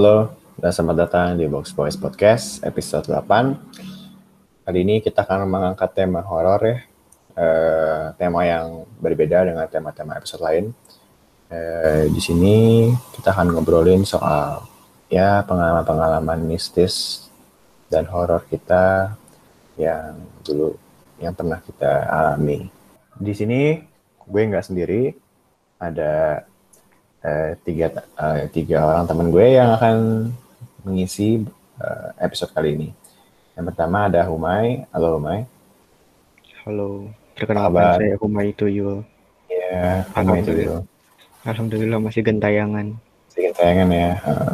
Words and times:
Halo, 0.00 0.32
dan 0.56 0.72
selamat 0.72 0.96
datang 0.96 1.36
di 1.36 1.44
Box 1.44 1.76
Boys 1.76 1.92
Podcast 1.92 2.64
episode 2.64 3.04
8. 3.12 4.64
Kali 4.64 4.78
ini 4.80 5.04
kita 5.04 5.28
akan 5.28 5.44
mengangkat 5.44 5.92
tema 5.92 6.24
horor 6.24 6.56
ya. 6.64 6.78
Eh, 7.36 8.04
tema 8.16 8.48
yang 8.48 8.88
berbeda 8.96 9.44
dengan 9.44 9.68
tema-tema 9.68 10.16
episode 10.16 10.40
lain. 10.40 10.72
Eh, 11.52 12.08
di 12.08 12.16
sini 12.16 12.88
kita 13.12 13.36
akan 13.36 13.52
ngobrolin 13.52 14.08
soal 14.08 14.64
ya 15.12 15.44
pengalaman-pengalaman 15.44 16.48
mistis 16.48 17.28
dan 17.92 18.08
horor 18.08 18.48
kita 18.48 19.12
yang 19.76 20.16
dulu 20.40 20.80
yang 21.20 21.36
pernah 21.36 21.60
kita 21.60 22.08
alami. 22.08 22.72
Di 23.20 23.36
sini 23.36 23.76
gue 24.16 24.40
nggak 24.48 24.64
sendiri, 24.64 25.12
ada 25.76 26.40
eh, 27.24 27.56
tiga 27.64 27.86
eh, 27.96 28.44
tiga 28.52 28.84
orang 28.84 29.04
teman 29.08 29.28
gue 29.28 29.46
yang 29.56 29.76
akan 29.76 29.96
mengisi 30.84 31.44
eh, 31.80 32.08
episode 32.20 32.52
kali 32.52 32.76
ini. 32.76 32.88
Yang 33.56 33.64
pertama 33.72 34.08
ada 34.08 34.24
Humay. 34.24 34.88
Halo 34.92 35.20
Humay. 35.20 35.44
Halo, 36.64 37.08
Kabar. 37.36 37.36
perkenalkan 37.36 37.84
saya 38.00 38.14
Humay 38.20 38.48
Tuyul. 38.56 39.04
Ya, 39.48 40.04
Humay 40.16 40.40
itu 40.44 40.52
dulu. 40.52 40.76
Alhamdulillah 41.44 42.00
masih 42.00 42.20
gentayangan. 42.24 42.96
Sedikit 43.32 43.56
tayangan 43.60 43.88
ya. 43.88 44.10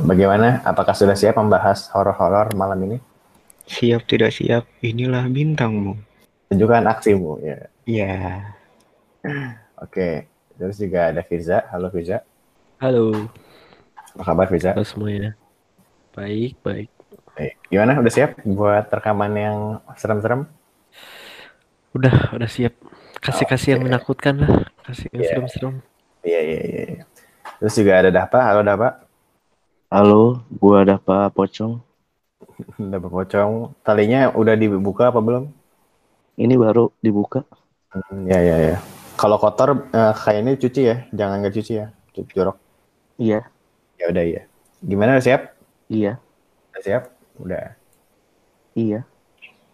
Bagaimana? 0.06 0.62
Apakah 0.62 0.94
sudah 0.94 1.18
siap 1.18 1.34
membahas 1.34 1.90
horor-horor 1.90 2.54
malam 2.54 2.78
ini? 2.86 2.98
Siap 3.66 4.06
tidak 4.06 4.30
siap, 4.30 4.62
inilah 4.78 5.26
bintangmu. 5.26 5.98
Tunjukkan 6.46 6.86
aksimu 6.86 7.42
ya. 7.42 7.58
Ya, 7.86 8.14
Oke. 9.82 10.30
Terus 10.56 10.78
juga 10.80 11.12
ada 11.12 11.20
Fiza. 11.26 11.66
Halo 11.68 11.90
Fiza. 11.92 12.22
Halo, 12.76 13.32
Apa 14.16 14.32
kabar 14.32 14.46
Fiza? 14.52 14.76
halo 14.76 14.84
semuanya. 14.84 15.32
Baik, 16.12 16.56
baik. 16.60 16.88
Baik. 17.36 17.54
Gimana? 17.68 17.96
Udah 18.00 18.12
siap 18.12 18.40
buat 18.44 18.84
rekaman 18.88 19.32
yang 19.32 19.58
serem-serem? 19.96 20.44
Udah, 21.96 22.32
udah 22.36 22.48
siap. 22.48 22.76
Kasih-kasih 23.20 23.76
yang 23.76 23.82
Oke. 23.84 23.88
menakutkan 23.88 24.34
lah. 24.40 24.68
Kasih 24.84 25.08
yang 25.12 25.20
Iya. 25.24 25.28
serem-serem. 25.32 25.74
Iya, 26.20 26.40
iya, 26.40 26.60
iya. 26.64 26.82
iya. 27.00 27.04
Terus 27.60 27.74
juga 27.76 27.92
ada 27.96 28.10
Dapa. 28.12 28.38
Halo 28.44 28.60
Dapa. 28.60 28.88
Halo, 29.88 30.44
gua 30.52 30.84
Dapa 30.84 31.32
Pocong. 31.32 31.80
Dapa 32.92 33.08
Pocong. 33.08 33.72
Talinya 33.80 34.32
udah 34.36 34.52
dibuka 34.52 35.08
apa 35.08 35.20
belum? 35.20 35.48
Ini 36.36 36.54
baru 36.60 36.92
dibuka. 37.00 37.40
Hmm, 37.88 38.28
ya, 38.28 38.36
ya, 38.44 38.56
ya. 38.72 38.78
Kalau 39.16 39.40
kotor 39.40 39.88
eh, 39.88 40.12
kayaknya 40.12 40.60
cuci 40.60 40.80
ya. 40.84 40.96
Jangan 41.16 41.40
nggak 41.40 41.56
cuci 41.56 41.72
ya. 41.80 41.88
Cuci 42.12 42.32
jorok. 42.36 42.56
Iya, 43.16 43.40
Ya 43.96 44.12
udah 44.12 44.22
iya. 44.22 44.42
Gimana 44.78 45.16
udah 45.16 45.24
siap? 45.24 45.42
iya, 45.88 46.20
Udah 46.70 46.82
siap? 46.82 47.02
Udah. 47.36 47.72
iya. 48.74 49.00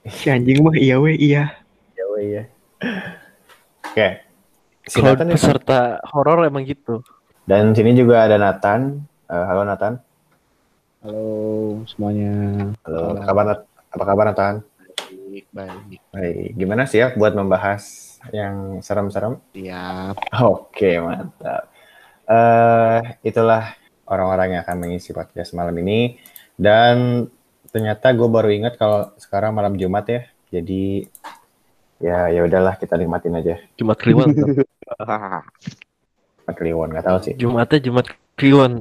si 0.05 0.27
anjing 0.29 0.63
mah 0.63 0.75
iya 0.75 0.99
weh 0.99 1.15
iya. 1.15 1.59
Ya 1.95 2.05
udah, 2.07 2.23
iya. 2.23 2.43
Oke. 3.85 4.09
Si 4.85 4.99
Kalau 4.99 5.15
Nathan 5.15 5.27
ya? 5.27 5.35
peserta 5.35 5.79
horor 6.07 6.43
emang 6.43 6.63
gitu. 6.63 7.03
Dan 7.43 7.71
sini 7.73 7.95
juga 7.95 8.23
ada 8.23 8.35
Nathan. 8.35 9.03
Eh, 9.27 9.45
halo 9.47 9.63
Nathan. 9.63 9.99
Halo 11.03 11.25
semuanya. 11.87 12.31
Halo. 12.83 13.01
Apa 13.13 13.23
kabar? 13.25 13.47
Apa 13.91 14.05
kabar 14.07 14.25
Nathan? 14.31 14.55
Baik, 15.33 15.47
baik. 15.51 16.01
Baik. 16.13 16.49
Gimana 16.55 16.83
siap 16.85 17.15
buat 17.15 17.35
membahas 17.35 17.83
yang 18.31 18.79
serem-serem? 18.79 19.39
Siap. 19.51 20.15
Oke, 20.41 20.99
mantap. 20.99 21.72
Eh, 22.29 23.01
itulah 23.27 23.75
orang-orang 24.07 24.59
yang 24.59 24.61
akan 24.63 24.79
mengisi 24.79 25.11
podcast 25.11 25.57
malam 25.57 25.75
ini. 25.83 26.19
Dan 26.55 27.27
ternyata 27.73 28.13
gue 28.13 28.29
baru 28.29 28.53
ingat 28.53 28.79
kalau 28.79 29.11
sekarang 29.19 29.57
malam 29.57 29.75
Jumat 29.75 30.07
ya. 30.07 30.23
Jadi 30.53 31.09
ya 32.03 32.29
ya 32.29 32.41
udahlah 32.45 32.77
kita 32.77 32.99
nikmatin 32.99 33.39
aja. 33.39 33.57
Jumat 33.79 33.99
Kliwon. 33.99 34.31
Jumat 36.43 36.57
Kliwon 36.59 36.89
nggak 36.93 37.07
tahu 37.07 37.19
sih. 37.25 37.35
Jumatnya 37.39 37.79
Jumat 37.81 38.07
Kliwon. 38.37 38.73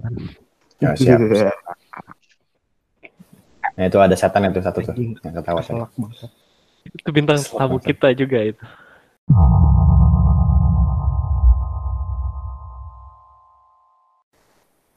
Ya, 0.81 0.97
siap. 0.97 1.19
siap. 1.31 1.55
Nah 3.77 3.85
itu 3.87 3.97
ada 3.97 4.15
setan 4.17 4.51
itu 4.51 4.61
satu 4.61 4.83
tuh 4.83 4.95
yang 4.97 5.33
ketawa. 5.37 5.61
Itu 6.81 7.09
bintang 7.13 7.39
tamu 7.39 7.77
kita 7.79 8.11
juga 8.17 8.39
itu. 8.43 8.63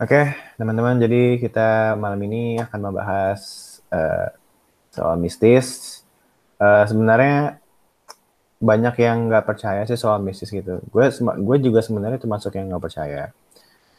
Oke, 0.04 0.36
teman-teman, 0.60 1.00
jadi 1.00 1.40
kita 1.40 1.96
malam 1.96 2.20
ini 2.28 2.60
akan 2.60 2.76
membahas 2.76 3.40
eh, 3.88 4.28
soal 4.92 5.16
mistis. 5.16 6.04
Eh, 6.60 6.84
sebenarnya 6.84 7.56
banyak 8.60 9.00
yang 9.00 9.32
nggak 9.32 9.48
percaya 9.48 9.80
sih 9.88 9.96
soal 9.96 10.20
mistis 10.20 10.52
gitu. 10.52 10.76
Gue 10.92 11.08
gue 11.48 11.56
juga 11.64 11.80
sebenarnya 11.80 12.20
termasuk 12.20 12.52
yang 12.52 12.68
nggak 12.68 12.84
percaya. 12.84 13.32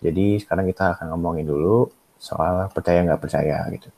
Jadi 0.06 0.46
sekarang 0.46 0.70
kita 0.70 0.94
akan 0.94 1.18
ngomongin 1.18 1.50
dulu 1.50 1.90
soal 2.22 2.70
percaya 2.70 3.02
nggak 3.02 3.22
percaya 3.26 3.66
gitu. 3.74 3.90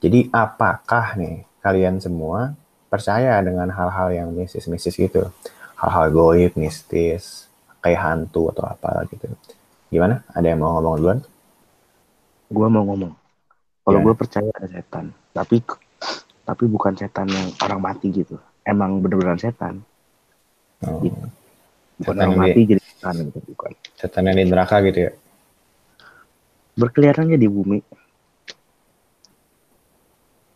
Jadi 0.00 0.32
apakah 0.32 1.12
nih 1.20 1.44
kalian 1.60 2.00
semua 2.00 2.56
percaya 2.88 3.36
dengan 3.44 3.68
hal-hal 3.68 4.08
yang 4.16 4.32
mistis-mistis 4.32 4.96
gitu? 4.96 5.28
Hal-hal 5.76 6.08
goib, 6.08 6.56
mistis, 6.56 7.52
kayak 7.84 8.00
hantu 8.00 8.48
atau 8.48 8.64
apa 8.64 9.04
gitu. 9.12 9.28
Gimana? 9.92 10.24
Ada 10.32 10.56
yang 10.56 10.64
mau 10.64 10.80
ngomong 10.80 10.96
duluan? 10.96 11.20
Gua 12.50 12.66
mau 12.66 12.82
ngomong. 12.84 13.14
Kalau 13.80 13.98
Ya. 13.98 14.04
gua 14.04 14.14
percaya 14.14 14.50
ada 14.50 14.68
setan, 14.68 15.04
tapi 15.32 15.62
tapi 16.42 16.64
bukan 16.66 16.92
setan 16.94 17.30
yang 17.30 17.48
orang 17.62 17.80
mati 17.80 18.10
gitu. 18.10 18.34
Emang 18.62 18.98
bener-beneran 19.00 19.38
setan. 19.38 19.80
Oh, 20.82 20.98
Bukan 21.00 21.30
setan 22.00 22.16
orang 22.16 22.32
yang, 22.32 22.40
mati 22.42 22.60
di, 22.60 22.68
jadi 22.74 22.82
setan 22.82 23.14
gitu, 23.28 23.38
bukan. 23.54 23.72
setan 23.94 24.22
yang 24.26 24.36
di 24.36 24.44
neraka 24.48 24.76
gitu 24.82 24.98
ya? 25.08 25.12
Berkeliarannya 26.74 27.36
di 27.36 27.48
bumi, 27.48 27.78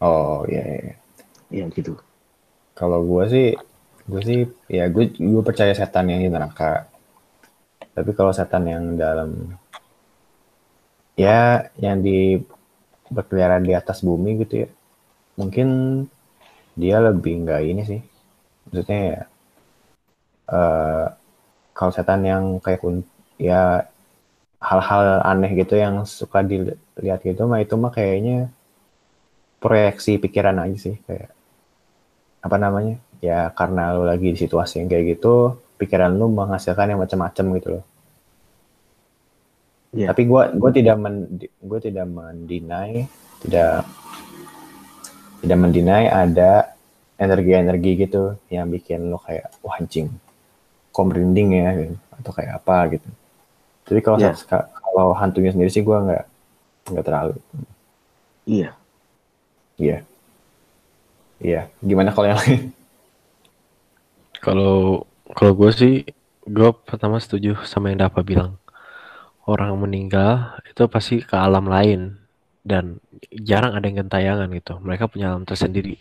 Oh 0.00 0.44
iya, 0.50 0.60
iya. 0.60 0.81
iya. 1.49 1.65
ya 1.65 1.66
gitu. 1.72 1.97
Kalau 2.75 3.00
gue 3.06 3.25
sih, 3.31 3.49
gue 4.04 4.21
sih, 4.21 4.41
ya 4.69 4.91
gue 4.91 5.15
gue 5.15 5.43
percaya 5.47 5.72
setan 5.72 6.10
yang 6.10 6.21
di 6.21 6.28
neraka. 6.28 6.88
Tapi 7.94 8.10
kalau 8.12 8.34
setan 8.34 8.66
yang 8.66 8.99
dalam, 8.99 9.54
ya 11.19 11.69
yang 11.78 11.98
di 12.06 12.38
berkeliaran 13.16 13.62
di 13.69 13.72
atas 13.80 13.98
bumi 14.06 14.30
gitu 14.42 14.54
ya, 14.66 14.69
mungkin 15.41 15.69
dia 16.80 16.97
lebih 17.06 17.34
nggak 17.47 17.62
ini 17.70 17.82
sih. 17.91 18.00
Maksudnya 18.66 19.00
ya, 19.12 19.20
eh 20.58 21.04
kalau 21.76 21.92
setan 21.97 22.22
yang 22.32 22.44
kayak 22.64 22.80
kun- 22.82 23.08
ya 23.50 23.62
hal-hal 24.69 25.04
aneh 25.32 25.50
gitu 25.60 25.74
yang 25.84 25.94
suka 26.19 26.41
dilihat 26.50 27.20
gitu 27.28 27.42
mah 27.50 27.60
itu 27.64 27.74
mah 27.82 27.92
kayaknya 27.97 28.38
proyeksi 29.62 30.12
pikiran 30.22 30.56
aja 30.62 30.76
sih 30.78 30.97
kayak 31.06 31.30
apa 32.47 32.56
namanya? 32.60 32.97
Ya 33.24 33.48
karena 33.58 33.97
lu 33.97 34.04
lagi 34.04 34.28
di 34.34 34.38
situasi 34.44 34.74
yang 34.84 34.88
kayak 34.92 35.16
gitu 35.16 35.56
pikiran 35.80 36.12
lu 36.12 36.26
menghasilkan 36.28 36.92
yang 36.92 37.00
macam-macam 37.00 37.44
gitu 37.58 37.69
loh 37.80 37.84
Iya. 39.94 40.10
tapi 40.10 40.27
gua 40.27 40.50
gua 40.50 40.71
tidak 40.75 40.97
men 40.99 41.38
gua 41.62 41.78
tidak 41.78 42.03
mendinai 42.05 43.06
tidak 43.47 43.87
tidak 45.38 45.59
mendinai 45.60 46.05
ada 46.10 46.75
energi-energi 47.15 47.91
gitu 48.03 48.34
yang 48.50 48.66
bikin 48.69 49.06
lu 49.06 49.19
kayak 49.22 49.54
wah 49.62 49.78
anjing 49.78 50.10
kok 50.91 51.07
merinding 51.07 51.54
ya 51.54 51.68
gitu. 51.78 51.95
atau 52.10 52.33
kayak 52.34 52.53
apa 52.59 52.77
gitu 52.98 53.09
tapi 53.86 54.01
kalau 54.03 54.18
sa- 54.34 54.66
kalau 54.72 55.15
hantunya 55.15 55.54
sendiri 55.54 55.71
sih 55.71 55.86
gua 55.86 56.03
nggak 56.03 56.24
nggak 56.91 57.04
terlalu 57.07 57.36
Iya. 58.45 58.77
iya 59.78 59.98
iya 61.39 61.60
gimana 61.80 62.10
kalau 62.10 62.28
yang 62.28 62.41
lain 62.42 62.74
Kalau 64.45 65.09
kalau 65.33 65.57
gue 65.57 65.71
sih, 65.72 65.95
gue 66.45 66.68
pertama 66.84 67.16
setuju 67.16 67.57
sama 67.65 67.89
yang 67.89 68.04
Dapa 68.04 68.21
bilang. 68.21 68.60
Orang 69.44 69.76
meninggal 69.76 70.56
itu 70.64 70.82
pasti 70.88 71.20
ke 71.20 71.36
alam 71.36 71.68
lain 71.68 72.16
dan 72.64 72.96
jarang 73.44 73.76
ada 73.76 73.84
yang 73.84 74.08
gentayangan 74.08 74.48
gitu. 74.56 74.80
Mereka 74.80 75.12
punya 75.12 75.36
alam 75.36 75.44
tersendiri. 75.44 76.00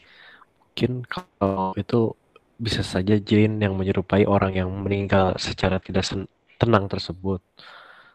Mungkin 0.71 1.03
kalau 1.11 1.75
itu 1.75 2.15
bisa 2.55 2.81
saja 2.87 3.19
jin 3.19 3.59
yang 3.59 3.75
menyerupai 3.75 4.23
orang 4.23 4.55
yang 4.55 4.69
meninggal 4.71 5.35
secara 5.35 5.77
tidak 5.83 6.07
tenang 6.55 6.87
tersebut. 6.87 7.43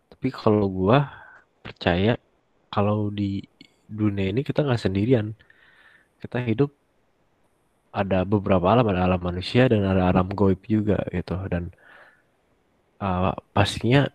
Tapi 0.09 0.29
kalau 0.33 0.65
gua 0.73 1.13
percaya 1.61 2.17
kalau 2.73 3.13
di 3.13 3.45
dunia 3.89 4.33
ini 4.33 4.41
kita 4.41 4.65
nggak 4.65 4.81
sendirian. 4.81 5.37
Kita 6.19 6.41
hidup 6.43 6.73
ada 7.93 8.25
beberapa 8.25 8.67
alam, 8.73 8.87
ada 8.93 9.05
alam 9.09 9.21
manusia 9.21 9.69
dan 9.69 9.85
ada 9.85 10.09
alam 10.09 10.29
goib 10.33 10.61
juga 10.65 11.05
gitu. 11.13 11.37
Dan 11.53 11.73
uh, 13.03 13.33
pastinya 13.55 14.09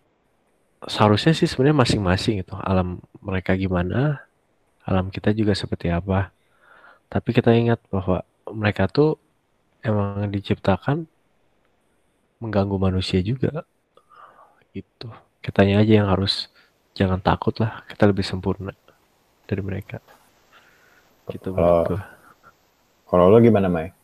seharusnya 0.88 1.32
sih 1.32 1.48
sebenarnya 1.48 1.80
masing-masing 1.84 2.44
gitu. 2.44 2.54
Alam 2.60 3.00
mereka 3.20 3.56
gimana, 3.56 4.24
alam 4.84 5.08
kita 5.08 5.32
juga 5.32 5.56
seperti 5.56 5.88
apa. 5.88 6.32
Tapi 7.08 7.30
kita 7.30 7.52
ingat 7.54 7.80
bahwa 7.88 8.24
mereka 8.50 8.88
tuh 8.90 9.16
emang 9.84 10.28
diciptakan 10.28 11.06
mengganggu 12.42 12.76
manusia 12.76 13.20
juga. 13.24 13.64
Gitu. 14.74 15.08
Kitanya 15.44 15.80
aja 15.84 15.92
yang 16.02 16.08
harus 16.10 16.48
jangan 16.96 17.20
takut 17.20 17.54
lah. 17.60 17.84
Kita 17.88 18.08
lebih 18.08 18.24
sempurna 18.24 18.72
dari 19.48 19.62
mereka. 19.64 20.00
Gitu 21.30 21.52
Kalau-. 21.54 22.12
Kalau 23.04 23.30
lo 23.30 23.38
gimana, 23.38 23.70
Mai? 23.70 23.94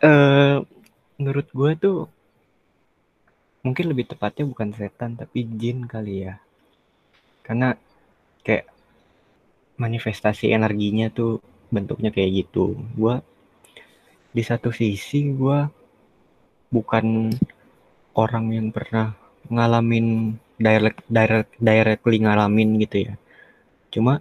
Eh, 0.00 0.56
menurut 1.20 1.46
gue 1.52 1.70
tuh 1.76 1.98
mungkin 3.64 3.90
lebih 3.90 4.12
tepatnya 4.12 4.44
bukan 4.44 4.70
setan 4.76 5.16
tapi 5.16 5.48
jin 5.56 5.88
kali 5.88 6.28
ya. 6.28 6.36
Karena 7.40 7.72
kayak 8.44 8.68
manifestasi 9.80 10.52
energinya 10.52 11.10
tuh 11.10 11.40
bentuknya 11.72 12.12
kayak 12.14 12.44
gitu. 12.44 12.76
Gua 12.94 13.24
di 14.34 14.42
satu 14.44 14.68
sisi 14.70 15.32
gua 15.32 15.66
bukan 16.68 17.32
orang 18.14 18.46
yang 18.52 18.68
pernah 18.70 19.16
ngalamin 19.48 20.36
direct 20.60 21.02
direct 21.08 21.50
directly 21.58 22.22
ngalamin 22.22 22.78
gitu 22.84 23.10
ya. 23.10 23.14
Cuma 23.90 24.20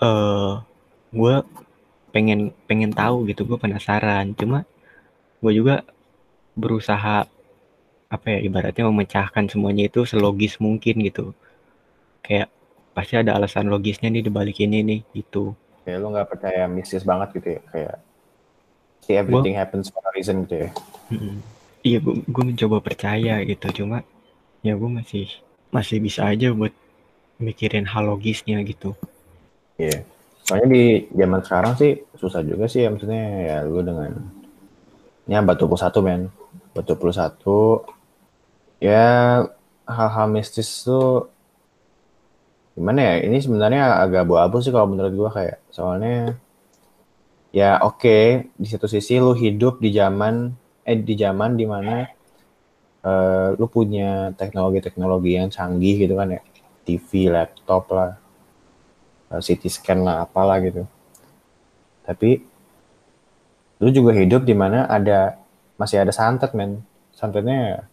eh 0.00 0.54
gua 1.10 1.44
pengen 2.10 2.50
pengen 2.66 2.90
tahu 2.90 3.26
gitu 3.30 3.46
gue 3.46 3.58
penasaran 3.58 4.34
cuma 4.34 4.66
gue 5.40 5.52
juga 5.54 5.86
berusaha 6.58 7.24
apa 8.10 8.26
ya 8.26 8.38
ibaratnya 8.42 8.84
memecahkan 8.90 9.46
semuanya 9.46 9.86
itu 9.86 10.02
selogis 10.02 10.58
mungkin 10.58 10.98
gitu 11.06 11.30
kayak 12.26 12.50
pasti 12.90 13.14
ada 13.16 13.38
alasan 13.38 13.70
logisnya 13.70 14.10
nih 14.10 14.26
dibalik 14.26 14.58
ini 14.60 14.82
nih 14.82 15.00
gitu 15.14 15.54
Kayak 15.80 15.98
lo 16.04 16.06
nggak 16.12 16.28
percaya 16.28 16.68
mistis 16.68 17.02
banget 17.02 17.40
gitu 17.40 17.48
ya? 17.56 17.60
Kayak 17.72 17.96
see 19.00 19.16
everything 19.16 19.56
happens 19.56 19.88
for 19.88 20.04
a 20.04 20.12
reason 20.12 20.44
gitu 20.44 20.68
ya? 20.68 20.70
Iya 21.80 21.98
gue 22.04 22.14
gue 22.28 22.44
mencoba 22.44 22.84
percaya 22.84 23.40
gitu 23.48 23.66
cuma 23.82 24.04
ya 24.60 24.76
gue 24.76 24.90
masih 24.92 25.26
masih 25.72 25.96
bisa 25.98 26.28
aja 26.28 26.52
buat 26.52 26.74
mikirin 27.40 27.88
hal 27.88 28.04
logisnya 28.04 28.60
gitu 28.68 28.92
Iya. 29.80 30.04
Soalnya 30.44 30.68
di 30.76 30.84
zaman 31.16 31.40
sekarang 31.40 31.72
sih 31.80 32.04
susah 32.20 32.44
juga 32.44 32.68
sih 32.68 32.84
ya 32.84 32.92
maksudnya 32.92 33.24
ya 33.40 33.56
lu 33.64 33.80
dengan 33.80 34.12
ya 35.24 35.40
batu 35.40 35.64
satu 35.72 36.04
men. 36.04 36.28
Batu 36.76 36.92
satu 37.10 37.80
ya 38.80 39.04
hal-hal 39.84 40.26
mistis 40.32 40.68
tuh 40.82 41.28
gimana 42.74 43.00
ya? 43.04 43.14
Ini 43.28 43.38
sebenarnya 43.44 44.00
agak 44.04 44.24
abu-abu 44.26 44.56
sih 44.64 44.72
kalau 44.74 44.88
menurut 44.90 45.12
gua 45.14 45.30
kayak 45.36 45.58
soalnya 45.68 46.40
ya 47.50 47.82
oke 47.82 48.48
di 48.54 48.66
satu 48.70 48.86
sisi 48.86 49.18
lu 49.18 49.34
hidup 49.34 49.82
di 49.82 49.90
zaman 49.90 50.54
eh 50.86 50.98
di 50.98 51.14
zaman 51.18 51.58
di 51.60 51.66
mana 51.66 52.06
eh, 53.04 53.48
lu 53.58 53.66
punya 53.68 54.32
teknologi-teknologi 54.40 55.30
yang 55.38 55.48
canggih 55.52 55.96
gitu 56.06 56.14
kan 56.16 56.28
ya 56.36 56.42
TV, 56.86 57.30
laptop 57.30 57.84
lah 57.92 58.10
eh, 59.32 59.40
CT 59.44 59.62
scan 59.70 60.00
lah 60.06 60.24
apalah 60.24 60.58
gitu. 60.64 60.82
Tapi 62.06 62.30
lu 63.80 63.88
juga 63.92 64.12
hidup 64.16 64.44
di 64.44 64.54
mana 64.56 64.84
ada 64.88 65.40
masih 65.80 66.02
ada 66.04 66.12
santet 66.12 66.52
men. 66.56 66.84
Santetnya 67.16 67.89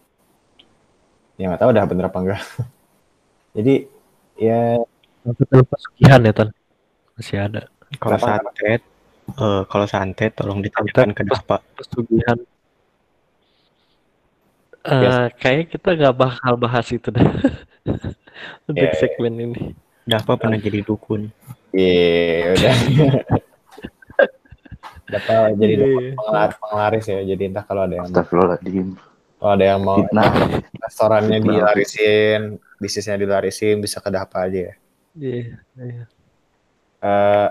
ya 1.38 1.48
nggak 1.48 1.60
tahu 1.60 1.70
udah 1.70 1.84
bener 1.86 2.04
apa 2.06 2.18
enggak. 2.18 2.42
Jadi 3.56 3.74
ya 4.36 4.82
kan 5.24 5.62
pesugihan 5.64 6.20
ya 6.20 6.32
Tan. 6.32 6.48
Masih 7.14 7.38
ada. 7.40 7.62
kalau 7.96 8.14
Kenapa? 8.14 8.26
santet 8.36 8.80
eh, 9.32 9.62
kalau 9.64 9.86
santet 9.86 10.32
tolong 10.34 10.60
ditanyakan 10.60 11.10
ke 11.10 11.22
Dapa 11.22 11.62
Pesugihan. 11.72 12.38
Eh, 14.80 14.94
Biasa. 14.94 15.34
kayaknya 15.36 15.64
kita 15.68 15.88
nggak 15.94 16.16
bakal 16.16 16.52
bahas 16.56 16.86
itu 16.88 17.08
dah. 17.08 17.22
Untuk 18.68 18.78
Ya, 18.78 18.92
ya. 18.92 18.96
segmen 18.96 19.34
ini. 19.36 19.62
Dapa 20.04 20.34
pernah 20.34 20.56
jadi 20.56 20.80
dukun 20.80 21.28
iya 21.70 22.54
udah. 22.54 22.74
Dapat 25.08 25.56
jadi 25.56 25.74
Iya. 25.74 26.12
penglar- 26.16 26.56
penglaris 26.56 27.04
ya. 27.04 27.20
Jadi 27.22 27.42
entah 27.44 27.64
kalau 27.64 27.84
ada 27.84 27.94
yang 27.94 28.08
Astagfirullahaladzim. 28.08 28.96
Kalau 29.38 29.52
ada 29.54 29.64
yang 29.64 29.80
mau 29.86 30.02
Fitnah. 30.02 30.30
restorannya 30.82 31.38
Fitnah. 31.38 31.54
dilarisin, 31.54 32.40
bisnisnya 32.82 33.16
dilarisin 33.22 33.78
bisa 33.78 34.02
ke 34.02 34.10
Dapa 34.10 34.50
aja 34.50 34.58
ya. 34.70 34.74
Iya. 35.18 35.56
iya. 35.78 36.04
eh 36.98 37.48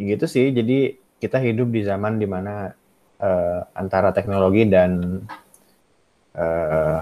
gitu 0.00 0.24
sih. 0.24 0.48
Jadi 0.56 0.96
kita 1.20 1.36
hidup 1.36 1.68
di 1.68 1.84
zaman 1.84 2.16
di 2.16 2.24
mana 2.24 2.72
eh, 3.20 3.60
antara 3.76 4.10
teknologi 4.16 4.64
dan 4.64 5.20
eh, 6.32 7.00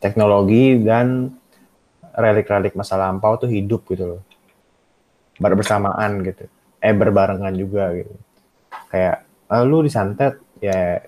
teknologi 0.00 0.76
dan 0.84 1.32
relik-relik 2.12 2.76
masa 2.76 3.00
lampau 3.00 3.40
tuh 3.40 3.48
hidup 3.48 3.88
gitu 3.88 4.04
loh. 4.16 4.22
Ber- 5.40 5.56
bersamaan 5.56 6.20
gitu. 6.28 6.44
Eh 6.84 6.92
berbarengan 6.92 7.56
juga 7.56 7.88
gitu. 7.96 8.12
Kayak 8.92 9.24
eh, 9.48 9.62
lu 9.64 9.80
disantet 9.80 10.36
ya 10.60 11.00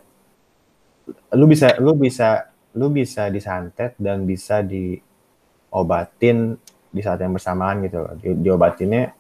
lu 1.37 1.45
bisa 1.45 1.77
lu 1.81 1.93
bisa 1.97 2.49
lu 2.75 2.91
bisa 2.91 3.31
disantet 3.31 3.95
dan 4.01 4.27
bisa 4.27 4.65
diobatin 4.67 6.59
di 6.91 7.01
saat 7.03 7.19
yang 7.23 7.35
bersamaan 7.35 7.83
gitu 7.87 8.03
loh. 8.03 8.15
Di, 8.19 8.35
diobatinnya 8.35 9.15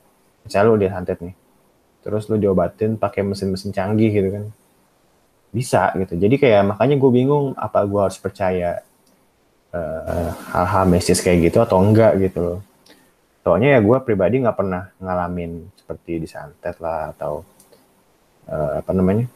misalnya 0.47 0.67
lu 0.71 0.77
disantet 0.79 1.19
nih. 1.23 1.35
Terus 2.05 2.29
lu 2.29 2.37
diobatin 2.37 2.99
pakai 2.99 3.23
mesin-mesin 3.23 3.71
canggih 3.71 4.11
gitu 4.11 4.29
kan. 4.35 4.45
Bisa 5.55 5.95
gitu. 5.99 6.19
Jadi 6.19 6.35
kayak 6.39 6.75
makanya 6.75 6.99
gue 6.99 7.11
bingung 7.15 7.55
apa 7.55 7.87
gue 7.87 8.01
harus 8.03 8.19
percaya 8.19 8.83
eh, 9.71 10.31
hal-hal 10.51 10.85
mistis 10.91 11.23
kayak 11.23 11.51
gitu 11.51 11.63
atau 11.63 11.79
enggak 11.79 12.19
gitu 12.19 12.39
loh. 12.43 12.61
Soalnya 13.47 13.79
ya 13.79 13.81
gue 13.85 13.97
pribadi 14.03 14.41
nggak 14.41 14.57
pernah 14.57 14.89
ngalamin 14.99 15.69
seperti 15.79 16.17
disantet 16.17 16.75
lah 16.83 17.15
atau 17.15 17.47
eh, 18.51 18.83
apa 18.83 18.91
namanya 18.91 19.31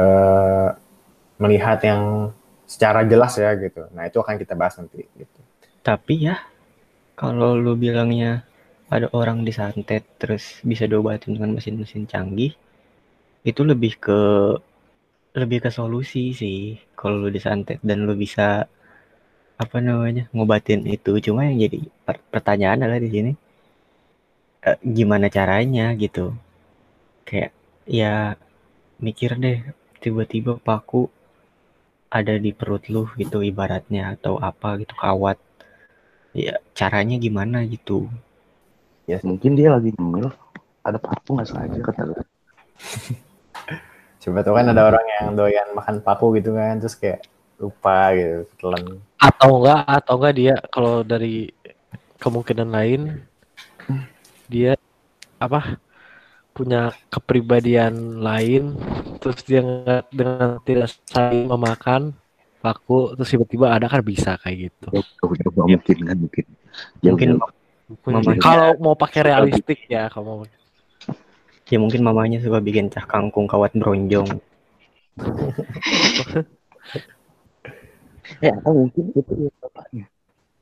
eh 0.00 0.68
melihat 1.42 1.78
yang 1.90 2.02
secara 2.72 3.00
jelas 3.12 3.34
ya 3.44 3.50
gitu. 3.64 3.82
Nah 3.96 4.04
itu 4.08 4.18
akan 4.24 4.36
kita 4.42 4.54
bahas 4.60 4.76
nanti 4.80 5.00
gitu. 5.20 5.40
Tapi 5.88 6.14
ya, 6.28 6.36
kalau 7.20 7.52
lu 7.64 7.74
bilangnya 7.84 8.32
ada 8.94 9.08
orang 9.20 9.38
disantet 9.48 10.04
terus 10.20 10.44
bisa 10.70 10.84
diobatin 10.90 11.32
dengan 11.36 11.56
mesin-mesin 11.58 12.04
canggih, 12.12 12.52
itu 13.50 13.62
lebih 13.70 13.92
ke 14.04 14.20
lebih 15.40 15.58
ke 15.64 15.70
solusi 15.78 16.24
sih. 16.40 16.58
Kalau 16.98 17.16
lu 17.22 17.28
disantet 17.36 17.78
dan 17.88 17.98
lu 18.06 18.14
bisa 18.24 18.46
apa 19.64 19.78
namanya 19.86 20.24
ngobatin 20.34 20.80
itu, 20.96 21.12
cuma 21.26 21.40
yang 21.48 21.58
jadi 21.68 21.78
per- 22.06 22.24
pertanyaan 22.32 22.78
adalah 22.82 22.98
di 23.04 23.10
sini 23.14 23.32
eh, 24.68 24.78
gimana 24.96 25.26
caranya 25.36 25.86
gitu. 26.02 26.24
Kayak 27.28 27.52
ya 27.98 28.14
mikir 29.06 29.30
deh 29.44 29.58
tiba-tiba 30.00 30.56
paku 30.56 31.06
ada 32.10 32.34
di 32.40 32.50
perut 32.50 32.88
lu 32.90 33.06
gitu 33.20 33.44
ibaratnya 33.44 34.18
atau 34.18 34.40
apa 34.40 34.82
gitu 34.82 34.96
kawat 34.98 35.38
ya 36.34 36.58
caranya 36.74 37.20
gimana 37.20 37.62
gitu 37.68 38.10
Mungkin 39.18 39.58
dia 39.58 39.74
lagi 39.74 39.90
ngemil. 39.98 40.30
Ada 40.86 41.02
paku 41.02 41.34
nggak 41.34 41.48
sengaja 41.50 41.78
kata 41.82 42.02
lu. 42.06 42.14
Coba 44.20 44.38
tuh 44.44 44.52
kan 44.54 44.66
ada 44.68 44.82
orang 44.86 45.06
yang 45.18 45.26
doyan 45.34 45.68
makan 45.74 46.04
paku 46.04 46.36
gitu 46.38 46.52
kan, 46.54 46.76
terus 46.78 46.94
kayak 46.94 47.24
lupa 47.56 48.12
gitu, 48.14 48.46
telan. 48.60 49.00
Atau 49.18 49.60
enggak, 49.60 49.82
atau 49.88 50.14
enggak 50.20 50.34
dia 50.36 50.54
kalau 50.68 50.94
dari 51.02 51.50
kemungkinan 52.20 52.68
lain 52.68 53.00
dia 54.46 54.76
apa 55.40 55.80
punya 56.50 56.90
kepribadian 57.08 58.20
lain 58.20 58.74
terus 59.22 59.40
dia 59.46 59.62
nggak 59.62 60.02
dengan 60.12 60.58
tidak 60.66 60.88
saling 61.08 61.46
memakan 61.46 62.12
paku 62.60 63.16
terus 63.16 63.30
tiba-tiba 63.32 63.72
ada 63.72 63.88
kan 63.88 64.04
bisa 64.04 64.36
kayak 64.42 64.68
gitu. 64.68 64.88
Mungkin 65.64 65.96
kan 66.04 66.16
mungkin. 66.20 66.44
Mungkin. 67.00 67.28
Mamanya- 68.06 68.38
Kalau 68.38 68.68
mau 68.78 68.94
pakai 68.94 69.26
realistik 69.26 69.90
ya 69.90 70.06
kalau 70.06 70.24
mau 70.24 70.46
ya 71.70 71.78
mungkin 71.78 72.02
mamanya 72.02 72.38
suka 72.42 72.58
bikin 72.58 72.90
cah 72.90 73.02
kangkung 73.06 73.46
kawat 73.46 73.70
bronjong 73.78 74.26
Ya, 78.38 78.54
atau 78.62 78.86
mungkin 78.86 79.10
itu 79.10 79.32
ya 79.36 79.50
bapaknya. 79.58 80.06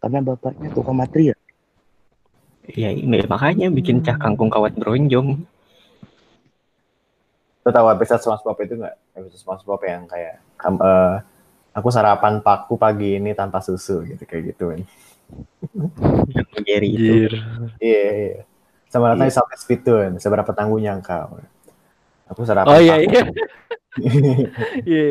Karena 0.01 0.19
bapaknya 0.25 0.69
tukang 0.73 0.97
materi 0.97 1.31
ya. 1.31 1.37
ya 2.69 2.93
makanya 3.29 3.69
bikin 3.73 4.01
cah 4.01 4.17
kangkung 4.17 4.49
kawat 4.53 4.77
bronjong 4.77 5.45
Lo 7.69 7.77
tahu 7.77 7.93
episode 7.93 8.25
SpongeBob 8.25 8.57
itu 8.65 8.81
nggak? 8.81 8.97
Episode 9.13 9.41
SpongeBob 9.45 9.81
yang 9.85 10.09
kayak 10.09 10.41
eh, 10.41 11.17
aku 11.77 11.89
sarapan 11.93 12.41
paku 12.41 12.81
pagi 12.81 13.21
ini 13.21 13.37
tanpa 13.37 13.61
susu 13.61 14.09
gitu 14.09 14.25
kayak 14.25 14.57
gitu 14.57 14.73
kan. 14.73 14.81
Yang 16.33 16.49
Jerry 16.65 16.89
itu. 16.97 17.13
Iya, 17.77 18.03
iya. 18.09 18.41
Sama 18.89 19.13
datang 19.13 19.29
di 19.29 19.37
Sampai 19.37 19.61
Spitun, 19.61 20.17
seberapa 20.17 20.49
tangguhnya 20.57 20.97
engkau. 20.97 21.45
Aku 22.33 22.49
sarapan 22.49 22.73
Oh 22.73 22.81
iya 22.81 22.97
pagi. 22.97 23.05
iya. 23.13 23.25
Iya. 24.89 25.09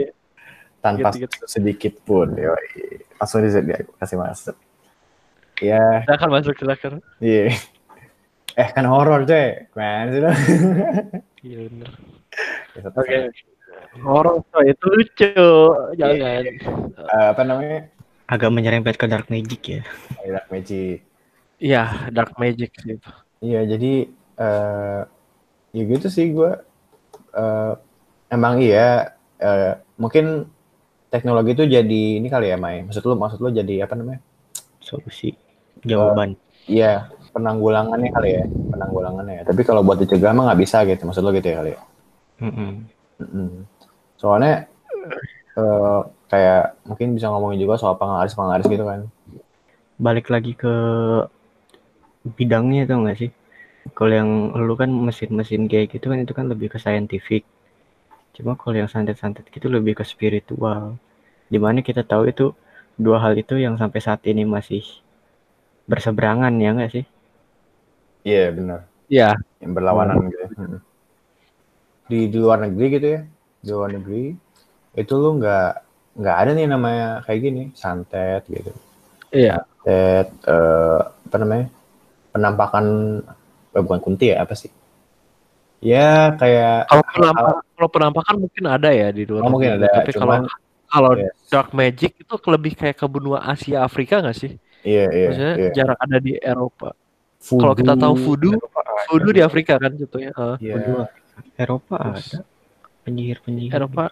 tanpa 0.82 1.14
Gitu, 1.14 1.30
gitu. 1.30 1.38
sedikit 1.46 1.94
pun. 2.10 2.34
Yoi. 2.34 3.06
Langsung 3.22 3.46
di 3.46 3.54
dia 3.54 3.86
kasih 4.02 4.18
masuk. 4.18 4.58
Ya, 5.62 6.02
Silakan 6.10 6.30
masuk 6.42 6.58
silakan. 6.58 7.06
iya. 7.22 7.54
Eh 8.58 8.70
kan 8.74 8.90
horor 8.90 9.30
coy. 9.30 9.70
Gimana 9.70 10.10
sih 10.10 10.22
lo? 10.26 10.32
Iya 11.46 11.58
bener. 11.70 12.17
Ya, 12.76 12.80
satu 12.88 12.98
Oke. 13.02 13.16
sama. 13.18 13.30
Horor 14.06 14.36
itu 14.66 14.86
lucu. 14.94 15.32
Jangan. 15.98 16.44
Eh, 16.46 17.28
apa 17.34 17.42
namanya? 17.44 17.90
Agak 18.28 18.52
menyerempet 18.52 19.00
ke 19.00 19.06
dark 19.08 19.32
magic 19.32 19.62
ya. 19.64 19.82
Dark 20.28 20.48
Magic. 20.52 21.00
Iya, 21.58 22.12
dark 22.12 22.36
magic 22.38 22.70
sih 22.78 23.00
itu. 23.00 23.10
Iya, 23.42 23.60
jadi 23.66 23.94
eh 24.38 25.02
ya 25.74 25.84
gitu 25.88 26.08
sih 26.12 26.30
gue. 26.36 26.52
eh 27.38 27.74
emang 28.34 28.60
iya, 28.60 29.16
eh, 29.40 29.80
mungkin 29.96 30.50
teknologi 31.08 31.56
itu 31.56 31.64
jadi 31.66 32.02
ini 32.20 32.28
kali 32.28 32.52
ya, 32.52 32.58
Mai. 32.60 32.84
Maksud 32.84 33.04
lu, 33.08 33.16
maksud 33.16 33.40
lu 33.40 33.50
jadi 33.54 33.88
apa 33.88 33.96
namanya? 33.96 34.20
Solusi. 34.84 35.34
Jawaban. 35.88 36.36
Iya, 36.68 37.08
penanggulangannya 37.32 38.12
kali 38.12 38.30
ya, 38.36 38.44
penanggulangannya. 38.46 39.48
Tapi 39.48 39.62
kalau 39.64 39.88
buat 39.88 40.04
dicegah 40.04 40.36
mah 40.36 40.52
nggak 40.52 40.60
bisa 40.60 40.84
gitu, 40.84 41.08
maksud 41.08 41.24
lu 41.24 41.32
gitu 41.32 41.48
ya 41.48 41.64
kali 41.64 41.72
ya. 41.74 41.80
Mm-mm. 42.42 42.86
Mm-mm. 43.22 43.66
Soalnya 44.18 44.68
eh, 45.58 46.00
kayak 46.32 46.64
mungkin 46.88 47.16
bisa 47.18 47.32
ngomongin 47.32 47.60
juga 47.64 47.76
soal 47.82 47.96
penglaris 48.00 48.36
penglaris 48.38 48.68
gitu 48.70 48.86
kan. 48.86 49.08
Balik 49.98 50.30
lagi 50.30 50.54
ke 50.54 50.74
bidangnya 52.38 52.84
tau 52.90 53.00
gak 53.08 53.18
sih? 53.22 53.32
Kalau 53.98 54.14
yang 54.20 54.30
lu 54.68 54.74
kan 54.82 54.90
mesin-mesin 55.08 55.64
kayak 55.72 55.88
gitu 55.96 56.06
kan 56.12 56.20
itu 56.26 56.34
kan 56.40 56.46
lebih 56.52 56.68
ke 56.74 56.78
scientific. 56.84 57.44
Cuma 58.36 58.54
kalau 58.62 58.76
yang 58.82 58.90
santet-santet 58.94 59.46
gitu 59.56 59.68
lebih 59.78 59.94
ke 60.00 60.04
spiritual. 60.14 60.84
Di 61.54 61.60
mana 61.66 61.80
kita 61.88 62.04
tahu 62.12 62.24
itu 62.34 62.46
dua 63.06 63.18
hal 63.24 63.34
itu 63.44 63.56
yang 63.66 63.76
sampai 63.82 64.00
saat 64.04 64.22
ini 64.32 64.44
masih 64.56 64.84
berseberangan 65.90 66.54
ya 66.64 66.70
nggak 66.76 66.92
sih? 66.96 67.06
Iya 68.28 68.52
benar, 68.58 68.80
Iya. 69.08 69.30
yang 69.64 69.72
berlawanan 69.78 70.18
gitu. 70.32 70.46
Di, 72.08 72.32
di 72.32 72.38
luar 72.40 72.64
negeri 72.64 72.86
gitu 72.96 73.08
ya, 73.20 73.22
di 73.62 73.70
luar 73.72 73.90
negeri 73.92 74.24
itu 74.98 75.14
lu 75.14 75.38
nggak 75.38 75.70
nggak 76.18 76.38
ada 76.42 76.52
nih 76.58 76.66
namanya 76.66 77.08
kayak 77.28 77.40
gini 77.44 77.64
santet 77.78 78.42
gitu. 78.50 78.74
Iya. 79.30 79.62
Santet 79.84 80.28
eh, 80.48 81.00
apa 81.04 81.36
namanya 81.38 81.68
penampakan 82.34 82.86
eh, 83.76 83.82
bukan 83.84 84.00
kunti 84.02 84.34
ya 84.34 84.42
apa 84.42 84.56
sih? 84.58 84.72
Ya 85.78 86.34
kayak 86.42 86.90
Kalau 86.90 87.04
penampakan, 87.14 87.56
kalau 87.78 87.90
penampakan 87.94 88.36
mungkin 88.42 88.64
ada 88.66 88.90
ya 88.90 89.14
di 89.14 89.24
luar. 89.30 89.46
Oh, 89.46 89.52
mungkin 89.54 89.78
negeri. 89.78 89.86
ada, 89.86 89.98
Tapi 90.02 90.12
cuman 90.18 90.42
kalau 90.42 90.58
kalau 90.88 91.12
Yes. 91.20 91.36
dark 91.52 91.70
magic 91.76 92.16
itu 92.18 92.34
lebih 92.48 92.74
kayak 92.74 92.98
ke 92.98 93.06
benua 93.06 93.44
Asia 93.44 93.84
Afrika 93.84 94.24
nggak 94.24 94.38
sih? 94.38 94.56
iya 94.88 95.06
iya. 95.12 95.28
Maksudnya 95.30 95.56
iya. 95.60 95.72
jarang 95.76 96.00
ada 96.00 96.18
di 96.18 96.34
Eropa. 96.40 96.96
Kalau 97.38 97.76
kita 97.78 97.94
tahu 97.94 98.14
voodoo, 98.18 98.58
voodoo 99.14 99.32
di 99.36 99.42
Afrika 99.46 99.78
kan 99.78 99.94
jatuhnya. 99.94 100.34
Heeh. 100.34 100.56
Iya. 100.58 100.74
Kedua, 100.82 101.04
Eropa 101.56 101.98
Terus- 102.14 102.34
ada 102.34 102.40
penyihir-penyihir. 103.04 103.72
Eropa 103.72 104.04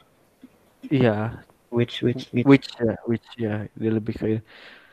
iya, 0.87 1.41
witch 1.69 2.01
witch 2.01 2.29
gitu. 2.29 2.45
witch 2.45 2.69
ya, 2.75 2.93
witch 3.05 3.29
ya, 3.35 3.55
dia 3.71 3.91
lebih 3.91 4.13
kayak 4.13 4.41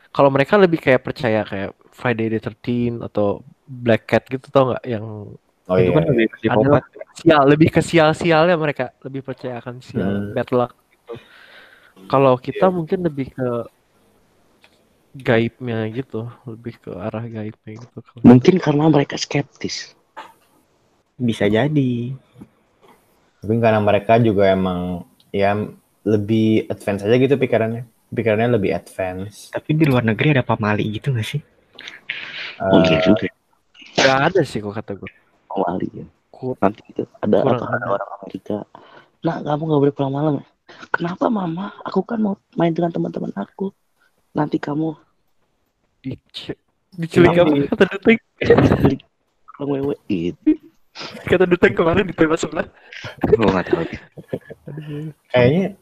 kalau 0.09 0.29
mereka 0.29 0.55
lebih 0.55 0.77
kayak 0.77 1.01
percaya 1.01 1.41
kayak 1.41 1.71
Friday 1.89 2.27
the 2.27 2.39
13 2.39 3.01
atau 3.01 3.41
Black 3.63 4.05
Cat 4.05 4.27
gitu 4.27 4.45
tau 4.47 4.71
nggak 4.71 4.85
yang 4.85 5.05
Oh 5.63 5.79
itu 5.79 5.89
iya. 5.89 5.95
kan 5.95 6.03
lebih 6.05 6.27
ke 6.27 6.35
psikopat. 6.43 6.83
sial 7.15 7.43
lebih 7.47 7.69
ke 7.71 7.79
sial-sialnya 7.79 8.55
mereka 8.55 8.91
lebih 8.99 9.23
percaya 9.23 9.57
akan 9.57 9.79
sial 9.79 10.11
Hmm. 10.11 10.35
bad 10.35 10.49
luck 10.51 10.75
gitu. 10.91 11.13
Kalau 12.05 12.35
kita 12.35 12.67
mungkin 12.67 12.99
lebih 13.01 13.31
ke 13.31 13.47
gaibnya 15.15 15.85
gitu, 15.87 16.25
lebih 16.43 16.75
ke 16.79 16.91
arah 16.91 17.23
gaibnya 17.23 17.79
gitu. 17.79 17.97
Mungkin 18.21 18.57
karena 18.57 18.89
mereka 18.89 19.15
skeptis. 19.15 19.93
Bisa 21.15 21.45
jadi. 21.45 22.13
Tapi 23.39 23.53
karena 23.59 23.79
mereka 23.79 24.17
juga 24.17 24.47
emang 24.49 25.03
ya 25.29 25.53
lebih 26.03 26.67
advance 26.67 27.03
aja 27.03 27.15
gitu 27.15 27.35
pikirannya. 27.35 27.83
Pikirannya 28.13 28.55
lebih 28.55 28.71
advance. 28.71 29.49
Tapi 29.49 29.73
di 29.73 29.85
luar 29.89 30.05
negeri 30.05 30.37
ada 30.37 30.45
pamali 30.45 30.85
gitu 30.93 31.11
gak 31.11 31.25
sih? 31.25 31.41
Oh 32.61 32.79
iya 32.85 32.97
juga. 33.01 33.27
Gak 33.97 34.19
ada 34.31 34.41
sih 34.45 34.61
kok 34.61 34.73
kata 34.73 34.93
gue. 34.95 35.09
Oh 35.49 35.65
Ali 35.65 35.89
ya. 35.91 36.05
Ku- 36.29 36.57
Nanti 36.57 36.81
itu 36.89 37.03
ada 37.19 37.41
Kurang 37.41 37.61
apa 37.61 37.73
ada 37.73 37.77
ada. 37.77 37.93
orang 37.97 38.09
Amerika. 38.21 38.57
Nah 39.23 39.35
kamu 39.39 39.61
nggak 39.63 39.81
boleh 39.81 39.93
pulang 39.95 40.13
malam 40.13 40.33
ya? 40.39 40.45
Kenapa 40.89 41.25
mama? 41.27 41.65
Aku 41.83 42.01
kan 42.01 42.19
mau 42.19 42.35
main 42.55 42.71
dengan 42.71 42.89
teman-teman 42.89 43.33
aku. 43.35 43.69
Nanti 44.33 44.57
kamu 44.57 44.95
Dic- 46.03 46.57
Diculik 46.93 47.31
apa? 47.33 47.49
di- 47.49 47.67
Kata 47.69 47.83
Duteng. 47.91 48.17
beli 48.83 48.97
kalau 49.53 49.67
wewe 49.73 49.95
itu. 50.07 50.37
Kata 51.25 51.49
Duteng 51.49 51.73
kemarin 51.73 52.05
di 52.05 52.13
tema 52.13 52.37
sebelah. 52.37 52.69
Gue 53.25 53.49
nggak 53.49 53.65
tahu. 53.65 53.83
kayaknya 55.33 55.73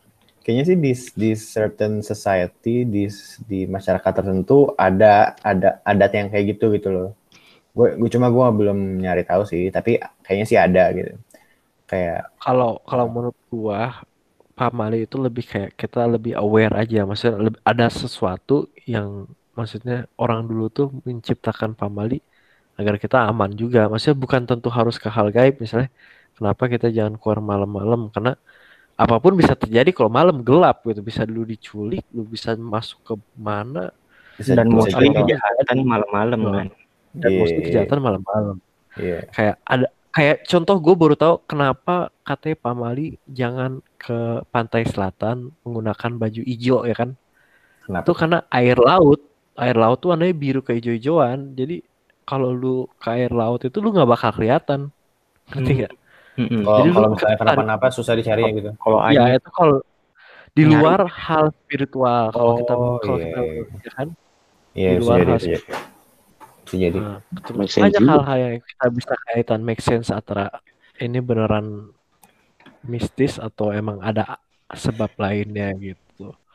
kayaknya 0.41 0.63
sih 0.65 0.77
di 0.79 0.91
di 0.95 1.31
certain 1.35 1.99
society 1.99 2.87
di 2.87 3.11
di 3.45 3.59
masyarakat 3.67 4.11
tertentu 4.23 4.71
ada 4.79 5.35
ada 5.43 5.83
adat 5.83 6.11
yang 6.15 6.27
kayak 6.31 6.55
gitu 6.55 6.71
gitu 6.71 6.89
loh. 6.89 7.09
Gue 7.75 7.99
gue 7.99 8.09
cuma 8.11 8.31
gue 8.31 8.45
belum 8.55 9.03
nyari 9.03 9.27
tahu 9.27 9.43
sih, 9.43 9.67
tapi 9.67 9.99
kayaknya 10.23 10.45
sih 10.47 10.59
ada 10.59 10.83
gitu. 10.95 11.13
Kayak 11.91 12.31
Kalau 12.39 12.79
kalau 12.87 13.05
menurut 13.11 13.39
gua 13.51 13.99
pamali 14.55 15.03
itu 15.03 15.19
lebih 15.19 15.43
kayak 15.43 15.75
kita 15.75 16.07
lebih 16.07 16.39
aware 16.39 16.71
aja. 16.71 17.03
Maksudnya 17.03 17.51
ada 17.67 17.91
sesuatu 17.91 18.71
yang 18.87 19.27
maksudnya 19.51 20.07
orang 20.15 20.47
dulu 20.47 20.71
tuh 20.71 20.87
menciptakan 21.03 21.75
pamali 21.75 22.23
agar 22.81 22.95
kita 23.03 23.17
aman 23.29 23.51
juga. 23.61 23.79
Maksudnya 23.91 24.17
bukan 24.23 24.41
tentu 24.49 24.69
harus 24.77 24.95
ke 25.03 25.09
hal 25.15 25.27
gaib 25.35 25.55
misalnya. 25.63 25.89
Kenapa 26.37 26.63
kita 26.73 26.87
jangan 26.97 27.15
keluar 27.21 27.39
malam-malam? 27.51 28.01
Karena 28.13 28.33
apa 29.03 29.15
pun 29.23 29.33
bisa 29.41 29.53
terjadi 29.57 29.89
kalau 29.97 30.11
malam 30.13 30.37
gelap 30.47 30.83
gitu. 30.89 31.01
Bisa 31.09 31.21
lu 31.25 31.43
diculik, 31.47 32.03
lu 32.15 32.23
bisa 32.25 32.53
masuk 32.57 32.99
ke 33.07 33.13
mana 33.37 33.91
bisa 34.39 34.51
Dan 34.57 34.67
mostly 34.73 35.07
kejahatan 35.13 35.77
malam-malam 35.85 36.39
Hmm. 36.41 36.55
kan. 36.57 36.67
dan 37.21 37.31
Iya, 37.31 37.39
mostly 37.41 37.61
iya, 37.61 37.67
kejahatan 37.67 37.99
malam-malam. 38.01 38.57
Iya. 38.97 39.19
kayak 39.31 39.55
ada 39.63 39.87
kayak 40.11 40.37
contoh 40.51 40.75
gue 40.83 40.95
baru 40.99 41.15
tahu 41.15 41.35
kenapa 41.47 42.11
katanya 42.27 42.57
Pamali 42.59 43.15
jangan 43.31 43.79
ke 43.95 44.43
pantai 44.51 44.83
selatan 44.83 45.55
menggunakan 45.63 46.11
baju 46.19 46.41
hijau 46.43 46.83
ya 46.83 46.95
kan 46.95 47.09
Kenapa? 47.87 48.03
itu 48.03 48.11
karena 48.17 48.37
air 48.51 48.77
laut 48.77 49.19
air 49.55 49.75
laut 49.79 49.97
tuh 50.03 50.11
warnanya 50.11 50.35
biru 50.35 50.59
ke 50.65 50.75
hijau-hijauan 50.77 51.55
jadi 51.55 51.83
kalau 52.29 52.49
lu 52.61 52.87
ke 53.01 53.07
air 53.15 53.31
laut 53.33 53.61
itu 53.67 53.77
lu 53.83 53.87
nggak 53.95 54.09
bakal 54.13 54.31
kelihatan 54.37 54.79
ngerti 55.51 55.71
Hmm. 55.71 55.79
nggak 55.81 55.93
Mm-mm. 56.39 56.61
Kalau 56.63 56.77
Jadi 56.79 56.89
kalau 56.95 57.07
misalnya 57.11 57.37
kenapa-napa 57.43 57.87
susah 57.91 58.13
dicari 58.15 58.41
ya 58.47 58.51
gitu. 58.55 58.69
Kalau 58.79 58.97
ya 59.11 59.21
air 59.27 59.39
itu 59.43 59.49
kalau 59.51 59.75
di 60.57 60.63
Nyari. 60.63 60.79
luar 60.79 61.01
hal 61.07 61.45
spiritual 61.63 62.25
kalau 62.35 62.53
kita 62.59 62.73
Oh, 62.75 62.97
kalau 63.03 63.17
iya, 63.19 63.25
kita 63.27 63.39
iya. 63.43 63.63
ya 63.85 63.91
kan 63.97 64.07
Iya, 64.71 64.89
Di 64.95 64.97
luar 65.03 65.17
jadi, 65.19 65.31
hal- 65.31 65.43
jadi. 65.43 65.59
Jadi. 66.71 66.99
Nah, 67.03 67.17
betul. 67.35 67.53
Banyak 67.67 68.01
hal-hal 68.07 68.37
yang 68.39 68.55
kita 68.63 68.85
bisa 68.95 69.13
kaitan 69.27 69.61
make 69.67 69.83
sense 69.83 70.07
antara 70.13 70.47
ini 71.03 71.19
beneran 71.19 71.91
mistis 72.91 73.33
atau 73.37 73.69
emang 73.79 73.97
ada 74.01 74.23
sebab 74.71 75.11
lainnya 75.19 75.67
gitu. 75.77 76.00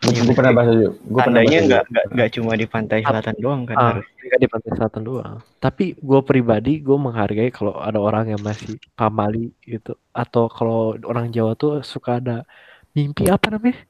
Gue 0.06 0.32
pernah 0.32 0.52
baca 0.52 0.70
juga. 0.70 0.90
Gue 0.94 1.20
pernah 1.20 1.42
tandanya 1.42 1.58
nggak 1.62 1.82
nggak 1.86 2.04
nggak 2.12 2.28
cuma 2.30 2.52
di 2.54 2.66
pantai 2.66 2.98
selatan 3.00 3.34
doang 3.36 3.60
kan 3.64 3.74
Ah, 3.74 3.84
harus. 3.94 4.06
di 4.36 4.46
pantai 4.46 4.70
selatan 4.72 5.02
doang. 5.02 5.36
Tapi 5.56 5.84
gue 5.94 6.20
pribadi 6.22 6.72
gue 6.78 6.96
menghargai 6.96 7.50
kalau 7.50 7.74
ada 7.74 7.96
orang 7.96 8.30
yang 8.30 8.40
masih 8.40 8.76
pamali 8.92 9.50
gitu 9.60 9.94
atau 10.10 10.46
kalau 10.46 10.80
orang 11.02 11.28
Jawa 11.28 11.54
tuh 11.54 11.80
suka 11.80 12.18
ada 12.18 12.46
mimpi 12.92 13.26
apa 13.26 13.50
namanya 13.50 13.82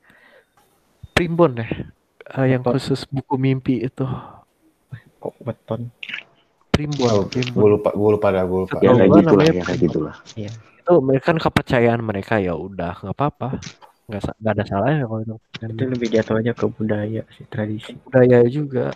primbon 1.13 1.57
deh 1.57 1.73
Eh, 2.27 2.47
yang 2.51 2.61
khusus 2.61 3.07
buku 3.07 3.39
mimpi 3.39 3.81
itu 3.81 4.03
Kok 5.17 5.35
weton. 5.41 5.95
primbon 6.69 7.07
Oh, 7.07 7.23
primbon 7.25 7.55
gue 7.55 7.69
lupa, 7.73 7.91
gue 7.91 8.11
lupa 8.13 8.29
dah, 8.29 8.45
gue 8.45 8.61
lupa. 8.67 8.77
Ya 8.83 8.91
Oh, 8.91 8.97
kayak 8.97 9.09
gua 9.09 9.19
gitulah, 9.23 9.45
ya 9.47 9.63
kayak 9.63 9.81
gitulah. 9.81 10.15
itu 10.35 10.93
mereka 11.01 11.25
kan 11.31 11.39
kepercayaan 11.39 12.03
mereka 12.03 12.35
ya 12.37 12.55
udah 12.55 12.99
nggak 12.99 13.15
apa-apa 13.15 13.49
nggak 14.07 14.23
nggak 14.39 14.53
ada 14.55 14.65
salahnya 14.65 15.05
kalau 15.11 15.21
itu 15.23 15.35
Itu 15.67 15.85
lebih 15.89 16.09
jatuh 16.15 16.35
aja 16.39 16.53
ke 16.55 16.67
budaya 16.71 17.23
sih 17.35 17.45
tradisi. 17.51 17.93
budaya 18.07 18.39
juga 18.47 18.95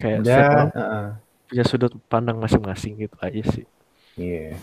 kayak 0.00 0.20
Dan, 0.24 0.40
orang 0.48 0.70
heeh. 0.74 1.06
punya 1.48 1.64
sudut 1.68 1.92
pandang 2.10 2.38
masing-masing 2.40 2.96
gitu 2.98 3.16
aja 3.20 3.42
sih 3.52 3.66
Iya. 4.12 4.60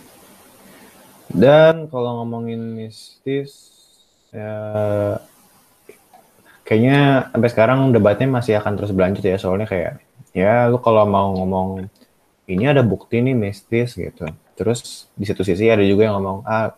Dan 1.29 1.89
kalau 1.89 2.21
ngomongin 2.21 2.61
mistis, 2.73 3.53
ya 4.29 5.17
kayaknya 6.65 7.29
sampai 7.33 7.49
sekarang 7.49 7.79
debatnya 7.89 8.27
masih 8.29 8.61
akan 8.61 8.73
terus 8.77 8.93
berlanjut 8.93 9.25
ya 9.25 9.37
soalnya 9.41 9.65
kayak 9.65 9.93
ya 10.33 10.69
lu 10.69 10.77
kalau 10.77 11.01
mau 11.09 11.33
ngomong 11.33 11.89
ini 12.45 12.63
ada 12.69 12.85
bukti 12.85 13.21
nih 13.25 13.33
mistis 13.33 13.97
gitu 13.97 14.29
terus 14.53 15.09
di 15.17 15.25
satu 15.25 15.41
sisi 15.41 15.65
ada 15.65 15.81
juga 15.81 16.05
yang 16.05 16.21
ngomong 16.21 16.45
ah 16.45 16.77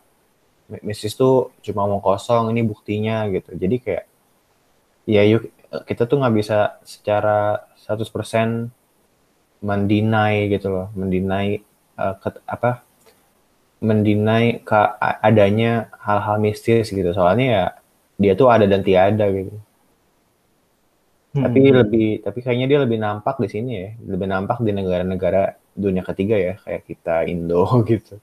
mistis 0.88 1.14
tuh 1.22 1.36
cuma 1.66 1.80
ngomong 1.86 2.04
kosong 2.08 2.44
ini 2.52 2.62
buktinya 2.72 3.16
gitu. 3.36 3.52
Jadi 3.64 3.76
kayak 3.86 4.06
ya 5.10 5.22
yuk 5.26 5.44
kita 5.88 6.04
tuh 6.10 6.18
nggak 6.20 6.36
bisa 6.40 6.58
secara 6.84 7.64
100% 7.80 8.70
mendinai 9.62 10.36
gitu 10.54 10.68
loh. 10.76 10.88
Mendinai 11.00 11.62
uh, 12.02 12.16
ket- 12.22 12.44
apa 12.48 12.72
mendinai 13.88 14.48
ke 14.70 14.80
adanya 15.30 15.72
hal-hal 16.06 16.38
mistis 16.46 16.86
gitu. 16.98 17.10
Soalnya 17.18 17.46
ya 17.56 17.66
dia 18.22 18.34
tuh 18.40 18.48
ada 18.54 18.66
dan 18.72 18.82
tiada 18.88 19.26
gitu. 19.38 19.56
Tapi 21.42 21.62
Hmm. 21.64 21.78
lebih 21.80 22.08
tapi 22.26 22.40
kayaknya 22.46 22.68
dia 22.72 22.80
lebih 22.86 23.00
nampak 23.06 23.36
di 23.44 23.48
sini 23.54 23.72
ya. 23.82 23.90
Lebih 24.14 24.28
nampak 24.34 24.58
di 24.66 24.72
negara-negara 24.78 25.42
dunia 25.84 26.04
ketiga 26.10 26.36
ya 26.48 26.54
kayak 26.64 26.84
kita 26.90 27.16
Indo 27.32 27.64
gitu 27.92 28.14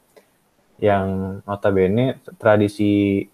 yang 0.78 1.06
notabene 1.42 2.04
tradisi 2.38 3.26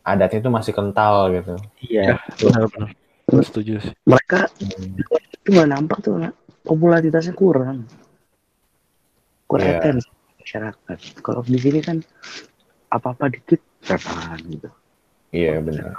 adatnya 0.00 0.40
itu 0.40 0.50
masih 0.50 0.72
kental 0.72 1.28
gitu. 1.30 1.54
Iya. 1.84 2.16
benar-benar 2.36 2.90
Gua 3.24 3.42
setuju 3.44 3.78
sih. 3.78 3.92
mereka 4.02 4.48
Hmm, 4.58 4.98
itu 4.98 5.48
nggak 5.52 5.68
nampak 5.68 5.98
tuh 6.00 6.18
popularitasnya 6.64 7.30
kurang. 7.32 7.86
Kurang 9.46 9.66
Iya. 9.68 9.78
atensi 9.78 10.08
masyarakat. 10.40 10.98
Kalau 11.20 11.40
di 11.42 11.58
sini 11.58 11.78
kan 11.78 11.96
apa 12.88 13.14
apa 13.14 13.28
dikit 13.28 13.60
setan 13.80 14.40
gitu. 14.48 14.66
Iya 15.30 15.62
benar. 15.62 15.94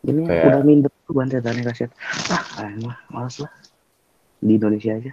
Ini 0.00 0.22
Kayak- 0.24 0.46
udah 0.48 0.60
minder 0.62 0.92
bukan 1.04 1.26
setannya 1.28 1.62
kasihan 1.62 1.90
ah 2.30 2.42
emang 2.66 2.96
males 3.08 3.36
lah. 3.38 3.52
Di 4.38 4.52
Indonesia 4.54 4.92
aja 4.92 5.12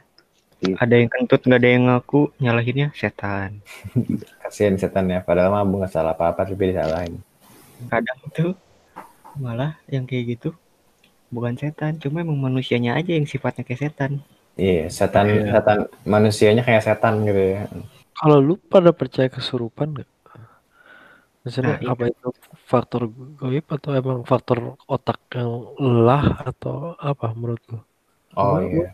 Ada 0.81 0.93
yang 1.01 1.09
kentut 1.13 1.41
nggak 1.45 1.59
ada 1.61 1.69
yang 1.75 1.83
ngaku 1.87 2.19
nyalahinnya 2.43 2.87
setan. 3.01 3.51
kasihan 4.43 4.75
setan 4.81 5.05
ya 5.13 5.19
padahal 5.27 5.49
mah 5.53 5.63
nggak 5.65 5.91
salah 5.95 6.13
apa-apa 6.15 6.41
tapi 6.47 6.63
disalahin 6.71 7.13
Kadang 7.91 8.19
tuh 8.37 8.51
malah 9.43 9.71
yang 9.93 10.05
kayak 10.09 10.25
gitu 10.33 10.49
bukan 11.35 11.55
setan, 11.61 11.93
cuma 12.03 12.17
emang 12.25 12.39
manusianya 12.47 12.91
aja 12.99 13.11
yang 13.17 13.27
sifatnya 13.33 13.63
kayak 13.67 13.81
setan. 13.85 14.11
iya 14.63 14.83
setan 14.97 15.27
Iya. 15.27 15.51
setan 15.53 15.79
manusianya 16.13 16.61
kayak 16.67 16.83
setan 16.87 17.13
gitu 17.27 17.41
ya 17.55 17.61
kalau 18.19 18.37
lu 18.47 18.53
pada 18.71 18.91
percaya 18.99 19.29
kesurupan 19.35 19.87
nggak 19.95 20.09
Misalnya 21.45 21.75
Nah, 21.77 21.91
apa 21.91 22.03
itu 22.11 22.27
faktor 22.71 23.01
goib 23.39 23.65
atau 23.75 23.91
emang 23.99 24.19
faktor 24.31 24.57
otak 24.93 25.17
yang 25.37 25.51
lelah 25.83 26.23
atau 26.49 26.75
apa 27.09 27.25
menurut 27.39 27.61
lu? 27.71 27.77
oh 28.35 28.59
Gua- 28.61 28.73
iya 28.75 28.89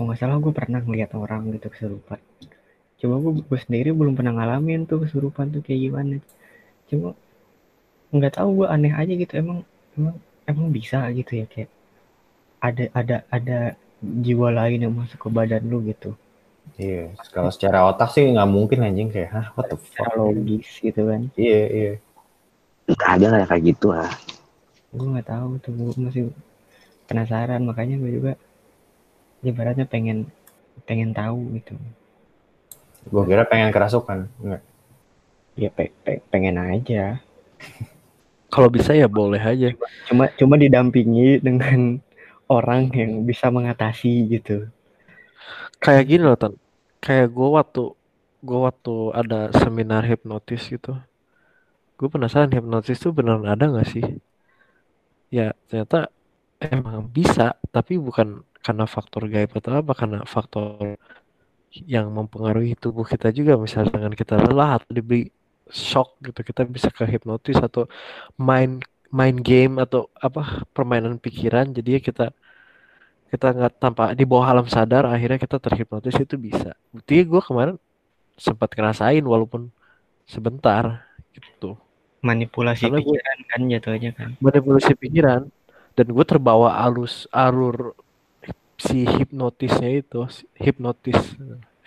Kalau 0.00 0.08
nggak 0.08 0.20
salah 0.24 0.40
gue 0.40 0.52
pernah 0.56 0.80
ngeliat 0.80 1.12
orang 1.12 1.52
gitu 1.52 1.68
kesurupan. 1.68 2.16
Cuma 2.96 3.20
gue, 3.20 3.32
gue 3.44 3.60
sendiri 3.60 3.92
belum 3.92 4.16
pernah 4.16 4.32
ngalamin 4.32 4.88
tuh 4.88 5.04
kesurupan 5.04 5.52
tuh 5.52 5.60
kayak 5.60 5.80
gimana. 5.92 6.16
Cuma 6.88 7.12
nggak 8.16 8.32
tahu 8.40 8.48
gue 8.64 8.66
aneh 8.72 8.92
aja 8.96 9.12
gitu 9.12 9.32
emang 9.36 9.58
emang 9.92 10.16
emang 10.48 10.68
bisa 10.72 11.04
gitu 11.12 11.32
ya 11.40 11.46
kayak 11.52 11.68
ada 12.68 12.84
ada 12.96 13.16
ada 13.36 13.58
jiwa 14.00 14.48
lain 14.58 14.80
yang 14.88 14.94
masuk 14.96 15.20
ke 15.20 15.28
badan 15.28 15.62
lu 15.68 15.84
gitu. 15.92 16.16
iya 16.80 17.12
kalau 17.34 17.50
secara 17.52 17.78
otak 17.90 18.08
sih 18.14 18.24
nggak 18.32 18.48
mungkin 18.56 18.80
anjing 18.86 19.08
kayak 19.12 19.30
hah 19.34 19.46
what 19.56 19.66
the 19.68 19.76
fuck 19.76 20.08
Secara 20.08 20.16
logis 20.16 20.68
gitu 20.80 21.00
kan. 21.10 21.22
iya 21.36 21.60
iya 21.78 21.92
nggak 22.90 23.10
ada 23.16 23.26
lah 23.32 23.40
kayak 23.50 23.64
gitu 23.70 23.86
ah 23.94 24.10
Gue 24.90 25.06
nggak 25.12 25.28
tahu 25.30 25.50
tuh 25.62 25.72
gue 25.78 25.90
masih 26.02 26.22
penasaran 27.08 27.62
makanya 27.68 27.96
gue 28.02 28.10
juga 28.18 28.32
ibaratnya 29.44 29.86
pengen 29.88 30.28
pengen 30.88 31.10
tahu 31.16 31.60
gitu. 31.60 31.74
gue 33.00 33.22
kira 33.24 33.48
pengen 33.48 33.72
kerasukan 33.72 34.28
Nggak. 34.40 34.62
Ya 35.58 35.68
pe- 35.72 35.94
pe- 36.04 36.22
pengen 36.30 36.56
aja. 36.56 37.20
Kalau 38.50 38.68
bisa 38.72 38.92
ya 38.96 39.06
boleh 39.06 39.40
aja. 39.40 39.68
cuma 40.08 40.26
cuma 40.34 40.54
didampingi 40.58 41.38
dengan 41.40 42.02
orang 42.50 42.90
yang 42.92 43.22
bisa 43.22 43.46
mengatasi 43.48 44.26
gitu 44.26 44.66
Kayak 45.80 46.04
gini 46.10 46.22
loh, 46.28 46.36
Tan. 46.36 46.54
Kayak 47.00 47.32
gue 47.32 47.48
waktu 47.56 47.82
gue 48.40 48.58
waktu 48.68 48.94
ada 49.16 49.40
seminar 49.56 50.02
hipnotis 50.04 50.62
gitu. 50.68 50.92
Gue 51.98 52.08
penasaran 52.08 52.52
hipnotis 52.52 53.00
tuh 53.00 53.12
beneran 53.16 53.48
ada 53.48 53.64
nggak 53.68 53.88
sih? 53.88 54.04
Ya 55.30 55.54
ternyata 55.70 56.10
emang 56.60 57.06
bisa, 57.08 57.56
tapi 57.70 57.96
bukan 57.96 58.42
karena 58.60 58.84
faktor 58.84 59.26
gaib 59.32 59.50
atau 59.56 59.80
apa, 59.80 59.92
karena 59.96 60.18
faktor 60.28 60.96
yang 61.86 62.10
mempengaruhi 62.10 62.74
tubuh 62.76 63.06
kita 63.06 63.30
juga. 63.32 63.56
Misalnya 63.56 63.96
dengan 63.96 64.12
kita 64.14 64.34
lelah 64.36 64.80
atau 64.82 64.90
diberi 64.92 65.30
shock 65.70 66.18
gitu, 66.24 66.40
kita 66.42 66.66
bisa 66.66 66.88
ke 66.90 67.06
hipnotis 67.06 67.58
atau 67.58 67.86
main 68.36 68.82
main 69.10 69.36
game 69.38 69.78
atau 69.82 70.10
apa 70.18 70.66
permainan 70.74 71.18
pikiran. 71.18 71.70
Jadi 71.74 71.98
kita 72.02 72.30
kita 73.30 73.46
nggak 73.54 73.72
tanpa 73.78 74.10
di 74.18 74.26
bawah 74.26 74.50
alam 74.50 74.66
sadar 74.66 75.06
akhirnya 75.06 75.38
kita 75.38 75.62
terhipnotis 75.62 76.18
itu 76.18 76.34
bisa. 76.34 76.74
Buktinya 76.90 77.24
gue 77.30 77.42
kemarin 77.46 77.76
sempat 78.34 78.74
ngerasain 78.74 79.22
walaupun 79.22 79.70
sebentar 80.26 81.06
gitu. 81.34 81.78
manipulasi 82.20 82.84
Karena 82.84 83.00
pikiran 83.00 83.38
kan 83.48 83.60
jatuhnya 83.64 84.10
kan 84.12 84.30
Manipulasi 84.44 84.92
pikiran 84.98 85.48
dan 85.94 86.06
gue 86.10 86.24
terbawa 86.26 86.76
alus 86.84 87.24
alur 87.32 87.94
si 88.80 89.04
hipnotisnya 89.04 89.90
itu 89.92 90.24
hipnotis. 90.56 91.20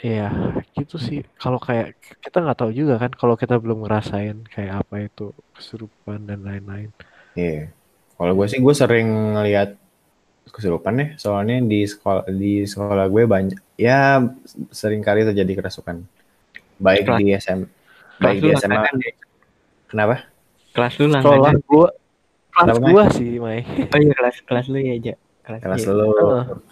Iya 0.03 0.29
gitu 0.75 0.99
sih. 0.99 1.23
Kalau 1.39 1.57
kayak 1.57 1.95
kita 2.21 2.43
nggak 2.43 2.59
tahu 2.59 2.71
juga 2.75 2.99
kan 3.01 3.11
kalau 3.15 3.33
kita 3.33 3.55
belum 3.57 3.87
ngerasain 3.87 4.45
kayak 4.45 4.85
apa 4.85 4.95
itu 5.07 5.31
kesurupan 5.55 6.27
dan 6.27 6.43
lain-lain. 6.43 6.91
Iya. 7.33 7.71
Kalau 8.13 8.33
gue 8.37 8.45
sih 8.45 8.59
gue 8.61 8.75
sering 8.75 9.07
ngeliat 9.33 9.79
kesurupan 10.43 10.93
ya, 10.99 11.07
soalnya 11.17 11.57
di 11.63 11.87
sekolah 11.87 12.29
di 12.29 12.67
sekolah 12.67 13.07
gue 13.09 13.23
banyak 13.25 13.57
ya 13.73 14.21
sering 14.69 15.01
kali 15.01 15.23
terjadi 15.23 15.63
kerasukan. 15.63 16.03
Baik 16.77 17.07
Kelas- 17.07 17.19
di 17.19 17.25
SM 17.33 17.59
baik 18.21 18.39
di 18.39 18.49
SMA. 18.53 18.81
deh 19.01 19.15
Kenapa? 19.89 20.15
kelas 20.73 20.93
lu 21.01 21.05
Sekolah 21.09 21.21
langganan 21.49 21.57
gue 21.61 21.87
kelas 22.53 22.77
gue 22.81 23.03
sih, 23.17 23.31
Mai. 23.41 23.61
oh 23.65 23.99
iya 23.99 24.13
kelas 24.13 24.35
kelas 24.45 24.65
lu 24.69 24.77
ya 24.77 24.93
aja 24.93 25.13
kelas 25.43 25.59
Kelas 25.59 25.81
iya. 25.83 25.91
lu, 25.91 26.09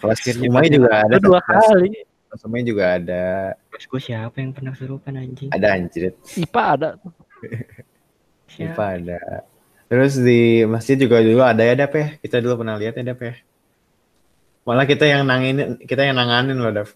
kelas 0.00 0.18
pasti 0.18 0.30
juga 0.72 0.90
ada. 1.04 1.14
Dua 1.20 1.40
kelas 1.44 1.66
kali. 1.68 1.90
kelas 2.02 2.42
Umay 2.48 2.62
juga 2.64 2.84
ada. 2.96 3.24
kelas 3.68 3.84
gue 3.84 4.00
siapa 4.00 4.36
yang 4.40 4.50
pernah 4.56 4.72
kesurupan 4.72 5.12
anjing 5.20 5.50
Ada 5.52 5.66
anjrit. 5.76 6.14
IPA 6.40 6.62
ada. 6.64 6.88
siapa 8.52 8.72
IPA 8.72 8.84
ada. 8.96 9.20
Terus 9.92 10.12
di 10.16 10.64
masjid 10.64 10.96
juga 10.96 11.20
dulu 11.20 11.44
ada 11.44 11.60
ya, 11.60 11.76
Dap 11.76 11.92
ya? 11.92 12.16
Kita 12.16 12.40
dulu 12.40 12.64
pernah 12.64 12.80
lihat 12.80 12.96
ya, 12.96 13.04
Dap 13.12 13.20
ya? 13.20 13.36
Malah 14.64 14.88
kita 14.88 15.04
yang 15.04 15.28
nanginin, 15.28 15.76
kita 15.84 16.08
yang 16.08 16.16
nanganin 16.16 16.56
loh, 16.56 16.72
Dap. 16.72 16.88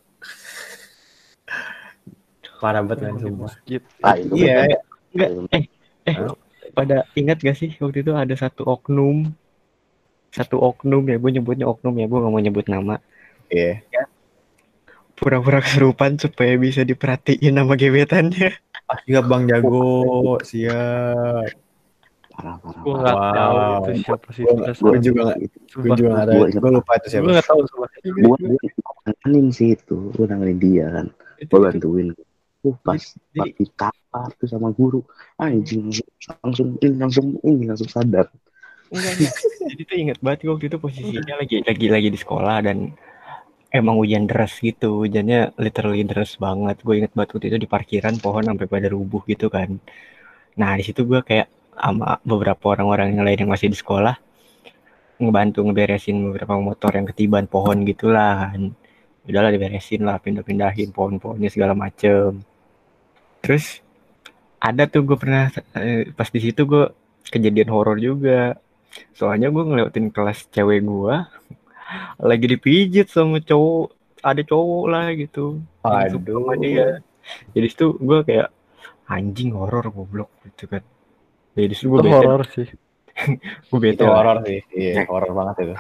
Parah 2.57 2.81
banget 2.81 3.13
kan. 3.13 3.37
Masjid. 3.37 3.81
ah 4.01 4.17
Iya, 4.17 4.81
enggak 5.13 5.31
eh 5.53 5.65
eh 6.09 6.17
pada 6.77 7.09
ingat 7.17 7.41
gak 7.41 7.57
sih 7.57 7.73
waktu 7.81 8.05
itu 8.05 8.13
ada 8.13 8.35
satu 8.37 8.65
oknum 8.69 9.33
satu 10.37 10.57
oknum 10.61 11.03
ya 11.09 11.17
gue 11.17 11.31
nyebutnya 11.33 11.67
oknum 11.67 11.95
ya 11.97 12.07
gue 12.07 12.19
gak 12.21 12.33
mau 12.33 12.43
nyebut 12.43 12.67
nama 12.69 12.95
iya. 13.49 13.81
pura-pura 15.17 15.65
kesurupan 15.65 16.21
supaya 16.21 16.55
bisa 16.57 16.85
diperhatiin 16.85 17.57
sama 17.57 17.75
gebetannya 17.75 18.53
Ah, 18.87 19.03
siap 19.03 19.27
Bang 19.27 19.51
Jago, 19.51 20.39
siap. 20.47 21.51
parah 22.31 22.55
parah 22.63 22.83
Gue 22.87 22.95
parah. 22.95 23.03
nggak 23.03 23.35
tahu 23.35 23.55
Wow. 23.57 23.75
itu 23.83 23.91
siapa 23.99 24.29
sih. 24.31 24.43
Gue 24.47 24.55
gue 24.71 24.99
juga 25.03 25.21
nggak, 25.27 25.39
gue 25.43 25.51
Sumpah. 25.67 25.97
juga 25.99 26.09
nggak 26.15 26.27
tahu. 26.29 26.39
Gua- 26.39 26.61
Gue 26.63 26.71
lupa 26.71 26.93
itu 26.95 27.07
siapa. 27.11 27.25
Gue 27.27 27.33
nggak 27.35 27.49
tahu 27.51 27.61
sumpah. 27.67 27.89
gua 28.23 28.37
gua 28.39 29.01
nanganin 29.11 29.47
sih 29.51 29.69
itu 29.75 29.97
gua 30.15 30.27
nanganin 30.31 30.59
dia 30.63 30.87
kan 30.95 31.07
gua 31.51 31.59
bantuin 31.67 32.07
uh 32.63 32.77
pas 32.79 33.03
pas 33.35 33.49
ditapar 33.51 34.29
tuh 34.39 34.47
sama 34.47 34.69
guru 34.71 35.03
anjing 35.37 35.91
langsung 36.43 36.69
ini 36.79 36.95
langsung 36.95 37.27
ini 37.43 37.65
langsung 37.67 37.91
sadar 37.91 38.27
enggak, 38.93 39.15
jadi 39.71 39.83
tuh 39.83 39.97
inget 39.97 40.19
banget 40.23 40.39
gue 40.47 40.53
waktu 40.53 40.67
itu 40.71 40.79
posisinya 40.79 41.35
lagi 41.43 41.57
lagi 41.63 41.87
lagi 41.91 42.09
di 42.15 42.19
sekolah 42.19 42.57
dan 42.67 42.95
emang 43.75 43.97
hujan 44.01 44.25
deras 44.31 44.57
gitu. 44.59 45.05
Hujannya 45.05 45.57
literally 45.61 46.03
deras 46.07 46.39
banget. 46.41 46.81
Gue 46.81 47.03
inget 47.03 47.13
banget 47.13 47.37
waktu 47.37 47.47
itu 47.53 47.59
di 47.61 47.69
parkiran 47.69 48.17
pohon 48.23 48.45
sampai 48.47 48.67
pada 48.67 48.89
rubuh 48.89 49.23
gitu 49.29 49.53
kan. 49.53 49.77
Nah 50.57 50.71
di 50.79 50.85
situ 50.87 51.05
gue 51.05 51.21
kayak 51.21 51.49
sama 51.77 52.17
beberapa 52.25 52.73
orang-orang 52.73 53.13
yang 53.13 53.25
lain 53.29 53.39
yang 53.45 53.53
masih 53.53 53.69
di 53.69 53.77
sekolah 53.77 54.17
ngebantu 55.17 55.65
ngeberesin 55.65 56.17
beberapa 56.29 56.57
motor 56.61 56.93
yang 56.93 57.07
ketiban 57.09 57.45
pohon 57.49 57.85
gitulah 57.85 58.53
kan. 58.53 58.73
Udahlah 59.27 59.51
diberesin 59.51 60.07
lah 60.07 60.23
pindah-pindahin 60.23 60.95
pohon-pohonnya 60.95 61.51
segala 61.51 61.75
macem. 61.75 62.41
Terus 63.43 63.83
ada 64.63 64.87
tuh 64.89 65.03
gue 65.05 65.17
pernah 65.19 65.51
eh, 65.77 66.11
pas 66.15 66.29
di 66.31 66.41
situ 66.41 66.63
gue 66.65 66.85
kejadian 67.29 67.69
horor 67.73 67.99
juga. 67.99 68.57
Soalnya 69.13 69.49
gue 69.49 69.63
ngelewatin 69.63 70.09
kelas 70.09 70.49
cewek 70.49 70.81
gue 70.81 71.17
lagi 72.19 72.47
dipijit 72.47 73.07
sama 73.07 73.39
cowok 73.39 73.95
ada 74.21 74.43
cowok 74.43 74.85
lah 74.87 75.07
gitu 75.13 75.63
Aduh. 75.81 76.19
dia 76.59 76.99
jadi 77.55 77.67
situ 77.67 77.95
gue 77.97 78.19
kayak 78.23 78.51
anjing 79.07 79.55
horor 79.55 79.87
goblok 79.89 80.31
gitu 80.43 80.67
kan 80.67 80.83
jadi 81.55 81.71
gue 81.71 81.79
Itu 81.79 82.03
bete 82.03 82.11
horor 82.13 82.43
sih. 82.51 82.67
gue 83.71 83.79
bete 83.79 83.97
Itu 83.97 84.07
horor 84.07 84.39
sih. 84.43 84.61
Iya, 84.71 84.93
Ya. 84.93 85.03
horor 85.07 85.31
banget 85.31 85.55
itu. 85.63 85.75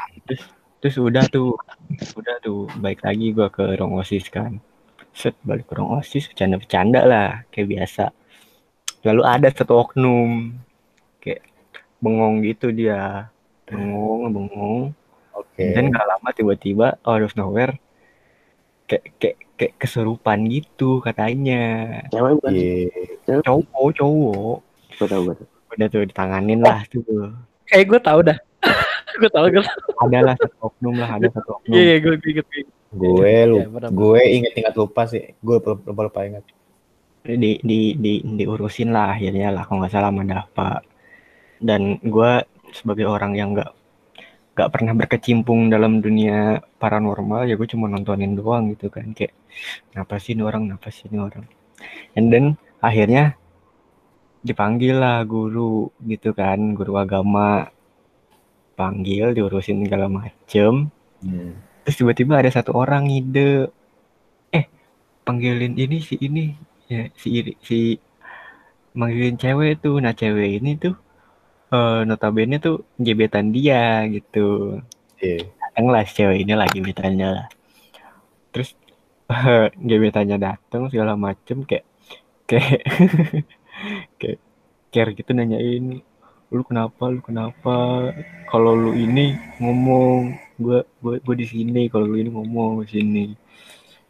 terus 0.79 0.96
udah 0.96 1.24
tuh 1.26 1.59
udah 2.14 2.37
tuh 2.38 2.70
baik 2.79 3.02
lagi 3.02 3.35
gue 3.35 3.48
ke 3.50 3.74
ruang 3.74 3.98
osis 3.98 4.31
kan 4.31 4.62
set 5.11 5.35
balik 5.42 5.66
ke 5.66 5.74
ruang 5.74 5.98
osis 5.98 6.31
bercanda-bercanda 6.31 7.02
lah 7.02 7.31
kayak 7.50 7.66
biasa 7.66 8.14
lalu 9.02 9.22
ada 9.24 9.48
satu 9.50 9.74
oknum 9.83 10.55
bengong 11.99 12.43
gitu 12.43 12.71
dia 12.71 13.31
bengong 13.65 14.31
bengong 14.31 14.81
Oke. 15.33 15.73
dan 15.73 15.89
gak 15.89 16.07
lama 16.07 16.29
tiba-tiba 16.31 16.87
out 17.03 17.21
of 17.21 17.33
nowhere 17.35 17.77
kayak 18.87 19.05
kayak 19.19 19.37
kayak 19.57 19.75
kesurupan 19.77 20.47
gitu 20.47 21.01
katanya 21.01 21.63
Cewek 22.09 22.39
bukan? 22.39 22.53
Iya. 22.53 23.41
cowok 23.43 23.89
cowok 23.95 24.57
Gue 24.97 25.07
tau, 25.07 25.21
gue 25.23 25.35
tau. 25.35 25.47
udah 25.75 25.87
tuh 25.89 26.03
ditanganin 26.05 26.61
lah 26.61 26.81
tuh 26.87 27.03
Kayak 27.67 27.85
gue 27.87 28.01
tau 28.01 28.21
dah. 28.23 28.39
gue 29.17 29.29
tau 29.29 29.47
gue 29.47 29.65
ada 29.99 30.19
lah 30.23 30.35
satu 30.37 30.57
oknum 30.63 30.95
lah 30.95 31.11
ada 31.11 31.29
satu 31.29 31.59
oknum 31.59 31.73
Iya, 31.73 31.83
iya 31.83 31.97
gue 31.99 32.15
inget. 32.23 32.47
Gue 32.97 33.35
lu, 33.45 33.57
Iya, 33.61 33.89
gue 33.91 34.21
inget-inget 34.23 34.75
lupa 34.75 35.03
sih. 35.05 35.35
Gue 35.41 35.59
lupa, 35.59 35.77
lupa, 35.83 36.03
lupa 36.07 36.21
inget. 36.23 36.45
di 37.27 37.59
di 37.59 37.93
di 37.93 38.13
diurusin 38.23 38.89
lah 38.89 39.11
akhirnya 39.11 39.51
lah 39.51 39.67
kalau 39.67 39.83
nggak 39.83 39.91
salah 39.91 40.15
sama 40.15 40.23
Dava 40.23 40.69
dan 41.61 41.99
gue 42.05 42.31
sebagai 42.75 43.07
orang 43.09 43.33
yang 43.38 43.57
nggak 43.57 43.73
nggak 44.57 44.73
pernah 44.73 44.97
berkecimpung 44.97 45.69
dalam 45.69 46.01
dunia 46.01 46.64
paranormal 46.81 47.45
ya 47.45 47.61
gue 47.61 47.69
cuma 47.69 47.92
nontonin 47.92 48.33
doang 48.33 48.73
gitu 48.73 48.88
kan. 48.88 49.12
Kayak 49.12 49.37
kenapa 49.92 50.16
sih 50.16 50.33
ini 50.33 50.42
orang? 50.49 50.64
Kenapa 50.64 50.88
sih 50.88 51.05
ini 51.12 51.21
orang? 51.21 51.45
And 52.16 52.33
then 52.33 52.47
akhirnya 52.81 53.37
dipanggil 54.40 54.97
lah 54.97 55.21
guru 55.29 55.92
gitu 56.09 56.33
kan 56.33 56.73
guru 56.73 56.97
agama. 56.97 57.69
Panggil 58.77 59.37
diurusin 59.37 59.85
segala 59.85 60.09
macem. 60.09 60.88
Hmm. 61.16 61.57
terus 61.81 61.97
tiba-tiba 62.03 62.37
ada 62.37 62.51
satu 62.53 62.77
orang 62.77 63.09
ngide 63.09 63.73
eh 64.53 64.64
panggilin 65.25 65.77
ini 65.77 66.01
si 66.01 66.16
ini. 66.16 66.57
Ya 66.88 67.12
si 67.12 67.45
si 67.61 68.01
manggilin 68.97 69.37
cewek 69.37 69.85
tuh. 69.85 70.01
Nah 70.01 70.16
cewek 70.16 70.64
ini 70.64 70.81
tuh 70.81 70.97
eh 71.77 72.01
notabene 72.09 72.57
tuh 72.57 72.77
gebetan 72.97 73.53
dia 73.53 74.05
gitu. 74.09 74.81
Iya. 75.17 75.49
datang 75.61 75.87
lah 75.93 76.05
cewek 76.05 76.39
ini 76.45 76.53
lagi 76.57 76.81
gebetannya 76.81 77.29
lah. 77.37 77.47
Terus 78.53 78.73
gebetannya 79.89 80.37
datang 80.41 80.89
segala 80.89 81.12
macem 81.17 81.69
kayak 81.69 81.85
kayak 82.49 82.81
kayak 84.21 84.39
care 84.93 85.11
gitu 85.12 85.31
nanyain 85.37 86.01
lu 86.47 86.62
kenapa 86.62 87.11
lu 87.11 87.21
kenapa? 87.21 88.09
Kalau 88.47 88.73
lu 88.73 88.93
ini 88.95 89.35
ngomong 89.59 90.33
gua 90.62 90.81
gua 91.03 91.19
gua 91.21 91.35
di 91.35 91.45
sini 91.45 91.91
kalau 91.91 92.07
lu 92.07 92.17
ini 92.23 92.31
ngomong 92.31 92.87
di 92.87 92.89
sini. 93.03 93.27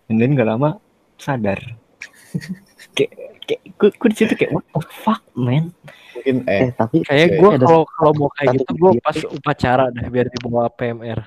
And 0.07 0.23
then 0.23 0.39
gak 0.39 0.47
lama 0.47 0.79
sadar. 1.19 1.59
Kayak 2.97 3.43
kayak 3.45 3.63
gua, 3.77 3.89
gua 3.97 4.09
di 4.13 4.17
situ 4.17 4.35
kayak 4.37 4.53
what 4.55 4.67
the 4.73 4.81
fuck 5.05 5.23
man 5.37 5.75
Mungkin 6.17 6.37
Eh, 6.49 6.61
eh 6.67 6.71
tapi 6.73 7.05
Kayak 7.05 7.37
gue 7.37 7.51
kalau 7.61 7.83
kalau 7.85 8.13
mau 8.17 8.31
kayak 8.33 8.59
gitu 8.59 8.73
gue 8.73 8.91
pas 9.05 9.19
upacara 9.29 9.93
dah 9.93 10.07
biar 10.09 10.27
dibawa 10.33 10.73
PMR. 10.73 11.21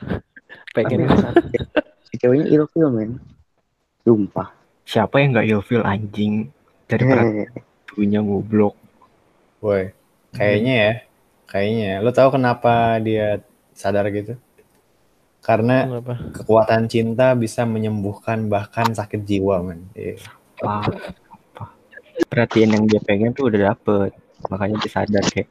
Pengen 0.74 1.06
si 2.10 2.18
ceweknya 2.18 2.46
ilfil, 2.50 2.90
men. 2.90 3.22
Sumpah. 4.02 4.58
siapa 4.90 5.22
yang 5.22 5.38
gak 5.38 5.46
ilfil 5.46 5.86
anjing 5.86 6.50
dari 6.90 7.06
peratunya 7.10 8.26
goblok 8.26 8.74
Woi, 9.60 9.92
kayaknya 10.32 10.74
ya, 10.74 10.94
kayaknya. 11.52 11.92
Lo 12.00 12.16
tahu 12.16 12.40
kenapa 12.40 12.96
dia 13.04 13.44
sadar 13.76 14.08
gitu? 14.08 14.40
Karena 15.44 15.84
Kenapa? 15.84 16.16
kekuatan 16.32 16.88
cinta 16.88 17.36
bisa 17.36 17.68
menyembuhkan 17.68 18.48
bahkan 18.48 18.88
sakit 18.96 19.28
jiwa, 19.28 19.60
men. 19.60 19.84
Iya. 19.94 20.16
apa, 20.64 20.96
apa. 21.32 21.66
perhatian 22.28 22.72
yang 22.76 22.84
dia 22.88 23.04
pengen 23.04 23.36
tuh 23.36 23.52
udah 23.52 23.76
dapet 23.76 24.12
makanya 24.48 24.80
dia 24.80 24.92
sadar 24.92 25.24
kayak 25.28 25.50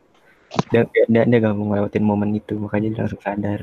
dia 0.72 0.88
dia, 0.88 1.04
dia, 1.12 1.22
dia 1.28 1.38
gak 1.44 1.54
mau 1.56 1.68
ngelewatin 1.72 2.04
momen 2.04 2.32
itu. 2.32 2.56
Makanya 2.56 2.88
dia 2.88 3.00
langsung 3.04 3.20
sadar. 3.20 3.60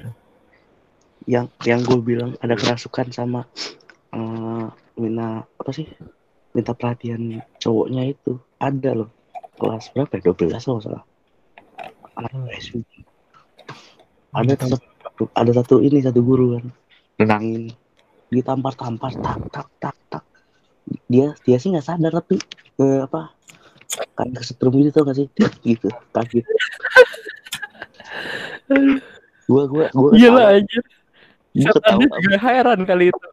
Yang 1.26 1.48
yang 1.66 1.82
gue 1.82 2.00
bilang 2.06 2.32
ada 2.38 2.54
kerasukan 2.54 3.10
sama 3.10 3.50
eh 4.14 4.66
minta 5.02 5.42
apa 5.42 5.72
sih? 5.74 5.90
Minta 6.54 6.78
perhatian 6.78 7.42
cowoknya 7.58 8.14
itu. 8.14 8.38
Ada 8.62 8.94
loh. 8.94 9.10
Kelas 9.58 9.90
berapa 9.96 10.14
ya? 10.22 10.30
12 10.30 10.70
loh 10.70 10.80
salah. 10.84 11.04
Anak 12.16 12.54
SU 12.62 12.86
ada 14.36 14.54
satu 14.60 15.32
ada 15.32 15.52
satu 15.56 15.76
ini 15.80 16.04
satu 16.04 16.20
guru 16.20 16.60
kan. 16.60 16.66
Nenangin 17.16 17.72
ditampar-tampar 18.28 19.16
tak 19.16 19.40
tak 19.48 19.68
tak 19.80 19.96
tak. 20.12 20.24
Dia 21.08 21.32
dia 21.48 21.56
sih 21.56 21.72
nggak 21.72 21.88
sadar 21.88 22.12
tapi 22.12 22.36
eh, 22.84 23.00
apa 23.08 23.32
kayak 23.88 24.34
kesetrum 24.36 24.74
gitu 24.76 24.90
tau 24.92 25.04
gak 25.06 25.16
sih 25.16 25.28
gitu 25.64 25.88
kaget 26.12 26.46
gua 29.46 29.64
gua 29.66 29.86
gua 29.92 30.10
Iya 30.12 30.30
ketawa. 30.30 30.40
lah 30.42 30.48
aja. 30.58 30.80
Gua 31.54 31.72
ketawa 31.72 32.04
juga 32.20 32.38
heran 32.40 32.80
kali 32.84 33.06
itu. 33.10 33.28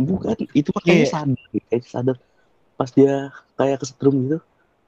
bukan 0.00 0.32
itu 0.56 0.68
makanya 0.72 0.96
Iya. 0.96 1.08
sadar 1.12 1.36
kayak 1.68 1.84
sadar 1.84 2.16
pas 2.74 2.88
dia 2.88 3.28
kayak 3.54 3.84
kesetrum 3.84 4.14
gitu 4.24 4.38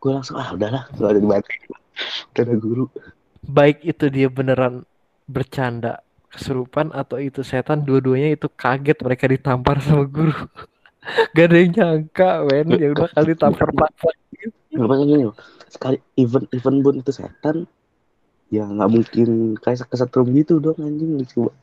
gue 0.00 0.08
langsung 0.10 0.40
ah 0.40 0.48
udahlah 0.50 0.88
gak 0.90 1.10
ada 1.12 1.20
udah 1.20 1.38
ada 2.40 2.54
guru 2.56 2.88
Baik 3.44 3.84
itu 3.84 4.08
dia 4.08 4.26
beneran 4.26 4.88
bercanda 5.28 6.00
kesurupan 6.32 6.88
atau 6.90 7.20
itu 7.20 7.44
setan 7.44 7.84
dua-duanya 7.84 8.32
itu 8.32 8.48
kaget 8.48 8.96
mereka 8.98 9.28
ditampar 9.28 9.76
sama 9.84 10.08
guru. 10.08 10.32
Gak 11.36 11.50
ada 11.50 11.56
yang 11.60 11.70
nyangka, 11.74 12.30
men. 12.48 12.66
Ya 12.72 12.88
udah 12.94 13.08
kali 13.12 13.34
tampar-tampar. 13.34 14.14
Nggak 14.72 14.88
apa 14.88 14.94
gini 15.04 15.22
loh. 15.28 15.36
Sekali 15.68 15.96
event 16.16 16.46
event 16.52 16.78
pun 16.80 16.94
itu 17.00 17.12
setan 17.12 17.56
ya 18.52 18.64
nggak 18.68 18.90
mungkin 18.92 19.28
kayak 19.60 19.88
kesetrum 19.88 20.32
gitu 20.32 20.60
dong 20.60 20.80
anjing. 20.80 21.20
Lucu 21.20 21.48
banget 21.48 21.60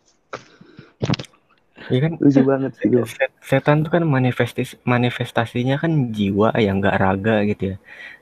Iya 1.89 1.99
kan? 2.05 2.11
Lucu 2.21 2.41
banget 2.45 2.71
sih 2.77 2.89
set- 3.09 3.37
setan 3.41 3.81
tuh 3.81 3.91
kan 3.97 4.03
manifestis 4.05 4.77
manifestasinya 4.85 5.81
kan 5.81 6.13
jiwa 6.13 6.53
yang 6.61 6.77
nggak 6.77 6.97
raga 7.01 7.35
gitu 7.49 7.73
ya. 7.73 7.77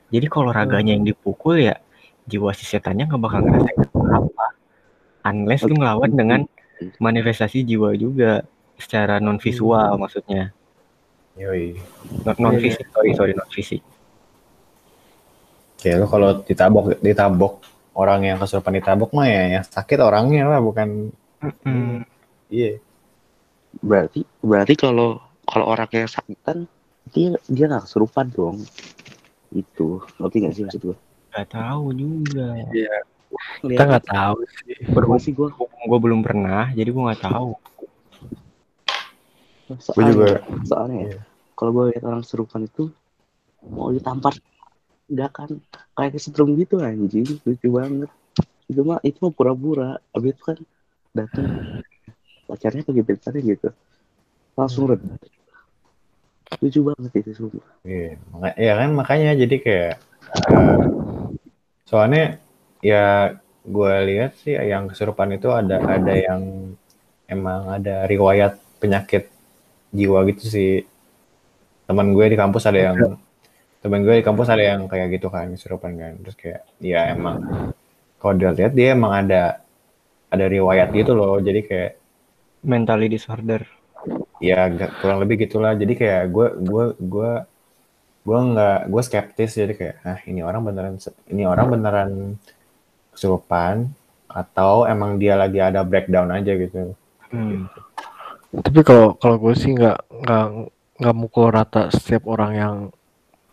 Jadi 0.08 0.26
kalau 0.32 0.50
raganya 0.56 0.96
yang 0.96 1.04
dipukul 1.04 1.60
ya 1.60 1.76
jiwa 2.24 2.56
si 2.56 2.64
setannya 2.64 3.04
nggak 3.08 3.20
bakal 3.20 3.44
ngerasain 3.44 3.80
apa 3.92 4.46
unless 5.28 5.64
lu 5.68 5.76
ngelawan 5.76 6.12
dengan 6.16 6.40
manifestasi 6.96 7.60
jiwa 7.64 7.92
juga 7.92 8.40
secara 8.80 9.20
non 9.20 9.36
visual 9.36 10.00
maksudnya. 10.00 10.56
Yoi. 11.36 11.76
non 12.40 12.56
fisik 12.58 12.88
sorry 12.90 13.12
sorry 13.14 13.32
non 13.36 13.46
fisik 13.52 13.78
Kayak 15.78 15.96
lo 16.02 16.06
kalau 16.10 16.30
ditabok, 16.42 16.98
ditabok 16.98 17.52
orang 17.94 18.20
yang 18.26 18.38
kesurupan 18.38 18.78
ditabok 18.78 19.10
mah 19.14 19.26
ya 19.26 19.58
yang 19.58 19.64
sakit 19.66 19.98
orangnya 19.98 20.46
lah, 20.46 20.58
bukan 20.62 21.10
iya. 22.50 22.78
berarti 23.78 24.26
berarti 24.42 24.74
kalau 24.74 25.22
kalau 25.46 25.70
orang 25.70 25.86
yang 25.94 26.10
sakitan 26.10 26.66
dia 27.14 27.38
dia 27.46 27.64
nggak 27.70 27.86
kesurupan 27.86 28.30
dong. 28.34 28.62
Itu 29.54 30.02
ngerti 30.18 30.36
nggak 30.42 30.54
sih 30.54 30.62
maksud 30.66 30.82
gue 30.82 30.96
nggak 31.30 31.48
tahu 31.54 31.84
juga. 31.94 32.46
Kita 33.62 33.82
nggak 33.86 34.06
tahu 34.06 34.36
sih. 34.46 34.78
berhubung 34.90 35.20
sih 35.22 35.32
gue 35.34 35.48
gue 35.58 35.98
belum 35.98 36.20
pernah 36.26 36.70
jadi 36.74 36.90
gue 36.90 37.02
nggak 37.02 37.22
tahu. 37.22 37.50
Soalnya, 39.78 40.12
juga. 40.16 40.28
soalnya 40.64 40.98
ya 41.12 41.20
kalau 41.58 41.70
gue 41.74 41.84
lihat 41.92 42.02
orang 42.06 42.22
kesurupan 42.24 42.64
itu 42.64 42.88
mau 43.68 43.90
ditampar 43.90 44.38
nggak 45.08 45.30
kan 45.32 45.50
kayak 45.96 46.12
kesetrum 46.16 46.54
gitu 46.60 46.80
anjing. 46.80 47.26
Lucu 47.42 47.68
banget. 47.72 48.10
Itu 48.68 48.84
mah 48.84 49.00
itu 49.00 49.18
mah 49.24 49.32
pura-pura. 49.32 49.90
Abis 50.12 50.36
itu 50.36 50.42
kan 50.44 50.58
datang 51.16 51.46
pacarnya 52.44 52.84
pakai 52.84 52.98
gebetannya 53.00 53.40
gitu. 53.44 53.68
Langsung 54.54 54.92
red 54.92 55.02
lucu 56.58 56.80
banget 56.80 57.12
itu 57.20 57.30
semua 57.36 57.60
Iya, 57.84 58.16
ya 58.56 58.72
kan 58.80 58.90
makanya 58.96 59.36
jadi 59.36 59.56
kayak 59.60 59.94
eh, 60.48 60.80
soalnya 61.84 62.40
ya 62.80 63.36
gue 63.68 63.94
lihat 64.08 64.32
sih 64.40 64.56
yang 64.56 64.88
kesurupan 64.88 65.36
itu 65.36 65.52
ada 65.52 65.76
ada 65.84 66.14
yang 66.16 66.72
emang 67.28 67.68
ada 67.68 68.08
riwayat 68.08 68.56
penyakit 68.80 69.28
jiwa 69.92 70.24
gitu 70.32 70.44
sih. 70.48 70.72
Teman 71.84 72.16
gue 72.16 72.26
di 72.32 72.36
kampus 72.36 72.68
ada 72.68 72.80
yang 72.92 72.96
temen 73.78 74.02
gue 74.02 74.18
di 74.18 74.24
kampus 74.26 74.50
ada 74.50 74.64
yang 74.74 74.90
kayak 74.90 75.18
gitu 75.18 75.30
kan 75.30 75.54
kesurupan 75.54 75.94
kan. 75.94 76.12
Terus 76.22 76.36
kayak 76.36 76.60
ya 76.82 77.14
emang 77.14 77.70
kalau 78.18 78.32
dilihat 78.34 78.74
dia 78.74 78.94
emang 78.94 79.12
ada 79.14 79.62
ada 80.28 80.44
riwayat 80.46 80.90
gitu 80.90 81.14
loh. 81.14 81.38
Jadi 81.38 81.60
kayak 81.64 81.92
mentally 82.66 83.06
disorder. 83.06 83.62
Ya 84.38 84.70
gak, 84.70 85.02
kurang 85.02 85.22
lebih 85.22 85.46
gitulah. 85.46 85.74
Jadi 85.74 85.94
kayak 85.94 86.30
gue 86.30 86.48
gue 86.62 86.84
gue 86.98 87.32
gue 88.26 88.38
nggak 88.54 88.80
gue 88.90 89.02
skeptis. 89.02 89.54
Jadi 89.54 89.72
kayak 89.78 89.96
ah 90.02 90.18
ini 90.26 90.40
orang 90.42 90.62
beneran 90.66 90.94
ini 91.30 91.42
orang 91.46 91.66
beneran 91.70 92.10
kesurupan 93.14 93.90
atau 94.28 94.84
emang 94.84 95.16
dia 95.16 95.34
lagi 95.34 95.58
ada 95.62 95.82
breakdown 95.86 96.30
aja 96.34 96.52
gitu. 96.54 96.94
Hmm. 97.30 97.70
Tapi 98.48 98.80
kalau 98.82 99.14
kalau 99.16 99.36
gue 99.38 99.54
sih 99.54 99.72
nggak 99.74 99.98
nggak 100.08 100.46
nggak 100.98 101.16
mukul 101.16 101.48
rata 101.48 101.94
setiap 101.94 102.26
orang 102.26 102.52
yang 102.54 102.74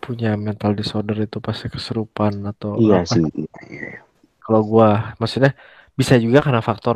punya 0.06 0.30
mental 0.48 0.72
disorder 0.80 1.18
itu 1.28 1.38
pasti 1.48 1.66
kesurupan 1.76 2.34
atau 2.52 2.72
Iya 2.82 2.98
apa. 3.00 3.14
sih. 3.14 3.26
Iya, 3.40 3.60
iya. 3.74 3.90
Kalau 4.44 4.62
gua 4.72 4.88
maksudnya 5.22 5.52
bisa 6.00 6.14
juga 6.24 6.40
karena 6.46 6.62
faktor 6.70 6.96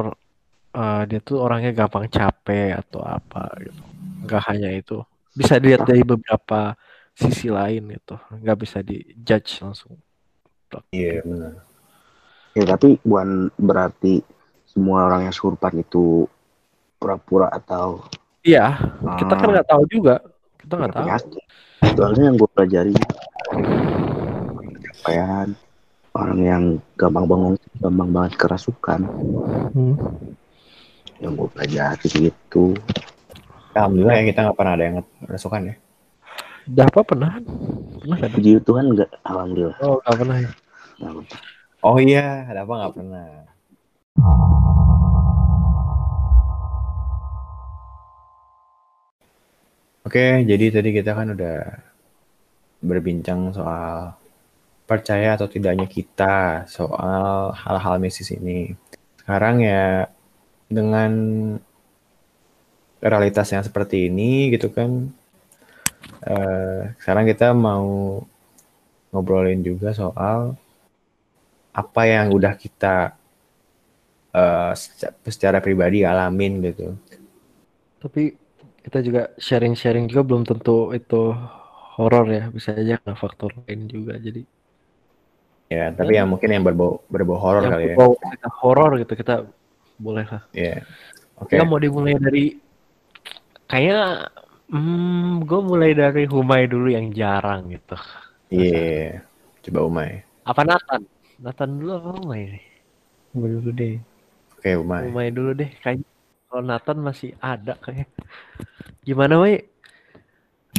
eh, 0.78 1.02
dia 1.10 1.20
tuh 1.28 1.38
orangnya 1.46 1.72
gampang 1.80 2.06
capek 2.18 2.68
atau 2.82 3.02
apa 3.16 3.40
gitu. 3.66 3.82
Nggak 4.26 4.42
hanya 4.50 4.70
itu. 4.80 4.94
Bisa 5.40 5.54
dilihat 5.62 5.84
dari 5.90 6.04
beberapa 6.12 6.76
sisi 7.22 7.48
lain 7.58 7.82
gitu. 7.96 8.14
Nggak 8.42 8.58
bisa 8.64 8.80
di 8.90 8.96
judge 9.28 9.52
langsung. 9.66 9.94
iya 10.94 11.22
benar 11.26 11.54
Ya 12.58 12.64
tapi 12.66 12.98
bukan 13.06 13.50
berarti 13.58 14.22
semua 14.66 15.06
orang 15.10 15.30
yang 15.30 15.34
kesurupan 15.34 15.74
itu 15.86 16.26
pura-pura 17.00 17.48
atau 17.54 18.04
Iya, 18.40 18.80
kita 19.20 19.34
kan 19.36 19.48
ah, 19.48 19.52
nggak 19.52 19.68
tahu 19.68 19.84
juga. 19.92 20.24
Kita 20.70 20.78
nggak 20.78 20.94
tahu. 20.94 21.42
Soalnya 21.98 22.24
yang 22.30 22.36
gue 22.38 22.50
pelajari 22.54 22.94
capaian 24.86 25.50
orang 26.14 26.40
yang 26.46 26.64
gampang 26.94 27.26
bangun, 27.26 27.54
gampang 27.82 28.10
banget 28.14 28.34
kerasukan. 28.38 29.02
Hmm. 29.74 29.98
Yang 31.18 31.32
gue 31.34 31.48
pelajari 31.58 32.10
gitu. 32.30 32.78
alhamdulillah 33.74 34.14
ya 34.22 34.24
kita 34.30 34.40
nggak 34.46 34.58
pernah 34.62 34.74
ada 34.78 34.84
yang 34.86 34.98
rasukan 35.26 35.62
ya 35.74 35.76
Udah 36.70 36.86
apa 36.86 37.02
pernah? 37.02 37.32
Pernah 38.06 38.18
kan? 38.22 38.30
Puji 38.30 38.50
Tuhan 38.62 38.86
enggak, 38.94 39.10
alhamdulillah. 39.26 39.78
Oh, 39.82 39.98
nggak 40.06 40.18
pernah 40.22 40.38
ya. 40.38 40.52
Oh 41.82 41.98
iya 41.98 42.46
ada 42.46 42.62
apa 42.62 42.74
nggak 42.78 42.94
pernah 42.94 43.26
Oke, 50.10 50.42
jadi 50.50 50.66
tadi 50.74 50.90
kita 50.98 51.12
kan 51.14 51.28
udah 51.38 51.58
berbincang 52.80 53.52
soal 53.56 54.16
percaya 54.90 55.36
atau 55.38 55.48
tidaknya 55.48 55.86
kita 55.86 56.66
soal 56.66 57.54
hal-hal 57.54 57.96
mistis 58.02 58.34
ini. 58.34 58.74
Sekarang 59.22 59.62
ya 59.62 60.10
dengan 60.70 61.12
realitas 63.00 63.48
yang 63.52 63.64
seperti 63.64 64.08
ini 64.12 64.52
gitu 64.56 64.72
kan, 64.72 65.12
eh, 66.26 66.82
sekarang 67.00 67.26
kita 67.28 67.52
mau 67.56 68.20
ngobrolin 69.14 69.62
juga 69.66 69.90
soal 69.94 70.58
apa 71.74 72.02
yang 72.06 72.28
udah 72.34 72.54
kita 72.58 73.14
eh, 74.34 74.72
seca- 74.78 75.16
secara 75.26 75.58
pribadi 75.62 76.06
alamin 76.06 76.62
gitu. 76.66 76.94
Tapi 78.00 78.34
kita 78.90 79.06
juga 79.06 79.22
sharing-sharing 79.38 80.10
juga 80.10 80.26
belum 80.26 80.50
tentu 80.50 80.90
itu 80.98 81.30
horor 81.94 82.26
ya. 82.34 82.50
Bisa 82.50 82.74
aja 82.74 82.98
karena 82.98 83.14
faktor 83.14 83.54
lain 83.70 83.86
juga. 83.86 84.18
Jadi 84.18 84.42
Ya, 85.70 85.94
tapi 85.94 86.18
yang 86.18 86.26
mungkin 86.26 86.50
yang 86.50 86.66
berbau 86.66 87.06
berbau 87.14 87.38
horor 87.38 87.62
kali 87.62 87.94
ya. 87.94 87.94
berbau 87.94 88.18
kita 88.18 88.50
horor 88.58 88.92
gitu 88.98 89.14
kita 89.14 89.46
boleh 90.02 90.26
lah. 90.26 90.42
Ya. 90.50 90.82
Oke. 91.38 91.54
Kita 91.54 91.70
mau 91.70 91.78
dimulai 91.78 92.18
dari 92.18 92.58
kayak 93.70 94.34
hmm, 94.74 95.46
gue 95.46 95.62
mulai 95.62 95.94
dari 95.94 96.26
Humai 96.26 96.66
dulu 96.66 96.90
yang 96.90 97.14
jarang 97.14 97.70
gitu. 97.70 97.94
Iya. 98.50 99.22
Coba 99.62 99.80
Umay. 99.86 100.26
Apa 100.50 100.66
Nathan? 100.66 101.06
Nathan 101.38 101.70
dulu 101.78 101.92
apa 102.02 102.10
Humai 102.18 102.42
nih? 102.50 102.66
Dulu 103.38 103.70
deh 103.70 104.02
Oke, 104.58 104.74
Umay. 104.74 105.06
Humai 105.06 105.30
dulu 105.30 105.54
deh. 105.54 105.70
Kayaknya 105.86 106.10
kalau 106.50 106.64
Nathan 106.66 106.98
masih 107.00 107.32
ada 107.40 107.78
kayak. 107.80 108.10
Gimana 109.08 109.38
Mai? 109.40 109.64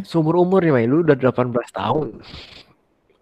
Seumur 0.03 0.37
umur 0.43 0.61
nih 0.67 0.75
Mai, 0.75 0.87
lu 0.91 1.03
udah 1.07 1.17
18 1.17 1.71
tahun. 1.71 2.09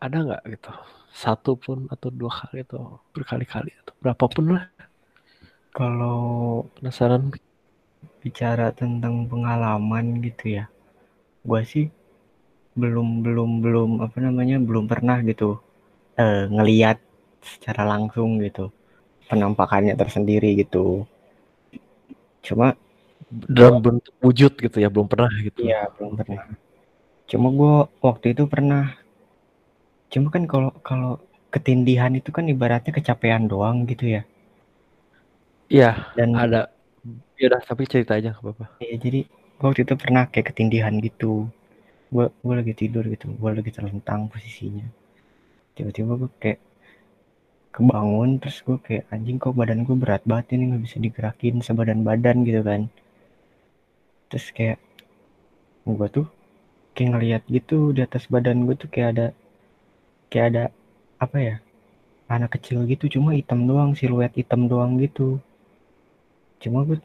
Ada 0.01 0.17
nggak 0.27 0.43
gitu? 0.57 0.73
Satu 1.13 1.53
pun 1.59 1.87
atau 1.93 2.09
dua 2.15 2.31
kali 2.31 2.63
atau 2.65 3.03
berkali-kali 3.15 3.73
atau 3.85 3.95
berapapun 4.01 4.57
lah. 4.57 4.65
kalau 5.79 6.67
Penasaran? 6.75 7.31
bicara 8.23 8.75
tentang 8.75 9.27
pengalaman 9.31 10.19
gitu 10.27 10.59
ya 10.59 10.65
gue 11.47 11.63
sih 11.65 11.87
belum 12.79 13.23
belum 13.27 13.51
belum 13.65 13.91
apa 14.05 14.19
namanya 14.23 14.59
belum 14.63 14.85
pernah 14.91 15.19
gitu 15.23 15.59
eh, 16.19 16.47
ngeliat 16.51 16.99
secara 17.43 17.87
langsung 17.87 18.43
gitu 18.43 18.71
penampakannya 19.31 19.95
tersendiri 19.95 20.59
gitu 20.59 21.07
cuma 22.49 22.67
Dalam 23.29 23.85
bentuk 23.85 24.15
wujud 24.25 24.53
gitu 24.65 24.77
ya, 24.81 24.89
belum 24.95 25.07
pernah 25.13 25.29
gitu. 25.47 25.59
iya 25.69 25.81
belum 25.95 26.13
pernah 26.19 26.43
cuma 27.31 27.49
gue 27.59 27.75
waktu 28.07 28.27
itu 28.35 28.43
pernah 28.53 28.85
cuma 30.13 30.29
kan 30.35 30.45
kalau 30.53 30.71
kalau 30.89 31.11
ketindihan 31.55 32.13
itu 32.21 32.31
kan 32.37 32.45
ibaratnya 32.55 32.93
kecapean 32.99 33.43
doang 33.53 33.77
gitu 33.91 34.05
ya 34.17 34.23
Iya, 35.69 35.91
dan 36.17 36.33
ada. 36.33 36.61
Ya 37.39 37.45
udah, 37.53 37.61
tapi 37.63 37.83
cerita 37.87 38.17
aja 38.19 38.33
nggak 38.35 38.43
apa-apa. 38.43 38.67
ya 38.83 38.95
jadi 39.05 39.21
waktu 39.63 39.81
itu 39.87 39.95
pernah 40.03 40.25
kayak 40.33 40.47
ketindihan 40.55 40.95
gitu 41.03 41.47
gue 42.15 42.27
gue 42.47 42.55
lagi 42.61 42.75
tidur 42.81 43.05
gitu 43.15 43.27
gue 43.41 43.51
lagi 43.59 43.71
terlentang 43.77 44.21
posisinya 44.33 44.87
tiba-tiba 45.77 46.13
gue 46.21 46.31
kayak 46.43 46.59
kebangun 47.77 48.31
terus 48.41 48.59
gue 48.67 48.79
kayak 48.87 49.05
anjing 49.15 49.39
kok 49.43 49.57
badan 49.61 49.81
gue 49.87 49.97
berat 50.03 50.23
banget 50.31 50.47
ini 50.55 50.63
nggak 50.69 50.83
bisa 50.87 50.97
digerakin 51.05 51.57
sebadan 51.67 52.01
badan 52.09 52.37
gitu 52.49 52.61
kan. 52.69 52.83
Terus 54.29 54.47
kayak 54.57 54.79
gue 55.97 56.09
tuh 56.17 56.27
kayak 56.95 57.11
ngeliat 57.13 57.43
gitu 57.57 57.79
di 57.97 58.01
atas 58.07 58.25
badan 58.33 58.59
gue 58.67 58.77
tuh 58.83 58.89
kayak 58.95 59.09
ada 59.15 59.27
kayak 60.31 60.47
ada 60.53 60.65
apa 61.25 61.37
ya 61.49 61.55
anak 62.35 62.51
kecil 62.59 62.79
gitu 62.93 63.05
cuma 63.15 63.31
hitam 63.39 63.61
doang 63.71 63.91
siluet 63.99 64.33
hitam 64.41 64.63
doang 64.73 64.93
gitu. 65.05 65.29
Cuma 66.63 66.79
gue 66.89 66.99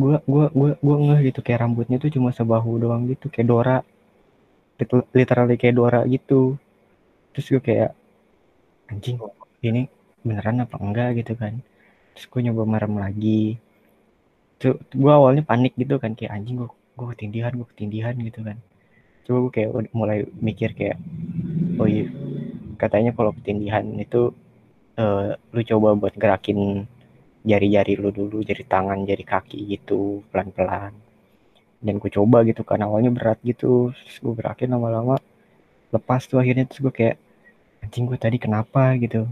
gue 0.00 0.16
gue 0.32 0.44
gue 0.58 0.70
gue 0.86 0.96
ngeh 1.04 1.20
gitu 1.32 1.40
kayak 1.46 1.60
rambutnya 1.64 1.96
tuh 2.02 2.10
cuma 2.14 2.30
sebahu 2.38 2.70
doang 2.82 3.02
gitu 3.10 3.26
kayak 3.32 3.48
Dora 3.50 3.76
Lit- 4.80 5.10
literally 5.18 5.56
kayak 5.60 5.76
Dora 5.78 6.00
gitu. 6.14 6.40
Terus 7.34 7.46
gue 7.52 7.62
kayak 7.68 7.90
anjing 8.90 9.18
ini 9.68 9.82
beneran 10.26 10.64
apa 10.64 10.76
enggak 10.82 11.10
gitu 11.22 11.32
kan. 11.38 11.54
Terus 12.14 12.26
gue 12.32 12.40
nyoba 12.46 12.62
merem 12.66 12.94
lagi. 13.04 13.42
Tuh 14.60 14.76
gue 15.02 15.12
awalnya 15.12 15.42
panik 15.46 15.72
gitu 15.78 15.94
kan 16.02 16.12
kayak 16.18 16.32
anjing 16.36 16.56
gue 16.60 16.68
gue 16.98 17.06
ketindihan 17.14 17.52
gue 17.54 17.66
ketindihan 17.72 18.14
gitu 18.18 18.40
kan. 18.42 18.56
Coba 19.24 19.38
gue 19.46 19.52
kayak 19.56 19.70
mulai 19.94 20.18
mikir 20.46 20.70
kayak 20.78 20.98
oh 21.80 21.88
iya 21.88 22.06
katanya 22.80 23.10
kalau 23.16 23.32
ketindihan 23.36 23.84
itu 23.96 24.32
eh, 25.00 25.36
lu 25.54 25.62
coba 25.70 25.88
buat 26.00 26.14
gerakin 26.16 26.84
jari-jari 27.46 27.94
lu 28.02 28.10
dulu 28.10 28.42
jari 28.42 28.64
tangan 28.66 29.06
jari 29.08 29.24
kaki 29.24 29.58
gitu 29.76 30.24
pelan-pelan. 30.32 30.92
Dan 31.84 31.94
gue 32.02 32.10
coba 32.10 32.42
gitu 32.48 32.62
kan 32.66 32.80
awalnya 32.82 33.10
berat 33.14 33.38
gitu. 33.44 33.94
Terus 33.94 34.16
gue 34.24 34.34
gerakin 34.40 34.74
lama-lama 34.74 35.16
lepas 35.94 36.26
tuh 36.26 36.38
akhirnya 36.42 36.66
terus 36.68 36.80
gue 36.82 36.94
kayak 36.94 37.16
anjing 37.84 38.04
gue 38.08 38.18
tadi 38.18 38.36
kenapa? 38.42 38.96
gitu 38.98 39.28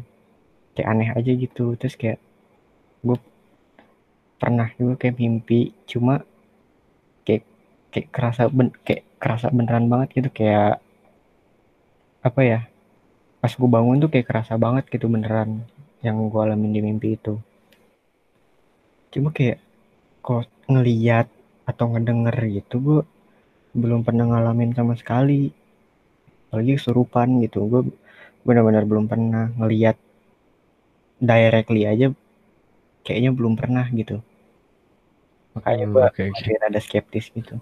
kayak 0.74 0.88
aneh 0.90 1.10
aja 1.14 1.32
gitu. 1.32 1.78
Terus 1.78 1.94
kayak 1.94 2.18
gue 3.06 3.16
pernah 4.36 4.68
juga 4.76 4.94
kayak 5.00 5.16
mimpi 5.16 5.72
cuma 5.86 6.26
kayak 7.24 7.46
kayak 7.94 8.08
kerasa 8.10 8.42
ben 8.50 8.74
kayak 8.84 9.06
kerasa 9.22 9.48
beneran 9.54 9.86
banget 9.88 10.08
gitu. 10.20 10.28
Kayak 10.34 10.82
apa 12.24 12.40
ya 12.42 12.60
pas 13.40 13.52
gue 13.52 13.68
bangun 13.68 14.00
tuh 14.00 14.10
kayak 14.12 14.26
kerasa 14.28 14.56
banget 14.56 14.88
gitu 14.88 15.06
beneran 15.06 15.64
yang 16.04 16.20
gue 16.28 16.40
alamin 16.40 16.72
di 16.74 16.80
mimpi 16.84 17.16
itu. 17.16 17.38
Cuma 19.14 19.30
kayak 19.30 19.62
kok 20.24 20.48
ngeliat 20.68 21.28
atau 21.64 21.92
ngedenger 21.92 22.36
gitu 22.60 22.76
gue 22.80 23.00
belum 23.74 24.06
pernah 24.06 24.26
ngalamin 24.30 24.74
sama 24.74 24.94
sekali. 24.98 25.50
Apalagi 26.48 26.78
kesurupan 26.78 27.42
gitu. 27.42 27.66
Gue 27.66 27.82
benar-benar 28.44 28.84
belum 28.86 29.08
pernah 29.10 29.50
ngeliat 29.56 29.96
directly 31.20 31.82
aja 31.92 32.08
kayaknya 33.06 33.30
belum 33.36 33.54
pernah 33.60 33.86
gitu 33.92 34.20
makanya 35.54 35.86
Hmm, 35.86 35.96
oke. 36.08 36.24
masih 36.32 36.54
rada 36.62 36.80
skeptis 36.86 37.26
gitu 37.36 37.54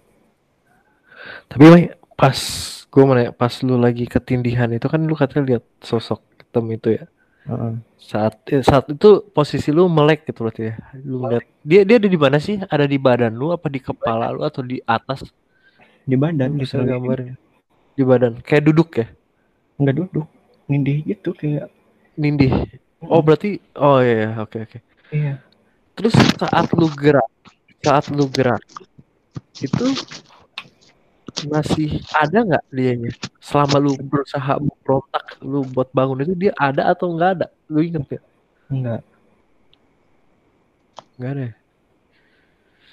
Tapi 1.51 1.65
pas 2.19 2.39
gue 2.93 3.03
mau 3.09 3.15
nanya, 3.17 3.33
pas 3.33 3.55
lu 3.65 3.75
lagi 3.81 4.05
ketindihan 4.15 4.69
itu 4.77 4.87
kan 4.93 5.01
lu 5.09 5.15
katanya 5.17 5.45
lihat 5.57 5.65
sosok 5.83 6.21
hitam 6.41 6.65
itu 6.77 6.89
ya. 6.99 7.05
Heeh. 7.47 7.75
Saat 8.11 8.35
eh, 8.55 8.63
saat 8.65 8.87
itu 8.95 9.09
posisi 9.37 9.71
lu 9.77 9.87
melek 9.91 10.21
gitu 10.29 10.41
berarti 10.47 10.63
ya. 10.71 10.75
Lu 11.11 11.17
ngeliat 11.23 11.45
dia 11.65 11.83
dia 11.89 11.97
ada 12.01 12.09
di 12.11 12.19
mana 12.21 12.39
sih? 12.43 12.57
Ada 12.75 12.87
di 12.93 12.99
badan 13.01 13.33
lu 13.41 13.47
apa 13.57 13.69
di 13.73 13.81
kepala 13.83 14.27
lu 14.35 14.43
atau 14.45 14.63
di 14.65 14.79
atas? 14.87 15.21
di 16.09 16.17
badan 16.23 16.53
bisa 16.61 16.77
gitu 16.77 16.83
gambarin. 16.83 17.35
Di 17.97 18.03
badan. 18.05 18.33
Kayak 18.47 18.65
duduk 18.69 18.89
ya? 19.01 19.07
nggak 19.81 19.95
duduk 19.99 20.27
nindih 20.71 20.99
gitu 21.11 21.31
kayak 21.41 21.67
Nindih. 22.17 22.53
Oh, 23.07 23.23
berarti 23.23 23.59
oh 23.75 23.99
iya, 23.99 24.15
iya, 24.15 24.31
oke 24.39 24.57
oke. 24.63 24.79
iya 25.11 25.35
Terus 25.99 26.15
saat 26.39 26.67
lu 26.73 26.89
gerak, 26.95 27.29
saat 27.83 28.07
lu 28.15 28.25
gerak 28.31 28.63
itu 29.61 29.87
masih 31.51 31.99
ada 32.15 32.39
nggak 32.47 32.65
dianya? 32.71 33.11
Selama 33.43 33.77
lu 33.83 33.93
berusaha 33.99 34.59
berontak, 34.83 35.25
lu 35.43 35.67
buat 35.67 35.91
bangun 35.91 36.23
itu 36.23 36.35
dia 36.39 36.53
ada 36.55 36.91
atau 36.95 37.11
nggak 37.13 37.31
ada? 37.39 37.47
Lu 37.69 37.83
inget 37.83 38.19
ya? 38.19 38.21
enggak 38.73 39.01
Nggak 41.19 41.31
ada. 41.37 41.43
ya? 41.43 41.53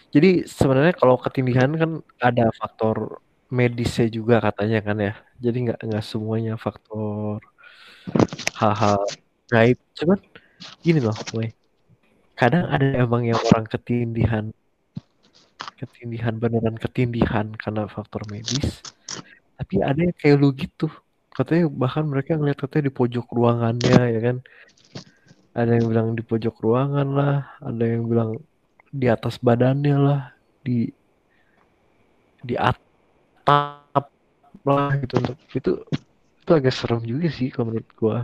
Jadi 0.09 0.29
sebenarnya 0.49 0.93
kalau 0.97 1.15
ketindihan 1.21 1.69
kan 1.77 1.91
ada 2.17 2.49
faktor 2.57 3.21
medisnya 3.53 4.09
juga 4.09 4.41
katanya 4.41 4.79
kan 4.81 4.97
ya. 4.97 5.13
Jadi 5.37 5.57
nggak 5.69 5.79
nggak 5.85 6.05
semuanya 6.05 6.57
faktor 6.57 7.39
hal-hal 8.57 9.05
gaib. 9.49 9.77
Cuman 9.97 10.19
gini 10.85 10.99
loh, 11.03 11.15
Boy. 11.33 11.51
Kadang 12.39 12.71
ada 12.71 12.85
emang 12.95 13.27
yang 13.27 13.41
orang 13.51 13.67
ketindihan 13.67 14.55
ketindihan 15.75 16.35
beneran 16.35 16.75
ketindihan 16.75 17.51
karena 17.55 17.87
faktor 17.87 18.23
medis. 18.31 18.83
Tapi 19.59 19.83
ada 19.83 19.99
yang 19.99 20.15
kayak 20.15 20.39
lu 20.39 20.55
gitu. 20.55 20.87
Katanya 21.35 21.71
bahkan 21.71 22.07
mereka 22.07 22.35
ngeliat 22.35 22.59
katanya 22.59 22.91
di 22.91 22.93
pojok 22.95 23.27
ruangannya 23.31 23.99
ya 24.15 24.19
kan. 24.23 24.37
Ada 25.55 25.71
yang 25.79 25.85
bilang 25.91 26.07
di 26.15 26.23
pojok 26.23 26.55
ruangan 26.63 27.07
lah, 27.11 27.35
ada 27.59 27.83
yang 27.83 28.07
bilang 28.07 28.39
di 28.91 29.07
atas 29.11 29.39
badannya 29.39 29.97
lah, 29.99 30.21
di 30.63 30.87
di 32.43 32.55
atap 32.55 34.07
lah 34.63 34.95
gitu 35.03 35.15
itu 35.55 35.71
itu 36.39 36.51
agak 36.51 36.71
serem 36.71 37.03
juga 37.03 37.27
sih 37.31 37.51
kalau 37.51 37.71
menurut 37.71 37.89
gua 37.99 38.17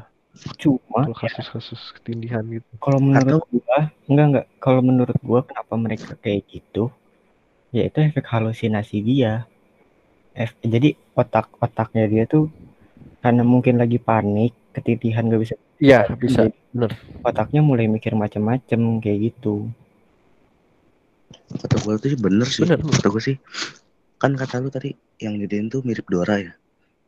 cuma 0.62 1.02
kalau 1.08 1.18
kasus-kasus 1.22 1.82
ketindihan 1.96 2.44
gitu. 2.56 2.68
kalau 2.84 3.00
menurut 3.08 3.38
gua 3.52 3.80
enggak 4.10 4.26
enggak 4.30 4.46
kalau 4.64 4.82
menurut 4.90 5.18
gua 5.28 5.40
kenapa 5.48 5.74
mereka 5.86 6.12
kayak 6.24 6.42
gitu 6.54 6.84
ya 7.76 7.84
itu 7.90 7.98
efek 8.08 8.26
halusinasi 8.34 8.98
dia 9.10 9.34
Ef- 10.36 10.60
jadi 10.74 10.90
otak 11.22 11.46
otaknya 11.66 12.06
dia 12.14 12.24
tuh 12.34 12.46
karena 13.24 13.44
mungkin 13.54 13.76
lagi 13.82 13.98
panik 14.10 14.52
ketindihan 14.76 15.26
gak 15.32 15.42
bisa 15.44 15.56
Iya, 15.80 16.00
bisa. 16.24 16.42
Bener. 16.72 16.92
otaknya 17.30 17.62
mulai 17.70 17.86
mikir 17.96 18.14
macam-macam 18.24 18.80
kayak 19.04 19.20
gitu 19.32 19.56
Kata 21.62 21.76
gue 21.84 21.94
tuh 22.02 22.10
sih 22.14 22.20
bener 22.26 22.48
sih. 22.56 22.64
Bener. 22.64 22.80
Kata 22.96 23.08
gue 23.14 23.22
sih. 23.28 23.36
Kan 24.22 24.32
kata 24.42 24.56
lu 24.64 24.70
tadi 24.76 24.90
yang 25.24 25.34
jadiin 25.42 25.68
tuh 25.74 25.82
mirip 25.88 26.06
Dora 26.14 26.36
ya. 26.46 26.52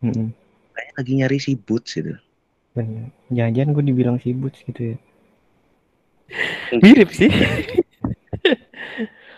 Mm-mm, 0.04 0.34
Kayak 0.76 0.94
lagi 0.98 1.12
nyari 1.20 1.38
si 1.46 1.52
Boots 1.66 1.92
gitu. 1.98 2.14
Bener 2.78 3.10
jangan-jangan 3.28 3.74
gue 3.74 3.84
dibilang 3.84 4.18
sibuk 4.22 4.54
gitu 4.56 4.94
ya 4.94 4.98
Mirip 6.78 7.10
sih. 7.10 7.32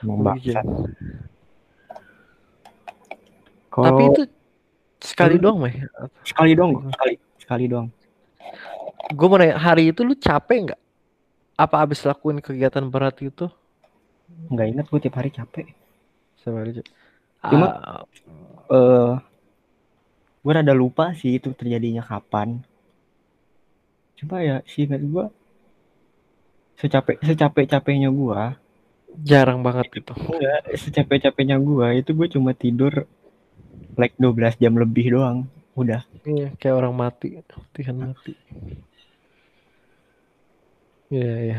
bangsat 0.04 0.65
Oh, 3.71 3.86
Tapi 3.86 4.02
itu 4.12 4.23
sekali 4.99 5.38
Hmm. 5.38 5.43
doang, 5.45 5.58
Meh. 5.62 5.75
sekali 6.21 6.52
dong 6.52 6.89
sekali 6.91 7.13
sekali 7.39 7.65
doang 7.65 7.88
Gue 9.10 9.25
mau 9.25 9.38
nanya, 9.38 9.56
hari 9.56 9.89
itu 9.89 10.04
lu 10.04 10.12
capek 10.13 10.58
nggak? 10.67 10.82
Apa 11.56 11.82
abis 11.82 12.04
lakuin 12.04 12.38
kegiatan 12.39 12.84
berat 12.86 13.15
itu? 13.19 13.47
nggak 14.49 14.67
ingat 14.67 14.86
gue 14.86 14.99
tiap 14.99 15.15
hari 15.15 15.30
capek 15.30 15.65
Sama 16.36 16.62
aja. 16.62 16.84
Cuma- 17.41 17.73
Ah, 17.73 18.04
eh 18.69 19.12
gue 20.39 20.52
rada 20.52 20.73
lupa 20.73 21.13
sih 21.13 21.36
itu 21.36 21.52
terjadinya 21.52 22.02
kapan. 22.02 22.60
Coba 24.19 24.38
ya 24.43 24.58
sih 24.67 24.84
ingat 24.86 25.01
gue 25.01 25.25
secapek 26.79 27.17
secapek 27.23 27.65
capeknya 27.67 28.10
gue 28.12 28.41
jarang 29.25 29.60
banget 29.65 29.88
gitu. 29.99 30.13
enggak 30.15 30.62
secapek 30.79 31.19
capeknya 31.27 31.58
gue 31.60 31.88
itu 31.99 32.12
gue 32.15 32.27
cuma 32.36 32.51
tidur 32.55 32.93
like 33.99 34.15
12 34.19 34.60
jam 34.60 34.73
lebih 34.75 35.15
doang 35.15 35.47
udah 35.75 36.03
Iya, 36.27 36.51
kayak 36.60 36.75
orang 36.75 36.93
mati, 36.93 37.39
latihan 37.39 37.95
mati. 37.95 38.36
Iya, 41.10 41.32
iya. 41.41 41.58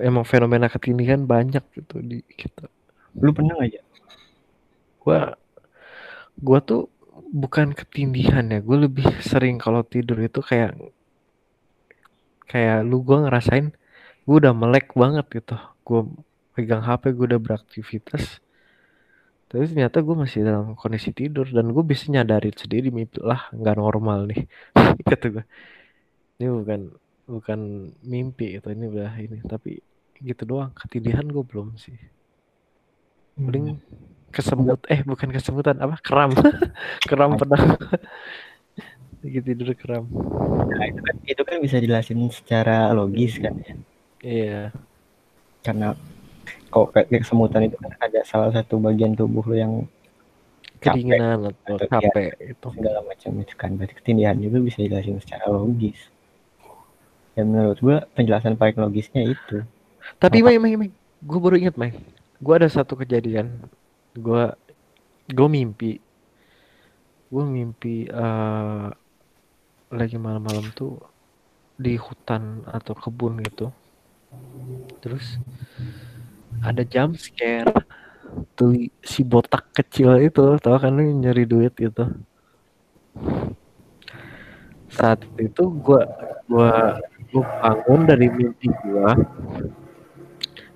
Emang 0.00 0.24
fenomena 0.24 0.72
ketindihan 0.72 1.20
banyak 1.26 1.60
gitu 1.76 2.00
di 2.00 2.22
kita. 2.24 2.70
lu 3.16 3.32
pernah 3.32 3.56
nggak 3.56 3.70
ya 3.72 3.82
Gua 5.00 5.20
gua 6.36 6.58
tuh 6.60 6.92
bukan 7.32 7.72
ketindihan 7.72 8.44
ya, 8.52 8.60
gue 8.60 8.76
lebih 8.86 9.08
sering 9.24 9.56
kalau 9.56 9.80
tidur 9.82 10.20
itu 10.20 10.40
kayak 10.44 10.76
kayak 12.46 12.86
lu 12.86 13.02
gua 13.02 13.26
ngerasain 13.26 13.74
gue 14.26 14.36
udah 14.42 14.52
melek 14.52 14.90
banget 14.98 15.26
gitu. 15.30 15.56
Gue 15.86 16.00
pegang 16.58 16.82
HP, 16.82 17.14
gue 17.14 17.26
udah 17.30 17.40
beraktivitas. 17.40 18.42
Tapi 19.46 19.62
ternyata 19.70 20.02
gue 20.02 20.16
masih 20.18 20.42
dalam 20.42 20.74
kondisi 20.74 21.14
tidur 21.14 21.46
dan 21.46 21.70
gue 21.70 21.84
bisa 21.86 22.10
nyadarin 22.10 22.50
sendiri 22.50 22.90
mimpi 22.90 23.22
lah 23.22 23.46
nggak 23.54 23.78
normal 23.78 24.26
nih 24.26 24.42
kata 25.06 25.38
gue 25.38 25.44
ini 26.42 26.50
bukan 26.50 26.80
bukan 27.30 27.60
mimpi 28.02 28.58
itu 28.58 28.66
ini 28.74 28.90
udah 28.90 29.14
ini. 29.22 29.38
Tapi 29.46 29.78
gitu 30.18 30.42
doang 30.42 30.74
ketindihan 30.74 31.22
gue 31.30 31.46
belum 31.46 31.78
sih. 31.78 31.94
Paling 33.38 33.78
kesemut 34.34 34.82
eh 34.90 35.06
bukan 35.06 35.30
kesemutan 35.30 35.78
apa? 35.78 36.02
Keram. 36.02 36.34
Keram 37.08 37.38
pedang 37.38 37.78
lagi 39.24 39.40
tidur 39.44 39.72
keram 39.76 40.04
Nah, 40.66 40.84
itu 40.92 41.00
kan 41.00 41.16
itu 41.24 41.42
kan 41.46 41.56
bisa 41.62 41.76
dijelasin 41.80 42.20
secara 42.28 42.92
logis 42.92 43.40
kan 43.40 43.54
ya 43.64 43.74
iya 44.20 44.62
karena 45.64 45.96
kok 46.68 46.92
kayak 46.92 47.24
kesemutan 47.24 47.66
itu 47.70 47.76
kan 47.80 47.96
ada 47.96 48.20
salah 48.28 48.52
satu 48.52 48.76
bagian 48.76 49.16
tubuh 49.16 49.42
lu 49.48 49.56
yang 49.56 49.72
capek 50.78 51.00
kedinginan 51.00 51.38
atau 51.50 51.74
Atau 51.80 51.88
capek 51.88 52.28
itu 52.52 52.66
segala 52.76 53.00
macam 53.02 53.30
itu 53.40 53.54
kan 53.56 53.70
berarti 53.74 53.94
ketindihan 53.96 54.36
juga 54.36 54.58
bisa 54.60 54.78
dijelasin 54.84 55.18
secara 55.24 55.48
logis 55.48 56.12
dan 57.32 57.52
menurut 57.52 57.78
gua 57.80 57.96
penjelasan 58.16 58.56
paling 58.56 58.76
logisnya 58.80 59.24
itu 59.24 59.64
Tapi? 60.22 60.38
Mai, 60.38 60.56
Mai, 60.62 60.78
Mai, 60.78 60.90
gue 61.18 61.38
baru 61.42 61.58
ingat, 61.58 61.74
Mai. 61.74 61.90
Gue 62.38 62.54
ada 62.54 62.70
satu 62.70 62.94
kejadian. 62.94 63.58
Gue, 64.14 64.54
gue 65.26 65.48
mimpi. 65.50 65.98
Gue 67.26 67.42
mimpi 67.42 68.06
eh 68.06 68.86
lagi 69.90 70.16
malam-malam 70.18 70.66
tuh 70.74 70.98
di 71.78 71.94
hutan 72.00 72.64
atau 72.66 72.94
kebun 72.96 73.38
gitu. 73.46 73.70
Terus 75.02 75.38
ada 76.64 76.82
jump 76.84 77.14
scare. 77.20 77.72
Tuh 78.58 78.90
si 79.00 79.20
botak 79.22 79.64
kecil 79.76 80.10
itu, 80.28 80.44
tau 80.60 80.76
kan 80.82 80.92
nyari 80.96 81.44
duit 81.48 81.72
gitu. 81.78 82.04
Saat 84.90 85.26
itu 85.36 85.62
gue, 85.82 86.02
gue, 86.48 86.70
gue 87.30 87.44
bangun 87.60 88.00
dari 88.06 88.26
mimpi 88.30 88.70
gue 88.70 89.08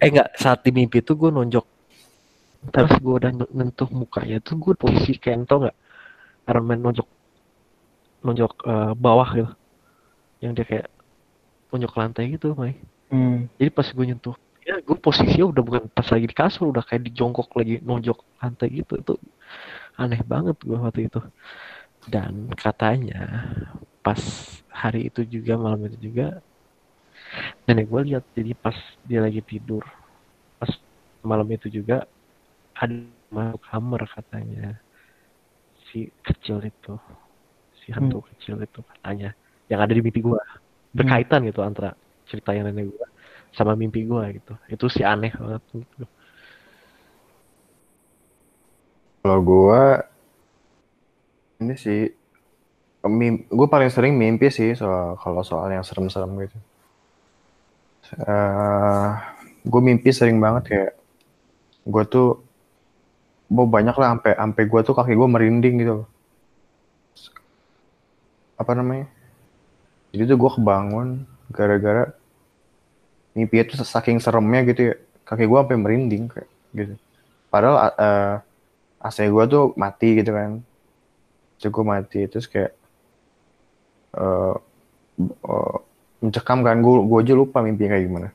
eh 0.00 0.08
enggak 0.08 0.28
saat 0.42 0.58
di 0.64 0.70
mimpi 0.72 0.98
itu 1.04 1.12
gue 1.20 1.30
nonjok 1.30 1.66
terus 2.72 2.92
gue 3.04 3.14
udah 3.20 3.32
n- 3.32 3.52
nyentuh 3.56 3.88
mukanya 4.00 4.36
tuh 4.46 4.56
gue 4.60 4.74
posisi 4.76 5.16
kento 5.16 5.54
nggak 5.64 5.76
Iron 6.50 6.64
Man 6.68 6.80
nonjok 6.84 7.08
nonjok 8.24 8.52
eh, 8.66 8.92
bawah 8.96 9.28
gitu. 9.36 9.52
Yang 10.40 10.52
dia 10.56 10.66
kayak 10.66 10.88
nonjok 11.70 11.92
lantai 11.96 12.24
gitu 12.34 12.52
Mai. 12.58 12.74
Hmm. 13.10 13.50
jadi 13.58 13.74
pas 13.74 13.82
gue 13.90 14.06
nyentuh 14.06 14.38
ya 14.62 14.78
gue 14.86 14.94
posisinya 14.94 15.50
udah 15.50 15.62
bukan 15.66 15.82
pas 15.90 16.06
lagi 16.14 16.30
di 16.30 16.36
kasur 16.36 16.70
udah 16.70 16.86
kayak 16.86 17.10
di 17.10 17.10
jongkok 17.10 17.50
lagi 17.58 17.82
nonjok 17.82 18.18
lantai 18.38 18.68
gitu. 18.70 18.94
Itu 19.00 19.14
aneh 19.98 20.22
banget 20.22 20.56
gue 20.62 20.78
waktu 20.78 21.10
itu. 21.10 21.20
Dan 22.06 22.48
katanya 22.54 23.50
pas 24.00 24.20
hari 24.72 25.12
itu 25.12 25.26
juga 25.26 25.60
malam 25.60 25.84
itu 25.90 26.08
juga 26.08 26.40
nenek 27.68 27.86
gue 27.86 28.00
lihat 28.10 28.24
jadi 28.32 28.52
pas 28.56 28.74
dia 29.04 29.20
lagi 29.20 29.44
tidur 29.44 29.84
pas 30.56 30.70
malam 31.20 31.46
itu 31.52 31.68
juga 31.68 32.08
ada 32.74 32.96
masuk 33.30 33.60
kamar 33.68 34.02
katanya 34.08 34.80
si 35.90 36.08
kecil 36.24 36.64
itu 36.64 36.96
si 37.90 37.98
hantu 37.98 38.22
kecil 38.22 38.54
itu 38.62 38.86
katanya 38.86 39.34
yang 39.66 39.82
ada 39.82 39.90
di 39.90 39.98
mimpi 39.98 40.22
gue 40.22 40.38
berkaitan 40.94 41.42
gitu 41.42 41.66
antara 41.66 41.98
cerita 42.30 42.54
yang 42.54 42.70
nenek 42.70 42.94
gue 42.94 43.06
sama 43.50 43.74
mimpi 43.74 44.06
gue 44.06 44.38
gitu 44.38 44.54
itu 44.70 44.86
sih 44.86 45.02
aneh 45.02 45.34
banget 45.34 45.58
gitu. 45.74 46.06
Kalau 49.20 49.42
gua 49.42 50.06
ini 51.58 51.74
sih 51.74 52.14
gue 53.50 53.68
paling 53.68 53.90
sering 53.90 54.14
mimpi 54.14 54.54
sih 54.54 54.70
soal 54.78 55.18
kalau 55.18 55.42
soal 55.42 55.66
yang 55.74 55.82
serem-serem 55.82 56.30
gitu. 56.46 56.58
Eh 58.22 59.10
gue 59.66 59.80
mimpi 59.82 60.14
sering 60.14 60.38
banget 60.38 60.62
kayak 60.70 60.92
gue 61.90 62.04
tuh 62.06 62.38
mau 63.50 63.66
banyak 63.66 63.98
lah 63.98 64.14
sampai 64.14 64.38
sampai 64.38 64.62
gue 64.62 64.80
tuh 64.86 64.94
kaki 64.94 65.18
gue 65.18 65.26
merinding 65.26 65.74
gitu. 65.82 66.06
loh. 66.06 66.19
Apa 68.60 68.76
namanya? 68.76 69.08
Jadi 70.12 70.28
tuh 70.28 70.36
gue 70.36 70.50
kebangun 70.60 71.08
gara-gara 71.48 72.12
mimpi 73.32 73.64
itu 73.64 73.80
saking 73.80 74.20
seremnya 74.20 74.60
gitu 74.68 74.80
ya. 74.92 74.94
Kaki 75.24 75.48
gue 75.48 75.58
sampai 75.64 75.78
merinding 75.80 76.28
kayak 76.28 76.50
gitu. 76.76 76.94
Padahal 77.48 77.96
eh 77.96 78.34
AC 79.00 79.24
gue 79.24 79.44
tuh 79.48 79.72
mati 79.80 80.20
gitu 80.20 80.36
kan. 80.36 80.60
Cukup 81.56 81.84
mati 81.88 82.28
terus 82.28 82.44
kayak 82.44 82.76
eh 84.20 84.56
eh, 85.20 85.76
mencekam 86.20 86.60
kan 86.60 86.76
gue 86.84 86.96
gue 87.08 87.18
aja 87.24 87.34
lupa 87.36 87.64
mimpi 87.64 87.88
kayak 87.88 88.04
gimana 88.04 88.28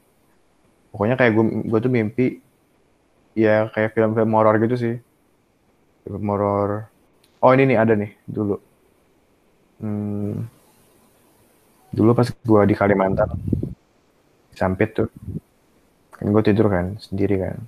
pokoknya 0.90 1.16
kayak 1.20 1.32
gue 1.38 1.46
gue 1.70 1.80
tuh 1.84 1.92
mimpi 1.94 2.26
ya 3.38 3.70
kayak 3.70 3.94
film-film 3.94 4.32
horor 4.34 4.56
gitu 4.58 4.76
sih 4.76 4.96
film 6.08 6.26
horor 6.26 6.90
oh 7.44 7.52
ini 7.54 7.74
nih 7.74 7.78
ada 7.78 7.94
nih 7.94 8.12
dulu 8.26 8.58
hmm, 9.80 10.34
dulu 11.96 12.12
pas 12.12 12.28
gue 12.28 12.62
di 12.68 12.76
Kalimantan 12.76 13.32
Sampit 14.56 14.96
tuh 14.96 15.10
kan 16.16 16.32
gue 16.32 16.44
tidur 16.48 16.72
kan 16.72 16.96
sendiri 16.96 17.36
kan. 17.44 17.60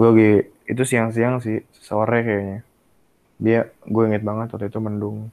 Gue 0.00 0.06
lagi 0.08 0.32
itu 0.64 0.82
siang-siang 0.82 1.44
sih 1.44 1.60
sore 1.76 2.24
kayaknya. 2.24 2.58
Dia 3.36 3.68
gue 3.84 4.02
inget 4.08 4.24
banget 4.24 4.48
waktu 4.56 4.72
itu 4.72 4.80
mendung. 4.80 5.28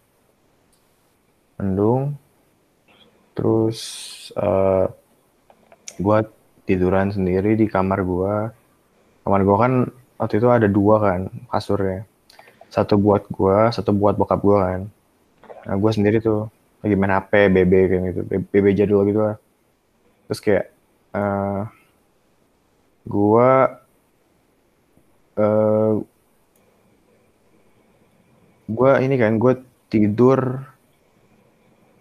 Mendung 1.56 2.20
terus 3.34 3.80
eh 4.36 4.91
gue 5.97 6.18
tiduran 6.68 7.16
sendiri 7.16 7.56
di 7.56 7.66
kamar 7.72 8.04
gue 8.04 8.36
kamar 9.24 9.41
gue 9.47 9.58
kan 9.58 9.74
waktu 10.20 10.36
itu 10.43 10.47
ada 10.51 10.68
dua 10.68 10.95
kan 10.99 11.22
kasurnya. 11.47 12.04
Satu 12.68 12.99
buat 12.99 13.24
gue 13.32 13.58
satu 13.72 13.95
buat 13.95 14.20
bokap 14.20 14.43
gue 14.43 14.58
kan 14.60 14.82
nah 15.64 15.76
gue 15.80 15.91
sendiri 15.95 16.20
tuh 16.20 16.51
lagi 16.84 16.95
main 16.99 17.16
HP 17.16 17.47
BB 17.47 17.74
kayak 17.88 18.03
gitu 18.11 18.22
BB 18.51 18.66
jadul 18.76 19.07
gitu 19.07 19.24
lah. 19.24 19.39
Terus 20.28 20.39
kayak 20.43 20.66
eh 21.16 21.61
gue 23.07 23.49
eh 25.39 25.93
gue 28.64 28.91
ini 29.03 29.16
kan 29.16 29.39
gue 29.39 29.53
tidur 29.88 30.68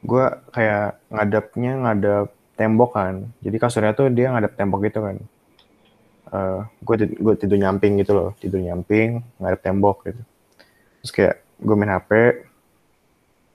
gue 0.03 0.25
kayak 0.51 0.99
ngadapnya 1.15 1.73
ngadap 1.79 2.35
tembok 2.59 2.91
kan. 2.99 3.31
Jadi 3.39 3.57
kasurnya 3.63 3.95
tuh 3.95 4.11
dia 4.11 4.35
ngadap 4.35 4.59
tembok 4.59 4.83
gitu 4.91 4.99
kan. 4.99 5.17
Eh 6.35 6.61
gue 6.83 6.97
gue 7.23 7.35
tidur 7.39 7.59
nyamping 7.63 8.03
gitu 8.03 8.19
loh 8.19 8.35
tidur 8.43 8.59
nyamping 8.59 9.23
ngadap 9.39 9.63
tembok 9.63 10.11
gitu. 10.11 10.23
Terus 11.03 11.11
kayak 11.15 11.35
gue 11.63 11.75
main 11.79 11.95
HP 11.95 12.11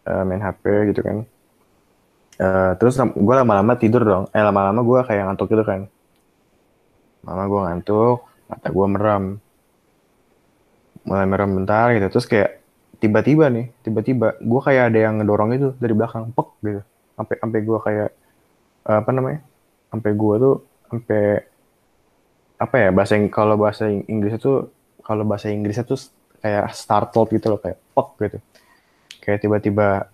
eh, 0.10 0.24
main 0.28 0.42
HP 0.46 0.64
gitu 0.92 1.02
kan. 1.08 1.18
Eh 2.38 2.72
terus 2.80 2.96
gue 3.26 3.36
lama-lama 3.40 3.74
tidur 3.82 4.02
dong. 4.06 4.24
Eh 4.36 4.42
lama-lama 4.48 4.80
gue 4.90 5.00
kayak 5.08 5.24
ngantuk 5.26 5.48
gitu 5.54 5.64
kan. 5.66 5.82
Lama 7.26 7.44
gue 7.52 7.60
ngantuk 7.66 8.18
mata 8.50 8.68
gue 8.76 8.88
merem. 8.94 9.24
Mulai 11.08 11.26
merem 11.30 11.50
bentar 11.64 11.88
gitu. 11.96 12.08
Terus 12.18 12.28
kayak 12.28 12.50
tiba-tiba 12.98 13.46
nih 13.54 13.66
tiba-tiba 13.86 14.28
gue 14.42 14.62
kayak 14.66 14.84
ada 14.92 15.00
yang 15.08 15.14
ngedorong 15.22 15.50
itu 15.56 15.68
dari 15.80 15.94
belakang 15.96 16.34
pek 16.36 16.48
gitu. 16.66 16.82
Sampai 17.16 17.36
sampai 17.40 17.60
gue 17.64 17.80
kayak 17.80 18.10
eh, 18.90 18.98
apa 19.02 19.12
namanya 19.16 19.40
sampai 19.92 20.12
gue 20.14 20.36
tuh 20.44 20.56
sampai 20.90 21.22
apa 22.58 22.76
ya 22.82 22.90
bahasa 22.90 23.14
kalau 23.30 23.56
bahasa 23.60 23.84
Ing- 23.90 24.08
Inggris 24.10 24.34
itu 24.42 24.52
kalau 25.06 25.24
bahasa 25.30 25.48
Inggrisnya 25.54 25.86
tuh 25.86 26.00
kayak 26.42 26.74
startled 26.74 27.30
gitu 27.34 27.48
loh 27.54 27.60
kayak 27.62 27.78
pek 27.94 28.08
gitu 28.26 28.38
kayak 29.28 29.44
tiba-tiba 29.44 30.08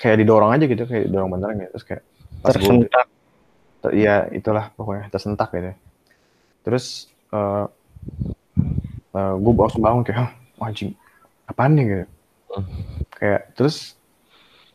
kayak 0.00 0.16
didorong 0.24 0.56
aja 0.56 0.64
gitu 0.64 0.88
kayak 0.88 1.12
didorong 1.12 1.28
beneran 1.36 1.60
gitu. 1.60 1.70
Terus 1.76 1.84
kayak 1.84 2.02
pas 2.40 2.54
gue 2.56 2.64
tersentak. 2.64 3.06
ya 3.92 4.16
itulah 4.32 4.72
pokoknya 4.74 5.12
tersentak 5.12 5.48
gitu 5.52 5.72
terus 6.66 7.06
eh 7.30 7.66
gue 9.14 9.52
langsung 9.54 9.80
bangun 9.84 10.02
kayak 10.02 10.18
"Hah, 10.24 10.30
anjing 10.66 10.92
apaan 11.46 11.78
nih? 11.78 11.84
Gitu. 11.86 12.04
Kayak 13.16 13.54
terus 13.54 13.94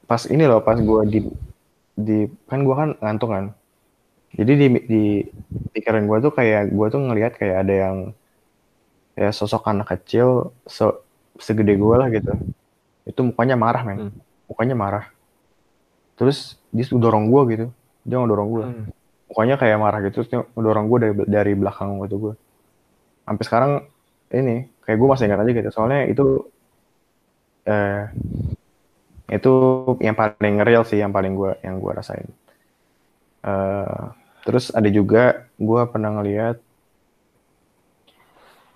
pas 0.07 0.23
ini 0.27 0.43
loh 0.47 0.63
pas 0.63 0.79
gue 0.79 1.01
di 1.07 1.19
di 1.93 2.17
kan 2.47 2.63
gue 2.63 2.75
kan 2.75 2.89
ngantuk 3.03 3.29
kan. 3.29 3.45
Jadi 4.32 4.51
di 4.55 4.67
di 4.88 5.03
pikiran 5.75 6.07
gue 6.07 6.17
tuh 6.23 6.32
kayak 6.32 6.71
gue 6.71 6.88
tuh 6.88 7.01
ngelihat 7.03 7.36
kayak 7.36 7.67
ada 7.67 7.73
yang 7.73 7.97
ya 9.19 9.29
sosok 9.36 9.67
anak 9.67 9.91
kecil 9.91 10.55
se 10.63 10.88
segede 11.36 11.75
gue 11.75 11.95
lah 11.99 12.07
gitu 12.07 12.32
itu 13.08 13.22
mukanya 13.26 13.56
marah 13.58 13.84
men. 13.86 13.97
Hmm. 14.10 14.14
mukanya 14.52 14.76
marah. 14.76 15.06
Terus 16.20 16.60
dia 16.76 16.86
dorong 16.91 17.32
gue 17.32 17.41
gitu. 17.56 17.66
Dia 18.04 18.18
ngedorong 18.20 18.49
gue 18.52 18.64
Hmm. 18.66 18.86
mukanya 19.32 19.56
kayak 19.56 19.78
marah 19.80 19.99
gitu. 20.06 20.22
Terus 20.22 20.28
dia 20.30 20.39
ngedorong 20.43 20.86
gue 20.91 20.97
dari 20.99 21.14
dari 21.26 21.54
belakang 21.56 21.97
gitu 22.06 22.18
gue 22.30 22.34
sampai 23.22 23.43
sekarang 23.47 23.72
ini 24.34 24.68
kayak 24.84 24.97
gue 24.99 25.08
masih 25.08 25.26
ingat 25.30 25.39
aja 25.41 25.52
gitu. 25.56 25.70
Soalnya 25.72 25.99
itu 26.10 26.26
eh 27.66 28.10
itu 29.32 29.54
yang 30.04 30.18
paling 30.18 30.56
real 30.68 30.84
sih 30.84 30.99
yang 30.99 31.16
paling 31.16 31.34
gue 31.38 31.56
yang 31.64 31.80
gue 31.80 31.91
rasain. 31.95 32.28
Eh 33.45 34.02
terus 34.41 34.74
ada 34.74 34.89
juga 34.89 35.45
gue 35.62 35.82
pernah 35.88 36.12
ngeliat 36.18 36.58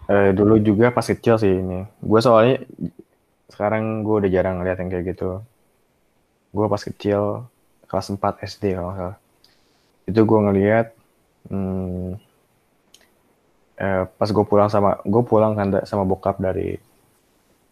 eh 0.06 0.30
dulu 0.38 0.62
juga 0.62 0.94
pas 0.94 1.04
kecil 1.06 1.36
sih 1.42 1.52
ini. 1.52 1.84
Gue 2.00 2.20
soalnya 2.22 2.62
sekarang 3.50 4.02
gue 4.02 4.16
udah 4.26 4.32
jarang 4.32 4.62
ngeliat 4.62 4.78
yang 4.82 4.90
kayak 4.90 5.06
gitu. 5.16 5.42
Gue 6.56 6.66
pas 6.66 6.82
kecil 6.82 7.46
kelas 7.86 8.08
4 8.10 8.42
SD 8.42 8.74
kalau 8.78 8.94
salah. 8.98 9.18
Itu 10.10 10.22
gue 10.26 10.40
ngeliat 10.50 10.88
hmm, 11.50 12.18
eh, 13.78 14.04
pas 14.10 14.30
gue 14.30 14.46
pulang 14.46 14.70
sama 14.70 14.98
gue 15.06 15.24
pulang 15.26 15.54
kan 15.54 15.68
sama 15.86 16.04
bokap 16.08 16.42
dari 16.42 16.78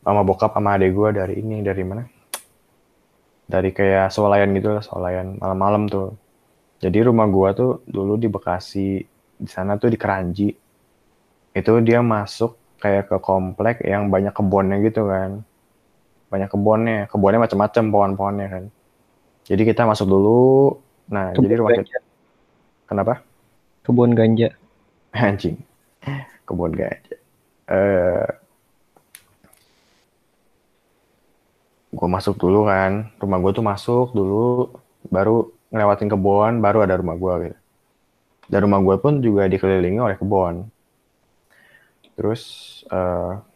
sama 0.04 0.22
bokap 0.22 0.52
sama 0.54 0.76
adek 0.78 0.92
gue 0.94 1.10
dari 1.16 1.34
ini 1.42 1.66
dari 1.66 1.84
mana? 1.86 2.04
Dari 3.44 3.70
kayak 3.74 4.14
swalayan 4.14 4.54
gitu 4.56 4.78
lah 4.78 4.84
swalayan 4.86 5.42
malam-malam 5.42 5.90
tuh. 5.90 6.14
Jadi 6.84 7.00
rumah 7.08 7.26
gue 7.32 7.50
tuh 7.56 7.72
dulu 7.88 8.20
di 8.20 8.28
Bekasi 8.30 9.02
di 9.40 9.50
sana 9.50 9.80
tuh 9.82 9.90
di 9.90 9.98
Keranji. 9.98 10.50
Itu 11.54 11.80
dia 11.82 12.02
masuk 12.04 12.58
kayak 12.84 13.10
ke 13.10 13.18
komplek 13.24 13.80
yang 13.88 14.12
banyak 14.12 14.36
kebunnya 14.36 14.84
gitu 14.84 15.08
kan 15.08 15.48
banyak 16.34 16.50
kebunnya. 16.50 17.00
Kebunnya 17.06 17.40
macam-macam 17.46 17.84
pohon-pohonnya 17.94 18.48
kan. 18.50 18.64
Jadi 19.46 19.62
kita 19.70 19.86
masuk 19.86 20.10
dulu. 20.10 20.82
Nah 21.14 21.30
Kebun 21.38 21.46
jadi 21.46 21.56
rumah 21.62 21.78
kita 21.78 22.02
kenapa? 22.90 23.14
Kebun 23.86 24.18
ganja. 24.18 24.50
Anjing. 25.14 25.62
Kebun 26.50 26.74
ganja. 26.74 27.16
Eh 27.70 28.26
gue 31.94 32.10
masuk 32.10 32.42
dulu 32.42 32.66
kan. 32.66 33.14
Rumah 33.22 33.38
gue 33.38 33.52
tuh 33.54 33.66
masuk 33.66 34.18
dulu 34.18 34.74
baru 35.14 35.54
ngelewatin 35.70 36.10
kebun 36.10 36.58
baru 36.66 36.82
ada 36.82 36.98
rumah 36.98 37.14
gue 37.14 37.34
gitu. 37.46 37.60
Dan 38.50 38.60
rumah 38.66 38.82
gue 38.82 38.96
pun 38.98 39.22
juga 39.22 39.46
dikelilingi 39.46 40.02
oleh 40.02 40.18
kebun. 40.18 40.66
Terus 42.18 42.42
eh 42.90 43.53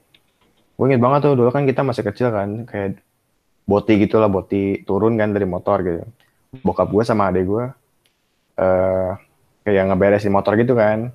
gue 0.78 0.86
inget 0.86 1.02
banget 1.02 1.26
tuh 1.26 1.34
dulu 1.34 1.50
kan 1.50 1.66
kita 1.66 1.82
masih 1.82 2.06
kecil 2.06 2.30
kan 2.30 2.70
kayak 2.70 3.02
boti 3.66 3.98
gitu 3.98 4.22
lah 4.22 4.30
boti 4.30 4.86
turun 4.86 5.18
kan 5.18 5.34
dari 5.34 5.50
motor 5.50 5.82
gitu. 5.82 6.06
Bokap 6.62 6.94
gue 6.94 7.04
sama 7.04 7.34
adek 7.34 7.44
gue 7.50 7.66
eh 8.62 9.12
kayak 9.66 9.84
ngeberesin 9.92 10.32
motor 10.32 10.54
gitu 10.56 10.78
kan 10.78 11.10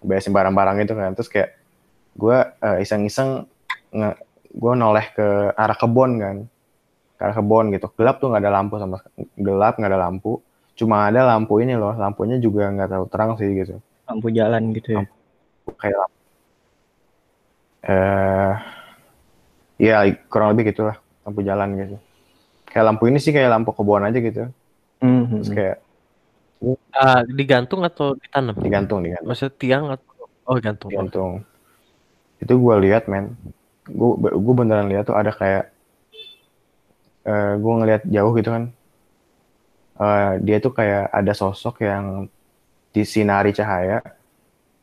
beresin 0.00 0.30
barang-barang 0.30 0.86
gitu 0.86 0.94
kan. 0.94 1.10
Terus 1.18 1.26
kayak 1.26 1.58
gue 2.14 2.38
eh, 2.38 2.78
iseng-iseng 2.86 3.50
nge 3.90 4.10
gue 4.50 4.72
noleh 4.78 5.06
ke 5.14 5.54
arah 5.58 5.78
kebun 5.78 6.10
kan 6.22 6.36
ke 7.18 7.22
arah 7.26 7.34
kebun 7.34 7.74
gitu. 7.74 7.90
Gelap 7.98 8.22
tuh 8.22 8.30
nggak 8.30 8.46
ada 8.46 8.52
lampu 8.62 8.78
sama 8.78 9.02
gelap 9.34 9.74
nggak 9.74 9.90
ada 9.90 10.00
lampu. 10.06 10.38
Cuma 10.78 11.10
ada 11.10 11.26
lampu 11.26 11.58
ini 11.58 11.74
loh 11.74 11.98
lampunya 11.98 12.38
juga 12.38 12.70
nggak 12.70 12.88
terlalu 12.88 13.08
terang 13.10 13.30
sih 13.36 13.50
gitu. 13.58 13.74
Lampu 14.06 14.30
jalan 14.30 14.70
gitu 14.70 15.02
ya? 15.02 15.04
Kayak 15.76 15.98
lampu. 15.98 16.18
Eh 17.84 18.54
ya 19.80 20.04
kurang 20.28 20.52
lebih 20.52 20.76
gitulah 20.76 21.00
lampu 21.24 21.40
jalan 21.40 21.68
gitu. 21.80 21.96
Kayak 22.68 22.84
lampu 22.92 23.08
ini 23.08 23.18
sih 23.18 23.32
kayak 23.32 23.50
lampu 23.50 23.72
kebun 23.72 24.04
aja 24.04 24.18
gitu. 24.20 24.42
Mhm. 25.00 25.40
terus 25.40 25.50
kayak 25.56 25.76
Ah, 26.92 27.24
digantung 27.24 27.80
atau 27.88 28.12
ditanam? 28.20 28.52
digantung 28.60 29.00
digantung. 29.00 29.28
Maksudnya 29.32 29.54
tiang 29.56 29.84
atau 29.88 30.28
oh 30.44 30.56
gantung. 30.60 30.90
gantung 30.92 31.32
itu 32.36 32.52
gue 32.52 32.74
lihat 32.84 33.08
men. 33.08 33.32
Gue 33.88 34.20
gue 34.20 34.54
beneran 34.54 34.92
lihat 34.92 35.08
tuh 35.08 35.16
ada 35.16 35.32
kayak 35.32 35.72
eh 37.24 37.52
gue 37.56 37.72
ngeliat 37.80 38.02
jauh 38.04 38.32
gitu 38.36 38.52
kan. 38.52 38.64
Eh, 40.00 40.32
dia 40.44 40.56
tuh 40.60 40.72
kayak 40.72 41.12
ada 41.12 41.32
sosok 41.32 41.80
yang 41.84 42.28
disinari 42.92 43.56
cahaya. 43.56 44.04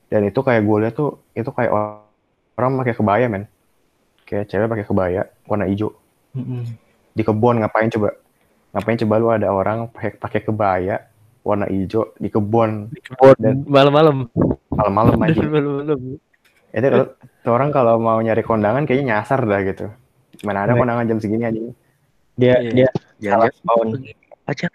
Dan 0.09 0.25
itu 0.29 0.39
kayak 0.41 0.65
gue 0.65 0.77
liat 0.81 0.93
tuh 0.97 1.21
itu 1.37 1.49
kayak 1.53 1.69
or- 1.69 2.05
orang 2.57 2.73
pakai 2.81 2.95
kebaya 2.97 3.25
men 3.29 3.45
kayak 4.27 4.45
cewek 4.45 4.67
pakai 4.67 4.83
kebaya 4.83 5.21
warna 5.43 5.63
hijau 5.65 5.95
Mm-mm. 6.33 6.67
di 7.09 7.23
kebun 7.23 7.63
ngapain 7.63 7.87
coba 7.87 8.11
ngapain 8.69 8.99
coba 8.99 9.13
lu 9.15 9.27
ada 9.29 9.47
orang 9.47 9.87
pakai 9.87 10.11
pakai 10.13 10.39
kebaya 10.43 10.95
warna 11.41 11.65
hijau 11.65 12.11
di 12.13 12.27
kebun 12.27 12.91
Di 12.91 12.99
kebun 13.01 13.33
Dan- 13.37 13.63
malam-malam. 13.65 14.27
malam-malam 14.69 15.15
aja 15.17 15.39
Malam-malam. 15.47 15.99
itu 16.67 16.83
kalau 16.85 17.07
tuh 17.41 17.51
orang 17.51 17.69
kalau 17.71 17.95
mau 17.95 18.19
nyari 18.19 18.43
kondangan 18.43 18.83
kayaknya 18.83 19.15
nyasar 19.15 19.39
dah 19.41 19.63
gitu 19.63 19.87
mana 20.43 20.61
ada 20.61 20.71
Baik. 20.71 20.83
kondangan 20.83 21.07
jam 21.07 21.17
segini 21.17 21.43
aja 21.43 21.59
Dia 22.35 22.53
Iya. 22.59 22.69
dia 22.69 22.89
salah 23.23 23.47
Jangan 23.47 23.49
spawn. 23.55 23.87
aja. 24.45 24.67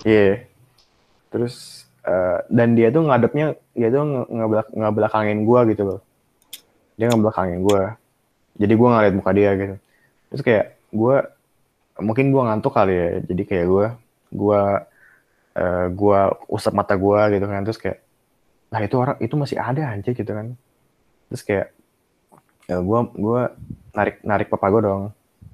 Iya. 0.00 0.48
Terus 1.28 1.54
eh, 2.00 2.38
dan 2.48 2.72
dia 2.72 2.88
tuh 2.88 3.04
ngadepnya 3.04 3.46
dia 3.70 3.88
tuh 3.88 4.00
nge- 4.00 4.28
ngebelak 4.30 4.68
ngebelakangin 4.72 5.38
gua 5.44 5.60
gitu 5.66 5.82
loh. 5.84 6.00
Dia 6.96 7.12
ngebelakangin 7.12 7.60
gua. 7.60 8.00
Jadi 8.58 8.72
gua 8.78 8.88
ngeliat 8.98 9.14
muka 9.18 9.30
dia 9.34 9.50
gitu. 9.54 9.74
Terus 10.32 10.42
kayak 10.46 10.66
gua 10.92 11.14
mungkin 11.98 12.26
gua 12.34 12.42
ngantuk 12.52 12.72
kali 12.74 12.94
ya. 12.94 13.08
Jadi 13.28 13.42
kayak 13.48 13.66
gua 13.72 13.86
gua 14.32 14.60
eh, 15.56 15.86
gua 15.92 16.18
usap 16.50 16.72
mata 16.76 16.94
gua 16.98 17.30
gitu 17.34 17.46
kan. 17.48 17.62
Terus 17.66 17.78
kayak 17.82 17.98
lah 18.72 18.80
itu 18.84 18.96
orang 19.00 19.16
itu 19.24 19.34
masih 19.38 19.58
ada 19.60 19.82
anjir 19.94 20.12
gitu 20.16 20.32
kan. 20.32 20.46
Terus 21.32 21.42
kayak 21.46 21.66
ya 22.68 22.76
gua 22.84 22.98
gua 23.16 23.40
narik 23.96 24.16
narik 24.22 24.48
papa 24.52 24.66
gua 24.72 24.82
dong. 24.84 25.02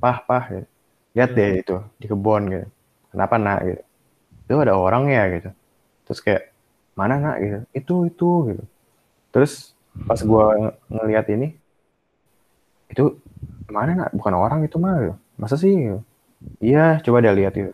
Pah, 0.02 0.18
pah 0.24 0.44
gitu. 0.52 0.66
Lihat 1.14 1.30
deh 1.38 1.50
itu 1.62 1.76
di 2.00 2.06
kebun 2.10 2.42
gitu. 2.50 2.66
Kenapa 3.14 3.36
nak 3.38 3.60
gitu 3.68 3.82
itu 4.44 4.56
ada 4.60 4.76
orang 4.76 5.08
ya 5.08 5.24
gitu 5.40 5.50
terus 6.04 6.20
kayak 6.20 6.52
mana 6.98 7.16
nak 7.16 7.36
gitu 7.40 7.58
itu 7.72 7.94
itu 8.12 8.28
gitu 8.52 8.64
terus 9.32 9.72
pas 10.08 10.20
gua 10.20 10.54
ng- 10.58 10.76
ngeliat 10.92 11.26
ini 11.32 11.48
itu 12.92 13.04
mana 13.76 13.92
nak? 13.98 14.10
Bukan 14.18 14.34
orang 14.36 14.60
itu 14.68 14.76
mah. 14.84 15.16
Masa 15.40 15.56
sih? 15.62 15.74
Iya 16.64 17.00
coba 17.04 17.18
dia 17.24 17.32
lihat 17.38 17.54
itu 17.60 17.72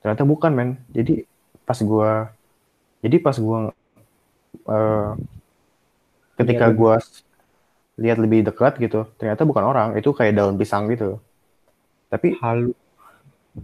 ternyata 0.00 0.22
bukan 0.26 0.52
men. 0.54 0.68
Jadi 0.92 1.24
pas 1.66 1.78
gua 1.82 2.30
jadi 3.04 3.16
pas 3.22 3.36
gua 3.38 3.72
eh, 4.68 5.10
ketika 6.38 6.66
gua 6.78 6.94
s- 7.00 7.24
lihat 8.02 8.18
lebih 8.24 8.40
dekat 8.48 8.72
gitu 8.84 9.00
ternyata 9.18 9.42
bukan 9.50 9.64
orang. 9.72 9.88
Itu 10.00 10.10
kayak 10.18 10.34
daun 10.38 10.56
pisang 10.60 10.84
gitu. 10.92 11.20
Tapi 12.12 12.28
Halu. 12.40 12.74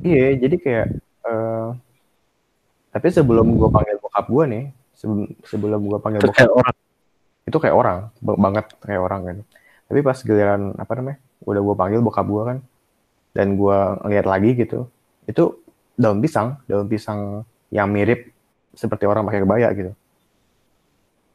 Iya, 0.07 0.24
jadi 0.43 0.57
kayak 0.64 0.86
eh 1.28 1.66
tapi 2.93 3.09
sebelum 3.16 3.47
gue 3.57 3.68
panggil 3.72 3.97
bokap 4.05 4.26
gue 4.28 4.45
nih, 4.53 4.64
sebelum 4.99 5.24
sebelum 5.49 5.80
gue 5.88 5.99
panggil 6.05 6.20
Itu 6.20 6.28
bokap 6.28 6.36
kayak 6.36 6.53
orang. 6.59 6.76
itu 7.49 7.59
kayak 7.62 7.76
orang, 7.82 7.99
ba- 8.26 8.40
banget 8.45 8.66
kayak 8.84 9.03
orang 9.07 9.20
kan. 9.28 9.36
Tapi 9.93 10.01
pas 10.01 10.16
giliran 10.16 10.72
apa 10.80 10.93
namanya, 10.97 11.20
udah 11.45 11.61
gue 11.61 11.74
panggil 11.76 12.01
bokap 12.01 12.24
gue 12.24 12.43
kan, 12.49 12.59
dan 13.36 13.61
gue 13.61 13.78
ngeliat 14.09 14.24
lagi 14.24 14.57
gitu, 14.57 14.88
itu 15.28 15.61
daun 16.01 16.16
pisang, 16.24 16.57
daun 16.64 16.88
pisang 16.88 17.45
yang 17.68 17.93
mirip 17.93 18.32
seperti 18.72 19.05
orang 19.05 19.28
pakai 19.28 19.45
kebaya 19.45 19.68
gitu. 19.76 19.93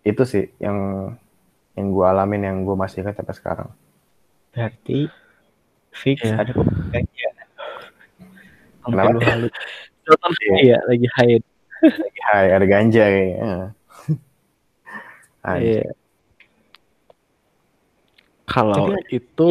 Itu 0.01 0.25
sih 0.25 0.49
yang 0.57 1.13
yang 1.77 1.93
gue 1.93 2.05
alamin, 2.09 2.41
yang 2.49 2.57
gue 2.65 2.73
masih 2.73 3.05
ingat 3.05 3.21
sampai 3.21 3.37
sekarang. 3.37 3.69
Berarti 4.49 5.05
fix 5.93 6.25
Iya. 6.25 6.41
ada 6.41 6.51
ganja. 6.89 7.29
Sampai 8.81 9.05
Kenapa? 9.05 9.51
Nonton 10.07 10.31
iya 10.65 10.81
lagi 10.89 11.05
hide. 11.13 11.45
Hai, 12.25 12.49
ada 12.57 12.65
ganja 12.65 13.05
kayaknya. 13.05 13.53
Iya. 15.47 15.93
Kalau 18.51 18.81
itu 19.17 19.43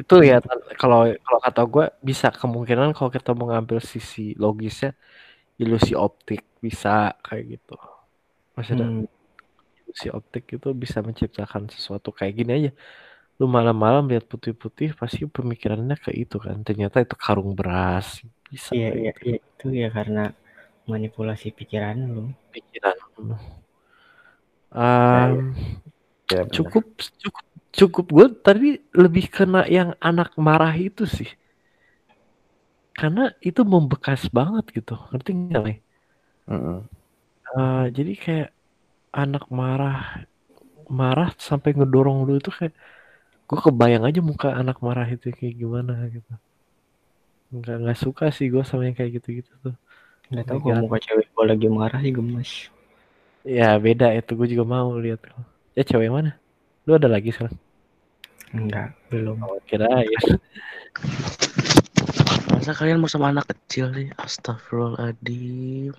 itu 0.00 0.14
ya 0.30 0.36
kalau 0.80 0.98
kalau 1.26 1.40
kata 1.46 1.60
gue 1.74 1.84
bisa 2.08 2.26
kemungkinan 2.40 2.88
kalau 2.96 3.10
kita 3.16 3.30
mau 3.38 3.46
ngambil 3.50 3.78
sisi 3.92 4.20
logisnya 4.44 4.90
ilusi 5.62 5.92
optik 6.06 6.40
bisa 6.66 6.88
kayak 7.26 7.44
gitu. 7.52 7.72
Maksudnya 8.56 8.88
Hmm, 8.88 9.06
ilusi 9.80 10.08
optik 10.18 10.44
itu 10.56 10.68
bisa 10.82 10.98
menciptakan 11.08 11.62
sesuatu 11.74 12.08
kayak 12.18 12.34
gini 12.38 12.50
aja. 12.58 12.70
Lu 13.40 13.46
malam-malam 13.56 14.04
lihat 14.10 14.24
putih-putih 14.32 14.88
pasti 15.00 15.22
pemikirannya 15.36 15.96
ke 16.04 16.10
itu 16.22 16.36
kan. 16.46 16.56
Ternyata 16.68 16.96
itu 17.04 17.14
karung 17.24 17.50
beras. 17.58 18.06
Bisa 18.54 18.74
iya 18.76 18.88
iya 19.00 19.12
gitu. 19.16 19.26
iya 19.26 19.36
itu 19.50 19.66
ya 19.80 19.88
karena 19.96 20.20
manipulasi 20.90 21.46
pikiran 21.58 21.96
lu. 22.14 22.24
pikiran. 22.52 22.96
Um, 24.72 25.54
Ya, 26.32 26.42
cukup 26.50 26.84
cukup 27.22 27.44
cukup. 27.78 28.04
Gue 28.16 28.26
tadi 28.46 28.68
lebih 29.02 29.24
kena 29.34 29.60
yang 29.76 29.90
anak 30.08 30.30
marah 30.46 30.74
itu 30.88 31.04
sih. 31.16 31.28
Karena 32.98 33.22
itu 33.48 33.60
membekas 33.72 34.22
banget 34.36 34.64
gitu. 34.76 34.94
Ngerti 35.12 35.30
nggak 35.36 35.62
Lay? 35.64 35.76
Mm-mm. 36.48 36.88
Eh, 37.56 37.84
jadi 37.96 38.12
kayak 38.22 38.48
anak 39.22 39.44
marah 39.60 39.96
marah 41.00 41.28
sampai 41.48 41.70
ngedorong 41.76 42.18
lu 42.26 42.32
itu 42.40 42.50
kayak 42.58 42.74
gue 43.48 43.58
kebayang 43.66 44.04
aja 44.08 44.20
muka 44.30 44.48
anak 44.60 44.78
marah 44.86 45.06
itu 45.14 45.26
kayak 45.38 45.54
gimana 45.62 45.92
gitu. 46.14 46.32
Nggak 47.56 47.76
nggak 47.82 47.98
suka 48.04 48.24
sih 48.36 48.46
gue 48.52 48.62
sama 48.66 48.82
yang 48.86 48.96
kayak 48.98 49.12
gitu 49.22 49.28
gitu 49.42 49.52
tuh. 49.64 49.74
Nggak 50.30 50.46
tahu 50.48 50.58
kalau 50.64 50.78
muka 50.84 50.98
cewek 51.04 51.26
gua 51.34 51.44
lagi 51.52 51.68
marah 51.70 52.00
sih 52.04 52.12
gemes. 52.18 52.50
ya 53.46 53.78
beda 53.78 54.06
itu. 54.18 54.32
Gue 54.38 54.48
juga 54.52 54.64
mau 54.66 54.88
lihat. 54.98 55.20
Ya 55.78 55.82
cewek 55.86 56.10
mana? 56.10 56.30
Lu 56.86 56.98
ada 56.98 57.08
lagi 57.10 57.30
sekarang 57.34 57.65
Enggak, 58.54 58.94
belum. 59.10 59.42
oh, 59.42 59.58
kira 59.66 59.88
ya 60.06 60.20
Masa 62.52 62.72
kalian 62.72 63.02
mau 63.02 63.10
sama 63.10 63.34
anak 63.34 63.50
kecil 63.50 63.90
nih? 63.90 64.14
Astagfirullahaladzim. 64.18 65.94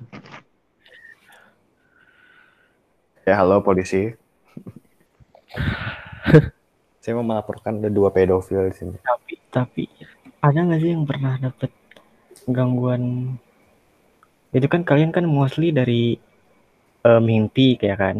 Ya, 3.28 3.44
halo 3.44 3.60
polisi. 3.60 4.16
Saya 7.04 7.14
mau 7.20 7.24
melaporkan 7.28 7.80
ada 7.80 7.92
dua 7.92 8.12
pedofil 8.12 8.68
di 8.68 8.76
sini. 8.76 8.96
Tapi 9.00 9.34
tapi 9.52 9.84
ada 10.44 10.60
nggak 10.60 10.80
sih 10.80 10.92
yang 10.92 11.08
pernah 11.08 11.40
dapet 11.40 11.72
gangguan? 12.48 13.36
Itu 14.52 14.68
kan 14.72 14.88
kalian 14.88 15.12
kan 15.12 15.28
mostly 15.28 15.72
dari 15.72 16.20
eh, 17.04 17.22
mimpi 17.24 17.76
kayak 17.80 18.00
kan. 18.00 18.18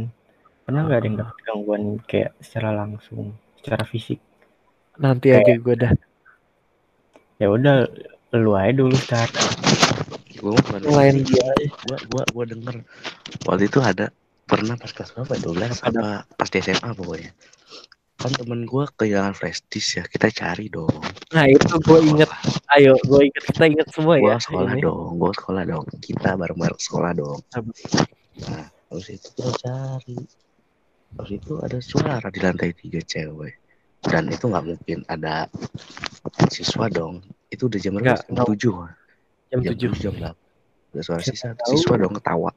Pernah 0.68 0.82
nggak 0.88 1.00
ada 1.00 1.08
yang 1.08 1.20
dapet 1.20 1.36
gangguan 1.48 1.84
kayak 2.04 2.32
secara 2.44 2.76
langsung, 2.76 3.36
secara 3.68 3.84
fisik? 3.84 4.24
nanti 4.98 5.30
aja 5.36 5.60
gue 5.60 5.76
dah 5.76 5.92
Ya 7.38 7.54
udah 7.54 7.86
lu 8.34 8.58
aja 8.58 8.74
dulu 8.74 8.98
start. 8.98 9.30
Gue 10.42 10.58
bukan 10.58 10.82
Lain 10.90 11.22
dia. 11.22 11.46
Gue 11.86 11.98
gua 12.10 12.24
gua 12.34 12.44
denger 12.50 12.82
waktu 13.46 13.70
itu 13.70 13.78
ada 13.78 14.10
pernah 14.50 14.74
pas 14.74 14.90
kelas 14.90 15.14
berapa? 15.14 15.38
12 15.38 15.86
apa 15.86 16.26
pas 16.26 16.50
di 16.50 16.58
SMA 16.66 16.98
pokoknya. 16.98 17.30
Kan 18.18 18.34
temen 18.34 18.66
gue 18.66 18.84
kehilangan 18.98 19.38
flash 19.38 19.62
disk 19.70 20.02
ya. 20.02 20.04
Kita 20.10 20.34
cari 20.34 20.66
dong. 20.74 20.90
Nah 21.30 21.46
itu 21.46 21.78
gue 21.78 22.00
inget, 22.10 22.30
ayo 22.74 22.98
gue 23.06 23.30
inget 23.30 23.44
kita 23.54 23.70
inget 23.70 23.88
semua 23.94 24.18
Gue 24.18 24.34
ya. 24.34 24.42
sekolah 24.42 24.74
ini. 24.74 24.82
dong. 24.82 25.22
Gue 25.22 25.32
sekolah 25.38 25.64
dong. 25.70 25.86
Kita 26.02 26.30
bareng-bareng 26.42 26.82
sekolah 26.82 27.12
dong. 27.14 27.38
Nah, 28.50 28.66
habis 28.90 29.14
itu 29.14 29.30
kita 29.38 29.54
cari. 29.62 30.18
Habis 31.16 31.40
itu 31.40 31.54
ada 31.64 31.80
suara 31.80 32.28
di 32.28 32.40
lantai 32.44 32.76
tiga 32.76 33.00
cewek. 33.00 33.56
Dan 34.04 34.30
itu 34.30 34.46
nggak 34.46 34.66
mungkin 34.68 35.00
ada 35.08 35.48
siswa 36.52 36.86
dong. 36.92 37.24
Itu 37.48 37.72
udah 37.72 37.80
jam 37.80 37.96
berapa? 37.96 38.20
Jam 38.28 38.46
tujuh. 38.46 38.76
Jam 39.50 39.60
tujuh. 39.64 39.92
jam 39.98 40.14
delapan. 40.16 40.46
Ada 40.94 41.02
suara 41.04 41.22
siswa, 41.24 41.50
tahu. 41.56 41.72
siswa 41.76 41.94
dong 42.00 42.14
ketawa. 42.20 42.52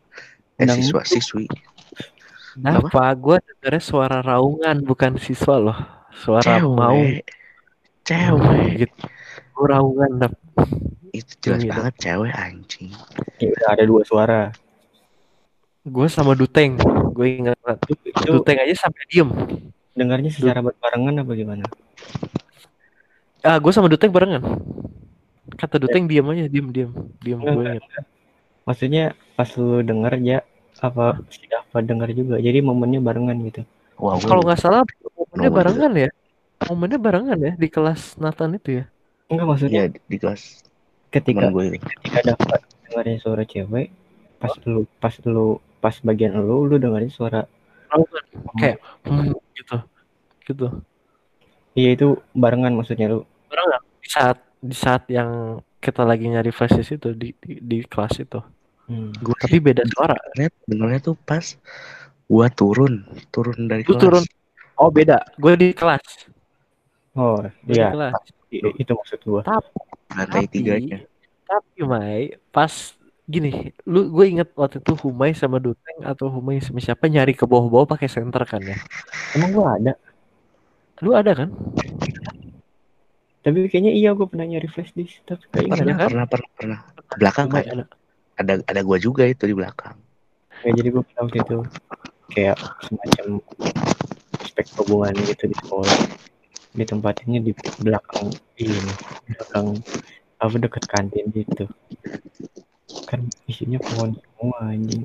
Eh 0.58 0.64
Undang- 0.66 0.78
siswa, 0.82 1.00
siswi. 1.06 1.46
Kenapa? 2.58 3.14
Gue 3.14 3.36
dengernya 3.40 3.82
suara 3.82 4.18
raungan 4.20 4.76
bukan 4.82 5.16
siswa 5.22 5.56
loh. 5.56 5.78
Suara 6.10 6.58
mau 6.60 6.98
Cewek. 6.98 7.24
Cewek. 8.04 8.68
gitu. 8.86 8.96
Gue 9.54 9.66
raungan 9.70 10.10
dap. 10.18 10.34
Itu 11.10 11.32
jelas 11.42 11.62
Demi 11.62 11.70
banget 11.74 11.94
cewek 11.98 12.32
anjing. 12.34 12.90
Ya 13.42 13.66
ada 13.70 13.82
dua 13.86 14.02
suara. 14.06 14.50
Gue 15.86 16.06
sama 16.10 16.34
Duteng. 16.38 16.78
Gue 17.20 17.36
ingat 17.36 17.60
banget. 17.60 17.80
Itu, 17.92 18.04
itu 18.16 18.30
Duteng 18.32 18.58
aja 18.64 18.74
sampai 18.88 19.04
diem. 19.12 19.28
dengarnya 19.92 20.32
secara 20.32 20.64
berbarengan 20.64 21.20
apa 21.20 21.32
gimana? 21.36 21.64
Ah, 23.44 23.60
gue 23.60 23.68
sama 23.76 23.92
Duteng 23.92 24.08
barengan. 24.08 24.40
Kata 25.52 25.76
Duteng 25.76 26.08
diem 26.08 26.24
aja, 26.24 26.48
diem, 26.48 26.72
diem, 26.72 26.88
diem. 27.20 27.36
Enggak, 27.36 27.54
Gue 27.60 27.64
ingat. 27.76 28.04
Maksudnya 28.64 29.04
pas 29.36 29.52
lu 29.60 29.84
denger 29.84 30.16
ya 30.24 30.38
apa 30.80 31.20
si 31.28 31.44
Dafa 31.44 31.84
denger 31.84 32.08
juga. 32.16 32.40
Jadi 32.40 32.64
momennya 32.64 33.04
barengan 33.04 33.36
gitu. 33.44 33.68
Gua 34.00 34.16
Kalau 34.16 34.40
nggak 34.40 34.56
salah 34.56 34.80
momennya 35.12 35.50
barengan 35.52 35.92
ya. 35.92 36.08
Momennya 36.72 36.96
barengan 36.96 37.36
ya 37.36 37.52
di 37.60 37.68
kelas 37.68 38.16
Nathan 38.16 38.56
itu 38.56 38.80
ya. 38.80 38.84
Enggak 39.28 39.44
maksudnya 39.44 39.92
Iya 39.92 40.00
di, 40.08 40.16
kelas 40.16 40.64
ketika 41.12 41.52
gue 41.52 41.76
ketika 41.76 42.32
dapat 42.32 42.64
dengerin 42.88 43.18
suara 43.20 43.44
cewek 43.44 43.90
pas 44.38 44.54
lu 44.64 44.86
pas 45.02 45.14
lu 45.26 45.58
pas 45.80 45.96
bagian 46.04 46.36
lu 46.36 46.68
lu 46.68 46.76
dengerin 46.76 47.08
suara 47.08 47.48
kayak 48.60 48.78
hmm, 49.08 49.34
gitu. 49.58 49.76
Gitu. 50.46 50.66
Iya 51.74 51.88
itu 51.98 52.08
barengan 52.36 52.74
maksudnya 52.76 53.10
lu. 53.10 53.26
Bener 53.50 53.64
nggak? 53.66 53.82
di 54.00 54.08
saat 54.08 54.38
di 54.60 54.76
saat 54.76 55.02
yang 55.10 55.58
kita 55.80 56.04
lagi 56.04 56.28
nyari 56.28 56.52
flash 56.52 56.76
disk 56.76 57.00
itu 57.00 57.10
di, 57.16 57.32
di 57.40 57.52
di 57.60 57.78
kelas 57.86 58.20
itu. 58.20 58.40
Hmm. 58.90 59.10
Gue 59.22 59.34
tapi 59.38 59.58
beda 59.62 59.86
suara. 59.86 60.18
dengernya 60.66 61.00
tuh 61.00 61.16
pas 61.16 61.54
gua 62.30 62.46
turun 62.50 63.06
turun 63.30 63.70
dari 63.70 63.82
Lu 63.86 63.94
kelas. 63.94 64.02
turun. 64.02 64.24
oh 64.78 64.90
beda. 64.90 65.18
Gue 65.38 65.54
di 65.58 65.68
kelas. 65.74 66.04
Oh 67.18 67.42
Gua 67.42 67.74
iya. 67.74 67.90
di 67.90 67.94
kelas 67.96 68.14
itu 68.50 68.92
maksud 68.92 69.20
gua. 69.26 69.42
Lantai 70.10 70.46
Tapi- 70.46 70.50
tiganya. 70.50 70.98
tapi 71.46 71.82
Mai 71.82 72.34
pas 72.54 72.70
gini 73.30 73.70
lu 73.86 74.10
gue 74.10 74.26
inget 74.26 74.50
waktu 74.58 74.82
itu 74.82 74.92
Humay 75.06 75.30
sama 75.38 75.62
Duteng 75.62 76.02
atau 76.02 76.26
Humay 76.26 76.58
sama 76.58 76.82
siapa 76.82 77.06
nyari 77.06 77.32
ke 77.38 77.46
bawah-bawah 77.46 77.94
pakai 77.94 78.10
senter 78.10 78.42
kan 78.42 78.58
ya? 78.58 78.74
Emang 79.38 79.54
gua 79.54 79.78
ada. 79.78 79.92
Lu 81.00 81.14
ada 81.14 81.32
kan? 81.32 81.48
Tapi 83.40 83.70
kayaknya 83.70 83.94
iya 83.94 84.10
gua 84.12 84.26
pernah 84.26 84.50
nyari 84.50 84.66
flash 84.66 84.90
disk 84.98 85.22
tapi 85.22 85.46
kayaknya 85.54 85.78
Pernah, 85.78 85.96
kan? 85.96 86.08
pernah, 86.10 86.26
pernah, 86.26 86.50
pernah. 86.58 86.78
Belakang 87.16 87.46
Humay 87.48 87.62
kan? 87.62 87.72
ada. 87.72 87.84
Ada 88.40 88.52
ada 88.66 88.80
gua 88.82 88.98
juga 88.98 89.22
itu 89.24 89.46
di 89.46 89.54
belakang. 89.54 89.94
nggak 90.60 90.74
jadi 90.76 90.88
gua 90.92 91.02
pernah 91.06 91.22
waktu 91.24 91.38
itu 91.40 91.58
kayak 92.34 92.58
semacam 92.84 93.26
spek 94.44 94.66
hubungan 94.82 95.14
gitu 95.22 95.44
di 95.46 95.56
sekolah. 95.56 95.98
Ditempatinnya 96.70 97.40
di 97.42 97.52
belakang 97.82 98.30
ini 98.58 98.92
belakang 99.26 99.78
apa 100.40 100.56
deket 100.56 100.84
kantin 100.88 101.28
gitu 101.36 101.68
kan 103.06 103.26
isinya 103.46 103.78
pohon 103.80 104.16
semua 104.16 104.58
anjing. 104.70 105.04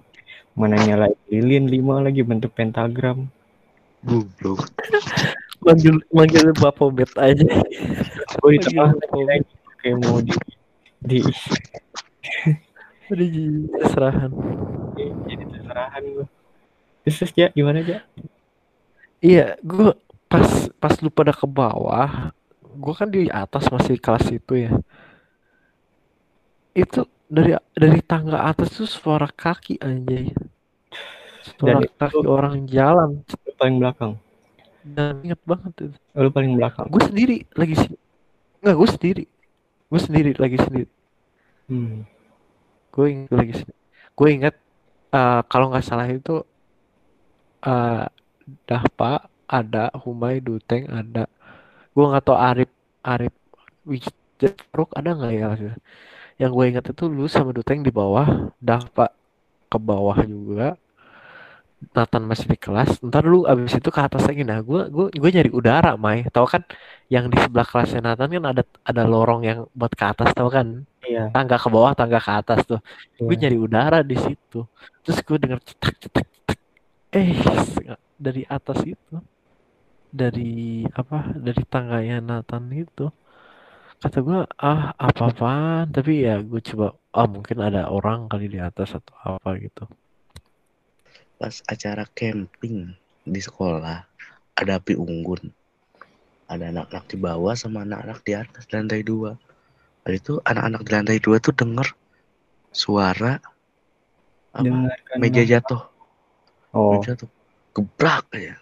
Mana 0.55 0.79
nyalain 0.79 1.17
lilin 1.27 1.67
lima 1.67 1.99
lagi 1.99 2.23
bentuk 2.23 2.55
pentagram. 2.55 3.27
Goblok. 4.05 4.69
manggil 5.65 5.97
manggil 6.13 6.53
bapak 6.53 6.89
bet 6.93 7.11
aja. 7.17 7.47
Lupa. 8.43 8.93
lagi 9.25 9.49
kayak 9.81 9.97
mau 10.05 10.21
di 10.21 10.33
di 11.01 11.19
Aduh, 13.05 13.69
serahan. 13.93 14.33
Jadi 14.97 15.43
terserah 15.45 15.91
gue 16.01 16.25
terus, 17.05 17.31
ya 17.37 17.53
gimana 17.53 17.85
aja 17.85 18.01
iya 19.21 19.53
gue 19.61 19.93
pas 20.25 20.49
pas 20.81 20.93
lu 21.05 21.13
pada 21.13 21.29
ke 21.29 21.45
bawah 21.45 22.33
gue 22.65 22.93
kan 22.97 23.07
di 23.07 23.29
atas 23.31 23.71
masih 23.71 23.95
kelas 23.95 24.27
itu 24.35 24.67
ya. 24.67 24.71
Itu 26.75 27.07
dari 27.25 27.51
dari 27.73 27.99
tangga 28.01 28.45
atas 28.45 28.75
tuh 28.75 28.87
suara 28.87 29.25
kaki 29.25 29.79
anjay. 29.79 30.29
Suara 31.41 31.81
Dan 31.81 31.85
itu- 31.85 31.95
kaki 31.97 32.23
orang 32.25 32.55
jalan. 32.65 33.09
lu 33.25 33.51
paling 33.55 33.77
belakang. 33.77 34.13
Dan 34.85 35.21
inget 35.25 35.41
banget 35.41 35.71
itu. 35.81 35.97
Oh, 36.13 36.21
lu 36.21 36.29
paling 36.29 36.53
belakang. 36.53 36.85
Gue 36.89 37.01
sendiri 37.01 37.37
lagi 37.53 37.75
sini 37.75 37.97
nggak 38.61 38.75
gue 38.75 38.89
sendiri. 38.89 39.23
Gue 39.85 39.99
sendiri 40.01 40.31
lagi 40.35 40.57
sendiri. 40.57 40.89
Hmm. 41.65 42.05
gue 42.93 43.05
inget 43.09 43.33
lagi 43.33 43.53
sendiri 43.57 43.79
gue 44.15 44.29
inget 44.29 44.55
eh, 45.11 45.41
kalau 45.49 45.67
nggak 45.67 45.81
salah 45.81 46.05
itu 46.07 46.45
eh 47.59 48.05
Dahpa 48.63 49.25
ada 49.49 49.89
Humay 49.97 50.37
Duteng 50.39 50.85
ada. 50.87 51.25
Gue 51.91 52.05
nggak 52.05 52.23
tahu 52.23 52.37
Arif 52.37 52.69
Arif 53.01 53.33
Wijfaruk 53.83 54.93
ada 54.93 55.09
nggak 55.11 55.31
ya? 55.33 55.45
maksudnya 55.49 55.77
yang 56.35 56.51
gue 56.51 56.65
inget 56.67 56.85
itu 56.91 57.07
lu 57.07 57.25
sama 57.31 57.55
Duteng 57.55 57.79
di 57.79 57.91
bawah 57.91 58.51
Dahpa 58.59 59.11
ke 59.71 59.77
bawah 59.79 60.19
juga. 60.27 60.75
Nathan 61.93 62.23
masih 62.25 62.49
di 62.49 62.57
kelas. 62.57 62.97
Ntar 63.03 63.23
lu 63.27 63.45
abis 63.45 63.77
itu 63.77 63.89
ke 63.93 64.01
atas 64.01 64.25
lagi. 64.25 64.41
Nah 64.41 64.59
gue 64.63 64.89
gue 64.89 65.05
gue 65.15 65.29
nyari 65.31 65.51
udara 65.53 65.93
Mai. 65.99 66.25
Tau 66.33 66.47
kan 66.49 66.65
yang 67.11 67.29
di 67.29 67.37
sebelah 67.37 67.67
kelasnya 67.67 68.01
Nathan 68.01 68.31
kan 68.31 68.45
ada 68.51 68.63
ada 68.83 69.03
lorong 69.05 69.45
yang 69.45 69.59
buat 69.75 69.93
ke 69.93 70.05
atas 70.07 70.33
tau 70.33 70.49
kan? 70.49 70.83
Iya. 71.05 71.29
Tangga 71.29 71.61
ke 71.61 71.69
bawah 71.69 71.93
tangga 71.93 72.19
ke 72.19 72.31
atas 72.31 72.65
tuh. 72.65 72.81
Gue 73.21 73.35
iya. 73.37 73.47
nyari 73.47 73.57
udara 73.59 73.99
di 74.01 74.17
situ. 74.17 74.65
Terus 75.05 75.19
gue 75.21 75.37
denger 75.37 75.59
cetak 75.61 75.95
cetak 76.01 76.25
cetak. 76.25 76.59
Eh 77.13 77.31
dari 78.17 78.43
atas 78.47 78.79
itu. 78.83 79.15
Dari 80.15 80.83
apa? 80.95 81.31
Dari 81.35 81.63
tangganya 81.67 82.17
Nathan 82.23 82.65
itu 82.71 83.11
kata 84.01 84.17
gue 84.21 84.39
ah 84.61 84.91
apa 84.95 85.31
apaan 85.31 85.89
tapi 85.89 86.27
ya 86.27 86.39
gue 86.43 86.61
coba 86.61 86.93
ah 87.15 87.27
mungkin 87.27 87.57
ada 87.63 87.87
orang 87.89 88.27
kali 88.27 88.51
di 88.51 88.59
atas 88.59 88.95
atau 88.95 89.15
apa 89.39 89.55
gitu. 89.59 89.87
Pas 91.35 91.55
acara 91.67 92.07
camping 92.15 92.95
di 93.25 93.41
sekolah 93.41 94.03
ada 94.55 94.71
api 94.79 94.95
unggun. 94.95 95.51
Ada 96.45 96.69
anak-anak 96.69 97.05
di 97.09 97.17
bawah 97.17 97.55
sama 97.57 97.81
anak-anak 97.81 98.19
di 98.21 98.31
atas 98.37 98.63
di 98.69 98.73
lantai 98.77 99.01
dua. 99.01 99.33
Habis 100.05 100.21
itu 100.21 100.33
anak-anak 100.45 100.81
di 100.85 100.91
lantai 100.93 101.17
dua 101.17 101.37
tuh 101.41 101.53
denger 101.57 101.87
suara 102.69 103.41
apa? 104.55 104.63
Dengarkan 104.63 105.17
meja 105.19 105.43
jatuh, 105.43 105.81
oh. 106.71 106.95
Meja 106.95 107.11
jatuh, 107.15 107.29
gebrak 107.75 108.23
aja. 108.31 108.55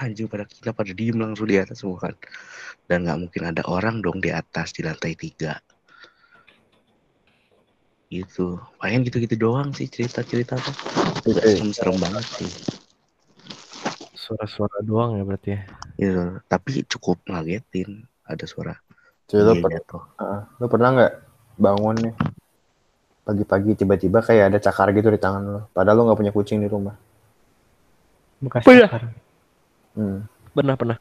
Anjing 0.00 0.26
pada 0.26 0.48
kita 0.48 0.72
pada 0.72 0.90
diem 0.90 1.12
langsung 1.14 1.44
di 1.44 1.60
atas 1.60 1.84
semua 1.84 2.00
kan. 2.00 2.16
Dan 2.88 3.04
nggak 3.04 3.18
mungkin 3.20 3.42
ada 3.46 3.62
orang 3.68 4.00
dong 4.00 4.18
di 4.18 4.32
atas 4.32 4.72
di 4.72 4.80
lantai 4.80 5.12
tiga. 5.12 5.60
Gitu. 8.08 8.58
Paling 8.80 9.06
gitu-gitu 9.06 9.36
doang 9.38 9.70
sih 9.70 9.86
cerita-cerita 9.86 10.56
tuh. 10.56 10.74
Nggak 11.28 11.44
Eh. 11.44 11.54
serem-serem 11.54 11.96
banget 11.98 12.24
sih. 12.36 12.52
suara-suara 14.20 14.78
doang 14.86 15.18
ya 15.18 15.26
berarti 15.26 15.48
ya 15.58 15.62
Gitu. 15.98 16.22
Tapi 16.46 16.86
cukup 16.86 17.18
ngagetin 17.26 18.06
ada 18.22 18.44
suara 18.46 18.78
Jadi 19.26 19.42
lu, 19.42 19.52
meja 19.58 19.82
per-. 19.82 20.06
Heeh. 20.22 20.40
lu 20.54 20.66
pernah 20.70 20.88
nggak 20.94 21.12
bangun 21.58 21.96
nih 21.98 22.14
pagi-pagi 23.20 23.70
tiba-tiba 23.74 24.22
kayak 24.22 24.54
ada 24.54 24.58
cakar 24.62 24.94
gitu 24.94 25.10
di 25.10 25.18
tangan 25.18 25.42
lu 25.42 25.60
padahal 25.74 25.96
lu 25.98 26.02
nggak 26.06 26.18
punya 26.22 26.30
kucing 26.30 26.62
di 26.62 26.70
rumah 26.70 26.94
bekas 28.38 28.62
Oh, 28.62 28.70
iya. 28.70 28.86
cakar. 28.86 29.10
Hmm. 29.96 30.18
pernah 30.54 30.74
pernah. 30.76 30.98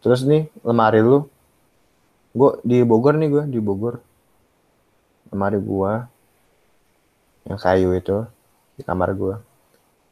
Terus 0.00 0.24
nih 0.24 0.48
lemari 0.64 1.00
lu? 1.04 1.28
Gua 2.30 2.62
di 2.62 2.80
Bogor 2.86 3.18
nih 3.18 3.28
gua 3.28 3.44
di 3.44 3.58
Bogor. 3.58 4.00
Lemari 5.30 5.58
gua 5.58 6.06
yang 7.46 7.58
kayu 7.58 7.96
itu 7.96 8.24
di 8.76 8.82
kamar 8.82 9.12
gua. 9.16 9.42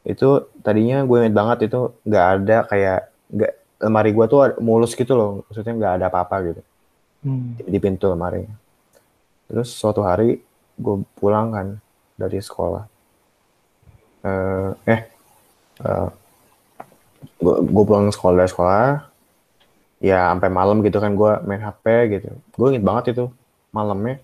Itu 0.07 0.49
tadinya 0.63 1.03
gue 1.03 1.17
inget 1.21 1.35
banget 1.35 1.57
itu 1.69 1.91
nggak 2.07 2.25
ada 2.39 2.57
kayak 2.65 2.99
nggak 3.29 3.53
lemari 3.83 4.09
gua 4.15 4.25
tuh 4.31 4.39
mulus 4.63 4.95
gitu 4.95 5.13
loh. 5.13 5.43
Maksudnya 5.47 5.73
nggak 5.75 5.93
ada 5.99 6.05
apa-apa 6.07 6.35
gitu. 6.49 6.61
Hmm. 7.19 7.59
di, 7.59 7.79
pintu 7.83 8.07
lemari. 8.07 8.47
Terus 9.51 9.75
suatu 9.75 10.07
hari 10.07 10.39
gue 10.79 10.95
pulang 11.19 11.51
kan 11.51 11.67
dari 12.15 12.39
sekolah. 12.39 12.87
Eh 14.23 14.71
eh 14.87 15.01
gue 15.83 16.07
gue 17.39 17.83
pulang 17.87 18.11
sekolah 18.11 18.35
dari 18.43 18.51
sekolah 18.51 18.85
ya 19.99 20.31
sampai 20.31 20.49
malam 20.51 20.79
gitu 20.83 20.99
kan 20.99 21.11
gue 21.15 21.31
main 21.47 21.63
HP 21.63 21.85
gitu. 22.19 22.29
Gue 22.55 22.67
inget 22.75 22.83
banget 22.83 23.03
itu 23.15 23.25
malamnya. 23.71 24.19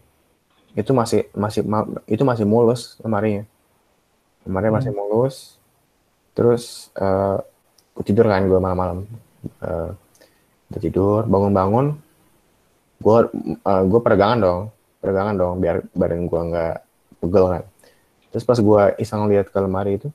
Itu 0.75 0.91
masih 0.91 1.31
masih 1.31 1.63
ma- 1.63 1.87
itu 2.07 2.23
masih 2.27 2.43
mulus 2.43 2.99
lemarinya. 2.99 3.47
Lemarinya 4.43 4.79
masih 4.79 4.91
mulus. 4.91 5.55
Terus 6.35 6.91
eh 6.99 7.39
gue 7.95 8.03
tidur 8.03 8.27
kan 8.27 8.43
gue 8.43 8.59
malam-malam. 8.59 9.07
Eh, 9.63 9.91
udah 10.71 10.81
tidur 10.81 11.21
bangun-bangun 11.29 11.95
gue 12.95 13.17
gue 13.61 13.99
peregangan 14.01 14.39
dong 14.39 14.61
peregangan 15.03 15.35
dong 15.37 15.55
biar 15.61 15.85
badan 15.93 16.25
gue 16.25 16.41
nggak 16.51 16.75
pegel 17.21 17.45
kan. 17.51 17.63
Terus 18.33 18.43
pas 18.43 18.59
gue 18.59 18.81
iseng 18.99 19.31
lihat 19.31 19.47
ke 19.53 19.59
lemari 19.63 20.01
itu 20.01 20.09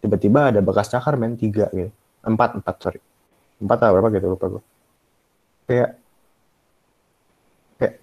tiba-tiba 0.00 0.48
ada 0.54 0.60
bekas 0.64 0.88
cakar 0.88 1.18
men 1.20 1.36
tiga 1.36 1.68
gitu 1.74 1.92
empat 2.26 2.58
empat 2.58 2.76
sorry. 2.82 3.00
Empat 3.56 3.76
atau 3.80 3.96
berapa 3.96 4.10
gitu 4.12 4.26
lupa 4.28 4.46
gue 4.52 4.62
kayak 5.66 5.98
kayak 7.76 7.94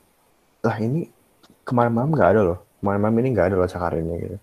lah 0.62 0.78
ini 0.84 1.08
kemarin 1.64 1.92
malam 1.96 2.12
nggak 2.12 2.30
ada 2.36 2.42
loh. 2.44 2.60
Kemarin 2.84 3.00
malam 3.00 3.18
ini 3.24 3.28
nggak 3.32 3.48
ada 3.52 3.56
loh 3.56 3.70
cakarnya 3.72 4.16
gitu. 4.20 4.38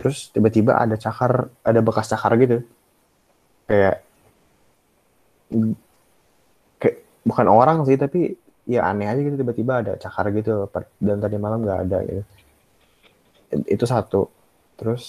Terus 0.00 0.18
tiba-tiba 0.34 0.74
ada 0.74 0.98
cakar 0.98 1.46
ada 1.62 1.80
bekas 1.80 2.10
cakar 2.10 2.34
gitu. 2.42 2.66
Kayak 3.70 4.02
kayak 6.82 6.96
bukan 7.22 7.46
orang 7.46 7.86
sih 7.86 7.94
tapi 7.94 8.34
ya 8.66 8.86
aneh 8.90 9.06
aja 9.06 9.20
gitu 9.22 9.38
tiba-tiba 9.38 9.72
ada 9.86 9.92
cakar 9.94 10.34
gitu. 10.34 10.66
Dan 10.98 11.22
tadi 11.22 11.38
malam 11.38 11.62
nggak 11.62 11.80
ada 11.86 11.98
gitu. 12.02 12.22
Itu 13.70 13.84
satu. 13.86 14.26
Terus 14.74 15.04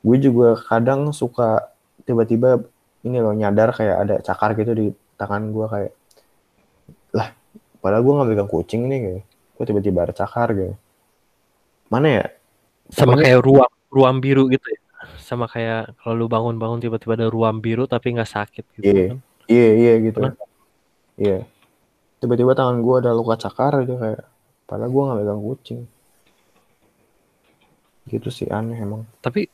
gue 0.00 0.16
juga 0.18 0.56
kadang 0.56 1.12
suka 1.12 1.68
tiba-tiba 2.08 2.64
ini 3.02 3.18
loh 3.18 3.32
nyadar 3.32 3.70
kayak 3.70 3.96
ada 3.98 4.14
cakar 4.18 4.54
gitu 4.54 4.72
di 4.72 4.86
tangan 5.14 5.50
gue 5.50 5.66
kayak 5.66 5.92
lah 7.12 7.28
padahal 7.78 8.02
gue 8.02 8.12
nggak 8.14 8.28
megang 8.28 8.50
kucing 8.50 8.86
nih 8.86 8.98
gitu 9.00 9.18
gue 9.52 9.64
tiba-tiba 9.66 9.98
ada 10.02 10.14
cakar 10.14 10.48
gitu 10.52 10.74
mana 11.88 12.08
ya 12.08 12.24
Sama 12.88 13.14
kayak 13.14 13.40
ruam 13.40 13.68
ruam 13.88 14.16
biru 14.18 14.48
gitu 14.48 14.64
ya. 14.64 14.80
Sama 15.18 15.44
kayak 15.44 15.98
kalau 15.98 16.14
lu 16.14 16.26
bangun-bangun 16.26 16.78
tiba-tiba 16.78 17.14
ada 17.14 17.26
ruam 17.26 17.58
biru 17.58 17.84
tapi 17.84 18.12
nggak 18.12 18.28
sakit 18.28 18.64
gitu 18.76 18.84
Iya. 18.86 19.04
kan. 19.12 19.18
iya 19.46 19.68
iya 19.74 19.92
gitu 20.00 20.18
Pernah? 20.18 20.34
iya 21.16 21.38
tiba-tiba 22.18 22.54
tangan 22.54 22.78
gue 22.80 22.94
ada 22.98 23.10
luka 23.10 23.34
cakar 23.36 23.82
gitu 23.82 23.98
kayak 23.98 24.22
padahal 24.64 24.88
gue 24.88 25.02
nggak 25.02 25.18
megang 25.18 25.42
kucing 25.42 25.80
gitu 28.04 28.28
sih 28.28 28.48
aneh 28.48 28.78
emang 28.78 29.06
Tapi 29.18 29.46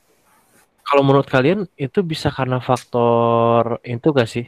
kalau 0.88 1.02
menurut 1.06 1.28
kalian 1.34 1.60
itu 1.86 1.98
bisa 2.12 2.28
karena 2.38 2.58
faktor 2.68 3.64
itu 3.94 4.06
gak 4.18 4.28
sih? 4.34 4.44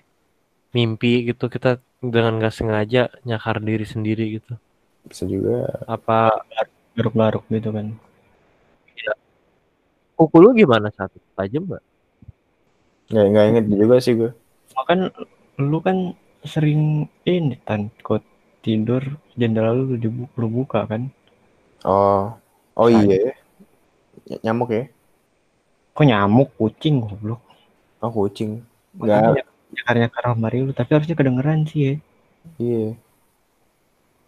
Mimpi 0.76 1.08
gitu 1.28 1.44
kita 1.54 1.68
dengan 2.14 2.32
nggak 2.38 2.54
sengaja 2.58 3.00
nyakar 3.28 3.56
diri 3.68 3.86
sendiri 3.94 4.24
gitu. 4.36 4.52
bisa 5.08 5.24
juga 5.28 5.56
Apa 5.94 6.18
garuk-garuk 6.96 7.44
gitu 7.52 7.68
kan 7.76 7.86
kuku 10.18 10.36
lu 10.42 10.48
gimana 10.60 10.88
saat 10.96 11.10
itu? 11.18 11.28
Tajam 11.36 11.62
nggak? 11.68 11.82
nggak 13.10 13.26
nggak 13.30 13.44
inget 13.50 13.64
juga 13.80 13.96
sih 14.04 14.14
gue 14.18 14.30
kan 14.88 15.00
lu 15.70 15.78
kan 15.86 15.98
sering 16.52 16.82
ini 17.34 17.54
tan 17.66 17.80
kok 18.06 18.22
tidur 18.64 19.02
jendela 19.40 19.70
lu 19.78 19.94
dibu- 20.04 20.32
lu 20.40 20.46
buka 20.56 20.80
kan 20.90 21.02
oh 21.84 22.32
oh 22.76 22.88
Nah, 22.90 23.04
iya 23.04 23.16
ya. 23.24 23.32
Ny- 24.28 24.40
nyamuk 24.44 24.70
ya 24.76 24.82
kok 26.00 26.08
nyamuk 26.08 26.48
kucing 26.56 27.04
goblok. 27.04 27.44
Oh 28.00 28.08
kucing. 28.08 28.64
Makanya 28.96 29.36
nggak. 29.36 29.46
nyakarnya 29.70 30.08
ke 30.08 30.18
lemari 30.24 30.58
lu 30.64 30.72
tapi 30.72 30.90
harusnya 30.96 31.12
kedengeran 31.12 31.68
sih 31.68 31.80
ya. 31.84 31.94
Iya. 32.56 32.88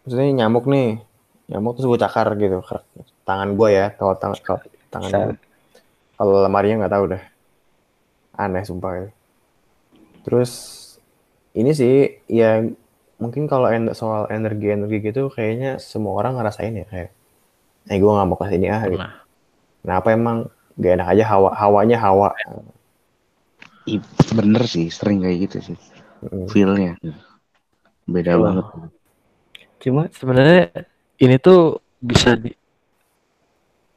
Maksudnya 0.05 0.45
nyamuk 0.45 0.68
nih. 0.68 1.01
Nyamuk 1.49 1.81
terus 1.81 1.89
gue 1.89 2.01
cakar 2.05 2.29
gitu 2.37 2.61
tangan 3.23 3.55
gue 3.55 3.68
ya 3.70 3.87
kalau 3.95 4.14
tangan 4.18 4.39
kalau 4.43 4.61
tangan 4.91 5.39
kalau 6.18 6.43
lemarinya 6.43 6.85
nggak 6.85 6.95
tahu 6.95 7.05
dah 7.16 7.23
aneh 8.39 8.64
sumpah 8.66 8.93
ya. 8.99 9.09
terus 10.27 10.53
ini 11.55 11.70
sih 11.75 12.18
ya 12.27 12.64
mungkin 13.20 13.47
kalau 13.47 13.70
en- 13.70 13.95
soal 13.95 14.27
energi 14.31 14.75
energi 14.75 14.99
gitu 15.03 15.31
kayaknya 15.31 15.79
semua 15.79 16.18
orang 16.18 16.39
ngerasain 16.39 16.75
ya 16.75 16.87
kayak 16.89 17.11
eh 17.91 17.99
gue 17.99 18.11
nggak 18.11 18.27
mau 18.27 18.39
ke 18.39 18.47
sini 18.51 18.66
ah 18.70 18.83
gitu. 18.87 18.99
Pernah. 18.99 19.14
kenapa 19.83 20.09
emang 20.14 20.39
gak 20.79 20.93
enak 21.01 21.09
aja 21.16 21.25
hawa 21.29 21.51
hawanya 21.57 21.99
hawa 22.01 22.31
Ih, 23.83 23.99
bener 24.31 24.62
sih 24.70 24.87
sering 24.89 25.27
kayak 25.27 25.39
gitu 25.51 25.59
sih 25.73 25.79
Mm. 26.23 26.47
feelnya 26.47 26.95
beda 28.07 28.39
Iya. 28.39 28.39
banget 28.39 28.66
cuma 29.83 30.03
Sebenarnya 30.14 30.70
ini 31.18 31.35
tuh 31.43 31.83
bisa 31.99 32.39
di 32.39 32.55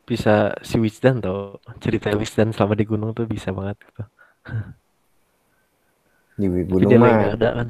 bisa 0.10 0.54
si 0.66 0.82
Wisdan 0.82 1.22
tuh 1.22 1.62
cerita 1.78 2.14
Wisdan 2.18 2.50
selama 2.50 2.74
di 2.74 2.86
gunung 2.86 3.14
tuh 3.14 3.30
bisa 3.30 3.54
banget 3.54 3.78
gitu. 3.82 4.04
di 6.42 6.48
Tapi 6.50 6.66
gunung 6.70 7.02
mah 7.02 7.34
ada 7.34 7.50
kan. 7.62 7.68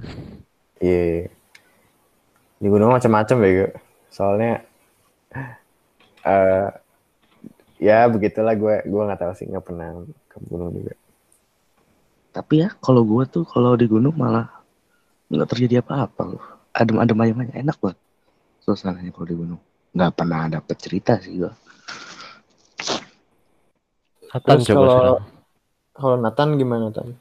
Iya. 0.83 1.31
Di 2.59 2.67
gunung 2.67 2.91
macam-macam 2.91 3.37
ya, 3.43 3.67
Soalnya 4.11 4.63
eh 6.27 6.67
ya 7.81 8.07
begitulah 8.07 8.55
gue 8.55 8.75
gue 8.87 9.01
nggak 9.07 9.19
tahu 9.19 9.33
sih 9.35 9.45
nggak 9.47 9.65
pernah 9.65 10.05
ke 10.31 10.37
gunung 10.47 10.71
juga. 10.75 10.95
tapi 12.35 12.67
ya 12.67 12.69
kalau 12.83 13.07
gua 13.07 13.23
tuh 13.23 13.47
kalau 13.47 13.79
di 13.79 13.87
gunung 13.87 14.15
malah 14.15 14.51
nggak 15.31 15.47
terjadi 15.55 15.79
apa-apa 15.79 16.21
loh 16.35 16.45
adem-adem 16.75 17.19
ayam 17.23 17.39
aja 17.43 17.53
enak 17.55 17.77
banget 17.79 17.99
suasananya 18.63 19.11
kalau 19.15 19.27
di 19.27 19.35
gunung 19.35 19.61
nggak 19.95 20.11
pernah 20.11 20.51
dapet 20.51 20.75
cerita 20.79 21.15
sih 21.19 21.39
gua 21.39 21.53
Nathan 24.35 24.59
Terus 24.59 24.67
coba 24.67 24.87
kalau-. 24.91 25.23
Kalau 25.95 26.15
Nathan 26.19 26.59
gimana 26.59 26.91
Tan? 26.91 27.15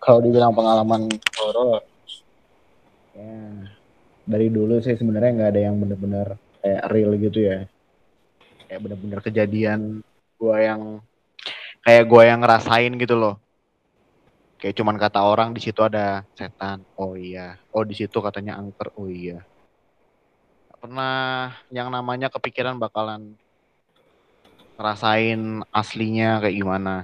kalau 0.00 0.20
dibilang 0.24 0.56
pengalaman 0.56 1.08
horor 1.36 1.84
ya 3.16 3.32
dari 4.26 4.48
dulu 4.50 4.80
sih 4.82 4.96
sebenarnya 4.96 5.30
nggak 5.36 5.50
ada 5.52 5.60
yang 5.68 5.76
bener-bener 5.78 6.36
kayak 6.60 6.82
real 6.90 7.12
gitu 7.20 7.38
ya 7.44 7.68
kayak 8.66 8.80
bener-bener 8.82 9.20
kejadian 9.22 10.02
gua 10.36 10.56
yang 10.60 10.82
kayak 11.86 12.04
gua 12.10 12.22
yang 12.26 12.42
ngerasain 12.42 12.92
gitu 12.98 13.14
loh. 13.14 13.38
Kayak 14.58 14.74
cuman 14.82 14.96
kata 14.96 15.20
orang 15.22 15.54
di 15.54 15.60
situ 15.62 15.78
ada 15.84 16.26
setan. 16.34 16.82
Oh 16.98 17.14
iya. 17.14 17.60
Oh 17.70 17.86
di 17.86 17.94
situ 17.94 18.18
katanya 18.18 18.58
angker. 18.58 18.90
Oh 18.98 19.06
iya. 19.06 19.44
Pernah 20.80 21.54
yang 21.70 21.88
namanya 21.92 22.26
kepikiran 22.32 22.76
bakalan 22.80 23.36
ngerasain 24.76 25.64
aslinya 25.72 26.40
kayak 26.40 26.56
gimana. 26.56 26.94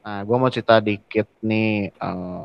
Nah, 0.00 0.24
gue 0.24 0.36
mau 0.40 0.48
cerita 0.48 0.80
dikit 0.80 1.28
nih. 1.44 1.92
eh 1.92 2.44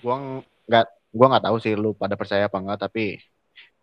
gue 0.00 0.16
nggak, 0.64 0.86
gue 1.12 1.26
nggak 1.28 1.44
tahu 1.44 1.56
sih 1.60 1.76
lu 1.76 1.92
pada 1.92 2.16
percaya 2.16 2.48
apa 2.48 2.56
enggak, 2.56 2.88
tapi 2.88 3.20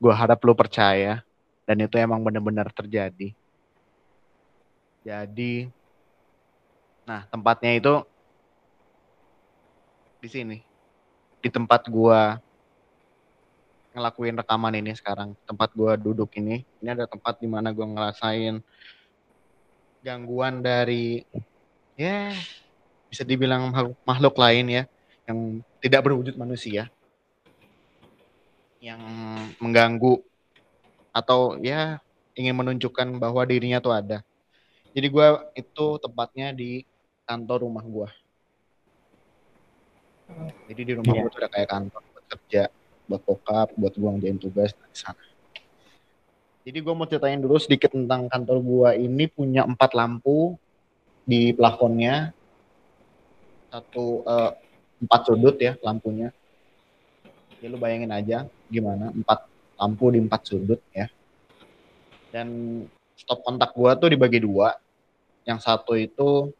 gue 0.02 0.14
harap 0.14 0.40
lu 0.42 0.54
percaya 0.58 1.27
dan 1.68 1.84
itu 1.84 2.00
emang 2.00 2.24
benar-benar 2.24 2.72
terjadi. 2.72 3.36
Jadi, 5.04 5.68
nah 7.04 7.28
tempatnya 7.28 7.76
itu 7.76 7.94
di 10.24 10.30
sini, 10.32 10.58
di 11.44 11.50
tempat 11.52 11.92
gue 11.92 12.22
ngelakuin 13.92 14.40
rekaman 14.40 14.80
ini 14.80 14.96
sekarang, 14.96 15.36
tempat 15.44 15.76
gue 15.76 15.92
duduk 16.00 16.32
ini, 16.40 16.64
ini 16.80 16.90
ada 16.90 17.04
tempat 17.04 17.36
di 17.44 17.52
mana 17.52 17.76
gue 17.76 17.84
ngerasain 17.84 18.64
gangguan 20.00 20.64
dari 20.64 21.28
ya 22.00 22.32
bisa 23.12 23.28
dibilang 23.28 23.76
makhluk, 23.76 23.96
makhluk 24.08 24.36
lain 24.40 24.66
ya 24.72 24.84
yang 25.28 25.60
tidak 25.84 26.08
berwujud 26.08 26.36
manusia. 26.40 26.88
Yang 28.80 29.02
mengganggu 29.60 30.24
atau 31.18 31.58
ya 31.66 31.98
ingin 32.38 32.54
menunjukkan 32.54 33.18
bahwa 33.18 33.42
dirinya 33.50 33.82
tuh 33.82 33.98
ada. 33.98 34.22
Jadi 34.94 35.08
gua 35.10 35.50
itu 35.58 35.86
tepatnya 35.98 36.54
di 36.54 36.86
kantor 37.26 37.66
rumah 37.66 37.82
gua. 37.82 38.10
Jadi 40.70 40.82
di 40.86 40.94
rumah 40.94 41.14
Iya. 41.18 41.22
gua 41.26 41.30
tuh 41.34 41.40
ada 41.42 41.50
kayak 41.50 41.70
kantor 41.74 42.02
buat 42.14 42.26
kerja, 42.30 42.64
buat 43.10 43.22
bokap, 43.26 43.68
buat 43.74 43.94
gua 43.98 44.10
ngerjain 44.14 44.38
tugas 44.38 44.72
di 44.78 44.98
sana. 44.98 45.26
Jadi 46.62 46.78
gua 46.86 46.94
mau 46.94 47.10
ceritain 47.10 47.42
dulu 47.42 47.58
sedikit 47.58 47.98
tentang 47.98 48.30
kantor 48.30 48.58
gua 48.62 48.90
ini 48.94 49.26
punya 49.26 49.66
empat 49.66 49.98
lampu 49.98 50.54
di 51.26 51.52
plafonnya 51.58 52.38
satu 53.74 54.24
eh, 54.24 54.52
empat 55.04 55.22
sudut 55.28 55.56
ya 55.60 55.76
lampunya 55.84 56.32
ya 57.58 57.68
lu 57.68 57.78
bayangin 57.82 58.14
aja 58.14 58.46
gimana 58.70 59.10
empat 59.12 59.47
lampu 59.78 60.12
di 60.12 60.20
empat 60.20 60.42
sudut 60.44 60.82
ya. 60.92 61.08
Dan 62.34 62.84
stop 63.16 63.46
kontak 63.46 63.72
gua 63.78 63.96
tuh 63.96 64.12
dibagi 64.12 64.44
dua. 64.44 64.76
Yang 65.48 65.60
satu 65.64 65.96
itu 65.96 66.52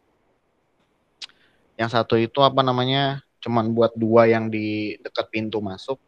yang 1.78 1.90
satu 1.92 2.18
itu 2.18 2.42
apa 2.42 2.64
namanya 2.66 3.22
cuman 3.38 3.70
buat 3.70 3.94
dua 3.94 4.26
yang 4.26 4.50
di 4.50 4.98
dekat 4.98 5.30
pintu 5.30 5.62
masuk 5.62 5.98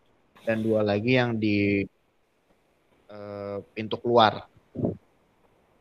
dan 0.42 0.58
dua 0.66 0.82
lagi 0.82 1.14
yang 1.14 1.38
di 1.38 1.86
eh, 3.06 3.56
pintu 3.70 3.94
keluar. 4.02 4.50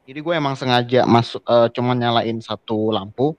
Jadi 0.09 0.19
gue 0.25 0.34
emang 0.34 0.57
sengaja 0.57 1.05
masuk 1.09 1.41
eh, 1.45 1.69
cuman 1.73 1.97
nyalain 1.97 2.38
satu 2.41 2.93
lampu 2.93 3.34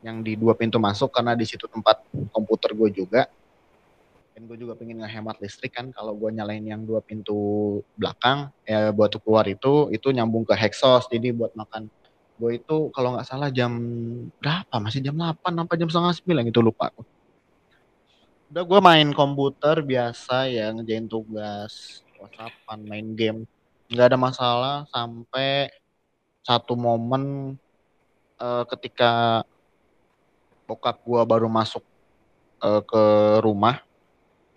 yang 0.00 0.24
di 0.24 0.38
dua 0.38 0.54
pintu 0.56 0.80
masuk 0.80 1.12
karena 1.12 1.36
di 1.36 1.44
situ 1.44 1.68
tempat 1.68 2.00
komputer 2.32 2.72
gue 2.72 3.04
juga. 3.04 3.28
Dan 4.38 4.46
gue 4.46 4.54
juga 4.54 4.78
pengen 4.78 5.02
ngehemat 5.02 5.42
listrik 5.42 5.74
kan. 5.74 5.90
Kalau 5.90 6.14
gue 6.14 6.30
nyalain 6.30 6.62
yang 6.62 6.86
dua 6.86 7.02
pintu 7.02 7.82
belakang 7.98 8.54
ya 8.62 8.94
buat 8.94 9.10
keluar 9.18 9.42
itu 9.50 9.90
itu 9.90 10.14
nyambung 10.14 10.46
ke 10.46 10.54
Hexos. 10.54 11.10
Jadi 11.10 11.34
buat 11.34 11.58
makan 11.58 11.90
gue 12.38 12.50
itu 12.54 12.86
kalau 12.94 13.18
nggak 13.18 13.26
salah 13.26 13.50
jam 13.50 13.74
berapa? 14.38 14.78
Masih 14.78 15.02
jam 15.02 15.18
8 15.18 15.42
apa 15.42 15.74
jam 15.74 15.90
setengah 15.90 16.14
sembilan 16.14 16.54
gitu 16.54 16.62
lupa. 16.62 16.94
Udah 18.54 18.62
gue 18.62 18.78
main 18.78 19.10
komputer 19.10 19.82
biasa 19.82 20.46
ya 20.46 20.70
ngerjain 20.70 21.10
tugas, 21.10 22.06
whatsappan, 22.22 22.86
main 22.86 23.18
game. 23.18 23.42
Nggak 23.90 24.14
ada 24.14 24.18
masalah 24.22 24.76
sampai 24.94 25.66
satu 26.46 26.78
momen 26.78 27.58
eh, 28.38 28.64
ketika 28.70 29.42
bokap 30.62 31.02
gua 31.02 31.26
baru 31.26 31.50
masuk 31.50 31.82
eh, 32.62 32.82
ke 32.86 33.02
rumah 33.42 33.87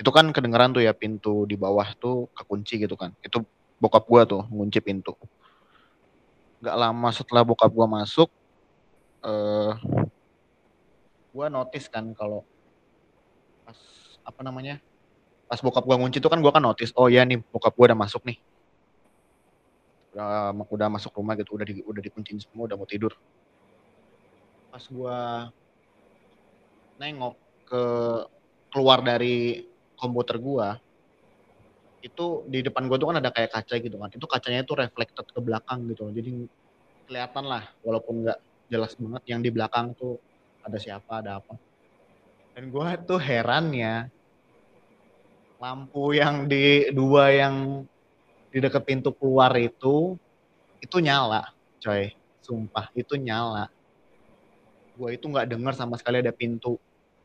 itu 0.02 0.10
kan 0.10 0.34
kedengeran 0.34 0.74
tuh 0.74 0.82
ya 0.82 0.98
pintu 0.98 1.46
di 1.46 1.54
bawah 1.54 1.86
tuh 1.94 2.26
kekunci 2.34 2.82
gitu 2.82 2.98
kan. 2.98 3.14
Itu 3.22 3.46
bokap 3.78 4.10
gua 4.10 4.26
tuh 4.26 4.42
ngunci 4.50 4.82
pintu. 4.82 5.14
Nggak 6.58 6.74
lama 6.74 7.10
setelah 7.14 7.46
bokap 7.46 7.70
gua 7.70 7.86
masuk 7.86 8.34
eh 9.22 9.74
gua 11.30 11.54
notice 11.54 11.86
kan 11.86 12.10
kalau 12.18 12.42
pas 13.62 13.78
apa 14.26 14.42
namanya 14.42 14.82
pas 15.46 15.62
bokap 15.62 15.86
gua 15.86 16.02
ngunci 16.02 16.18
tuh 16.18 16.34
kan 16.34 16.42
gua 16.42 16.50
kan 16.50 16.66
notice 16.66 16.90
oh 16.98 17.06
ya 17.06 17.22
nih 17.22 17.38
bokap 17.54 17.78
gua 17.78 17.94
udah 17.94 18.00
masuk 18.02 18.26
nih. 18.26 18.42
Udah 20.18 20.50
udah 20.66 20.88
masuk 20.90 21.14
rumah 21.14 21.38
gitu 21.38 21.54
udah 21.54 21.66
di, 21.70 21.86
udah 21.86 22.02
dikunciin 22.02 22.42
semua 22.42 22.66
udah 22.66 22.74
mau 22.74 22.90
tidur. 22.90 23.14
Pas 24.74 24.82
gua 24.90 25.54
nengok 26.98 27.38
ke 27.70 27.84
keluar 28.74 29.06
dari 29.06 29.70
komputer 30.02 30.42
gua 30.42 30.82
itu 32.02 32.42
di 32.50 32.66
depan 32.66 32.90
gua 32.90 32.98
tuh 32.98 33.14
kan 33.14 33.22
ada 33.22 33.30
kayak 33.30 33.54
kaca 33.54 33.76
gitu 33.78 33.96
kan. 34.02 34.10
Itu 34.10 34.26
kacanya 34.26 34.66
itu 34.66 34.74
reflected 34.74 35.26
ke 35.30 35.40
belakang 35.40 35.86
gitu 35.94 36.10
jadi 36.10 36.50
kelihatan 37.06 37.46
lah 37.46 37.70
walaupun 37.86 38.26
nggak 38.26 38.40
jelas 38.72 38.98
banget 38.98 39.24
yang 39.30 39.40
di 39.46 39.54
belakang 39.54 39.94
tuh 39.94 40.18
ada 40.66 40.82
siapa 40.82 41.22
ada 41.22 41.38
apa. 41.38 41.54
Dan 42.58 42.74
gua 42.74 42.98
tuh 42.98 43.22
heran 43.22 43.70
ya 43.72 44.10
lampu 45.62 46.18
yang 46.18 46.50
di 46.50 46.90
dua 46.90 47.30
yang 47.30 47.86
di 48.50 48.58
dekat 48.58 48.82
pintu 48.82 49.14
keluar 49.14 49.54
itu 49.62 50.18
itu 50.82 50.98
nyala 50.98 51.54
coy. 51.78 52.10
Sumpah 52.42 52.90
itu 52.98 53.14
nyala. 53.22 53.70
Gua 54.98 55.14
itu 55.14 55.30
nggak 55.30 55.46
dengar 55.54 55.78
sama 55.78 55.96
sekali 56.02 56.26
ada 56.26 56.34
pintu 56.34 56.82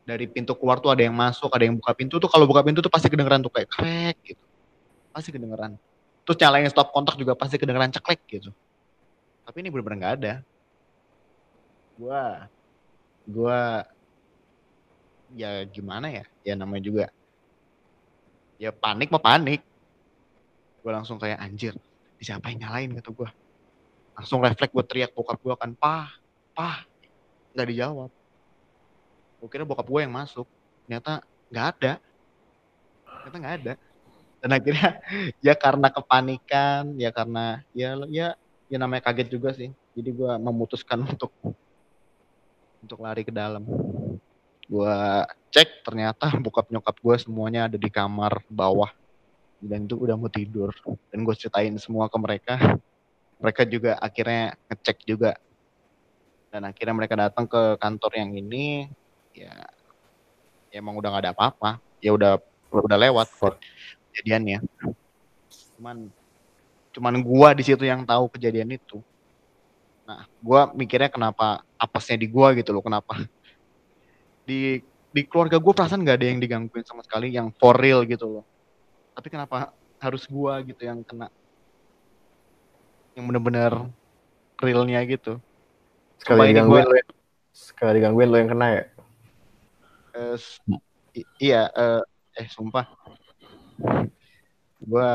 dari 0.07 0.31
pintu 0.31 0.55
keluar 0.55 0.79
tuh 0.79 0.95
ada 0.95 1.03
yang 1.03 1.19
masuk 1.19 1.51
ada 1.51 1.67
yang 1.67 1.75
buka 1.75 1.91
pintu 1.99 2.23
tuh 2.23 2.31
kalau 2.31 2.47
buka 2.47 2.63
pintu 2.63 2.79
tuh 2.79 2.89
pasti 2.89 3.11
kedengeran 3.11 3.43
tuh 3.43 3.51
kayak 3.51 3.67
krek 3.67 4.17
gitu. 4.23 4.45
Pasti 5.11 5.35
kedengeran. 5.35 5.75
Terus 6.23 6.39
nyalain 6.39 6.71
stop 6.71 6.95
kontak 6.95 7.19
juga 7.19 7.35
pasti 7.35 7.59
kedengeran 7.59 7.91
ceklek 7.91 8.23
gitu. 8.31 8.55
Tapi 9.43 9.67
ini 9.67 9.69
bener-bener 9.75 9.99
nggak 9.99 10.15
ada. 10.23 10.35
Gua 11.99 12.47
gua 13.27 13.83
ya 15.35 15.67
gimana 15.67 16.07
ya? 16.07 16.25
Ya 16.47 16.55
namanya 16.55 16.87
juga 16.87 17.05
ya 18.63 18.71
panik 18.71 19.11
mah 19.11 19.21
panik. 19.21 19.61
Gue 20.87 20.93
langsung 20.95 21.19
kayak 21.19 21.43
anjir 21.43 21.75
siapa 22.23 22.49
yang 22.55 22.63
nyalain? 22.63 22.95
gitu 22.95 23.11
gue 23.13 23.29
langsung 24.17 24.41
refleks 24.41 24.73
gue 24.73 24.85
teriak 24.87 25.11
bokap 25.13 25.43
gue 25.43 25.55
kan 25.59 25.75
pah 25.75 26.09
pah. 26.55 26.87
Nggak 27.59 27.67
dijawab 27.75 28.11
gue 29.47 29.55
kira 29.55 29.63
bokap 29.63 29.87
gue 29.87 30.03
yang 30.03 30.11
masuk. 30.11 30.51
Ternyata 30.83 31.23
nggak 31.55 31.67
ada. 31.79 31.93
Ternyata 33.07 33.37
nggak 33.39 33.57
ada. 33.63 33.73
Dan 34.43 34.51
akhirnya 34.51 34.91
ya 35.47 35.55
karena 35.55 35.89
kepanikan 35.95 36.83
ya 36.99 37.15
karena 37.15 37.63
ya 37.71 37.95
ya 38.11 38.29
ya 38.67 38.77
namanya 38.83 39.07
kaget 39.07 39.31
juga 39.31 39.55
sih. 39.55 39.71
Jadi 39.95 40.11
gue 40.11 40.33
memutuskan 40.43 40.99
untuk 41.07 41.31
untuk 42.83 42.99
lari 42.99 43.23
ke 43.23 43.31
dalam. 43.31 43.63
Gue 44.67 44.97
cek 45.55 45.87
ternyata 45.87 46.35
bokap 46.43 46.67
nyokap 46.75 46.99
gue 46.99 47.17
semuanya 47.23 47.71
ada 47.71 47.79
di 47.79 47.87
kamar 47.87 48.43
bawah. 48.51 48.91
Dan 49.63 49.87
itu 49.87 49.95
udah 49.95 50.19
mau 50.19 50.27
tidur. 50.27 50.75
Dan 51.15 51.23
gue 51.23 51.35
ceritain 51.39 51.73
semua 51.79 52.11
ke 52.11 52.19
mereka. 52.19 52.59
Mereka 53.39 53.63
juga 53.71 53.95
akhirnya 54.03 54.59
ngecek 54.67 55.07
juga. 55.07 55.39
Dan 56.51 56.67
akhirnya 56.67 56.95
mereka 56.99 57.15
datang 57.15 57.47
ke 57.47 57.79
kantor 57.79 58.13
yang 58.19 58.35
ini 58.35 58.91
ya, 59.37 59.53
ya 60.73 60.77
emang 60.81 60.97
udah 60.97 61.09
gak 61.13 61.23
ada 61.29 61.33
apa-apa. 61.37 61.71
Ya 62.01 62.17
udah 62.17 62.41
udah 62.73 62.99
lewat 62.99 63.29
kejadiannya. 64.13 64.65
Cuman 65.77 66.09
cuman 66.97 67.15
gua 67.21 67.53
di 67.53 67.61
situ 67.61 67.85
yang 67.85 68.09
tahu 68.09 68.33
kejadian 68.33 68.73
itu. 68.73 69.05
Nah 70.09 70.25
gua 70.41 70.73
mikirnya 70.73 71.13
kenapa 71.13 71.61
apesnya 71.77 72.17
di 72.17 72.29
gua 72.33 72.57
gitu 72.57 72.73
loh 72.73 72.81
kenapa? 72.81 73.21
Di 74.49 74.81
di 75.17 75.25
keluarga 75.25 75.57
gue 75.57 75.73
perasaan 75.73 76.05
nggak 76.05 76.19
ada 76.21 76.27
yang 76.29 76.39
digangguin 76.45 76.85
sama 76.85 77.01
sekali 77.01 77.33
yang 77.33 77.49
for 77.57 77.73
real 77.73 78.05
gitu 78.05 78.29
loh. 78.29 78.45
Tapi 79.17 79.33
kenapa 79.33 79.73
harus 79.97 80.29
gue 80.29 80.53
gitu 80.69 80.83
yang 80.85 81.01
kena? 81.09 81.33
Yang 83.17 83.25
bener-bener 83.33 83.73
realnya 84.61 85.01
gitu. 85.09 85.41
Sekali 86.21 86.53
digangguin 86.53 86.85
gua- 86.85 86.93
lo 86.93 86.97
yang, 87.01 87.11
sekali 87.57 87.93
digangguin 87.97 88.29
lo 88.29 88.37
yang 88.37 88.51
kena 88.53 88.67
ya. 88.77 88.85
I- 91.17 91.31
iya 91.41 91.69
eh, 91.73 92.03
eh 92.41 92.47
sumpah. 92.49 92.85
Gue 94.81 95.11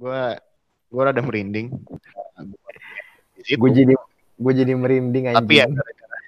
gue 0.00 0.20
gue 0.90 1.02
rada 1.04 1.22
merinding. 1.24 1.68
Gue 3.56 3.70
jadi 3.72 3.94
gue 4.40 4.52
jadi 4.56 4.72
merinding 4.72 5.24
anjing. 5.28 5.40
tapi 5.44 5.52
ya 5.60 5.66
gara-gara 5.68 6.18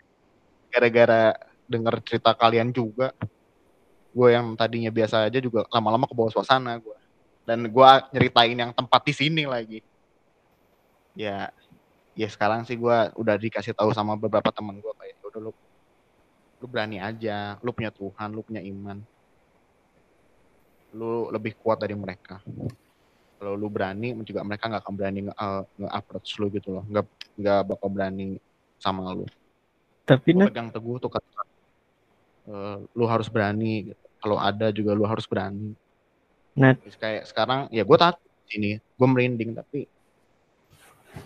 gara-gara 0.73 1.23
denger 1.69 1.95
cerita 2.05 2.31
kalian 2.37 2.69
juga 2.69 3.17
gue 4.13 4.29
yang 4.29 4.53
tadinya 4.61 4.93
biasa 4.93 5.25
aja 5.25 5.41
juga 5.41 5.65
lama-lama 5.73 6.05
ke 6.05 6.13
bawah 6.13 6.29
suasana 6.29 6.77
gue 6.77 6.99
dan 7.49 7.65
gue 7.65 7.91
nyeritain 8.13 8.53
yang 8.57 8.73
tempat 8.77 9.01
di 9.09 9.13
sini 9.17 9.49
lagi. 9.49 9.81
Ya 11.17 11.49
ya 12.13 12.29
sekarang 12.29 12.69
sih 12.69 12.77
gue 12.77 12.97
udah 13.17 13.37
dikasih 13.41 13.73
tahu 13.73 13.97
sama 13.97 14.21
beberapa 14.21 14.53
teman 14.53 14.77
gue 14.77 14.93
kayak 15.01 15.17
"Ya 15.17 15.25
udah 15.33 15.41
lu 15.49 15.53
lu 16.63 16.71
berani 16.71 17.03
aja. 17.03 17.59
Lu 17.59 17.75
punya 17.75 17.91
Tuhan 17.91 18.31
lu 18.31 18.47
punya 18.47 18.63
iman. 18.63 19.03
Lu 20.95 21.27
lebih 21.35 21.59
kuat 21.59 21.83
dari 21.83 21.99
mereka. 21.99 22.39
Kalau 23.43 23.59
lu 23.59 23.67
berani 23.67 24.15
juga 24.23 24.47
mereka 24.47 24.71
nggak 24.71 24.87
akan 24.87 24.95
berani 24.95 25.19
nge, 25.27 25.35
uh, 25.35 25.67
nge-approach 25.83 26.31
lu 26.39 26.47
gitu 26.55 26.79
loh. 26.79 26.87
Nggak 26.87 27.05
nggak 27.35 27.61
bakal 27.67 27.89
berani 27.91 28.39
sama 28.79 29.11
lu. 29.11 29.27
Tapi 30.07 30.39
Nat, 30.39 30.55
pegang 30.55 30.71
teguh 30.71 31.03
tuh 31.03 31.11
kata 31.11 31.43
eh, 32.51 32.77
lu 32.95 33.05
harus 33.07 33.31
berani 33.31 33.91
gitu. 33.91 34.05
kalau 34.23 34.39
ada 34.39 34.71
juga 34.71 34.95
lu 34.95 35.03
harus 35.03 35.27
berani. 35.27 35.75
Terus 36.55 36.95
kayak 36.95 37.27
sekarang 37.27 37.67
ya 37.75 37.83
gue 37.83 37.99
takut 37.99 38.23
sini. 38.47 38.79
Gue 38.79 39.09
merinding 39.11 39.59
tapi 39.59 39.91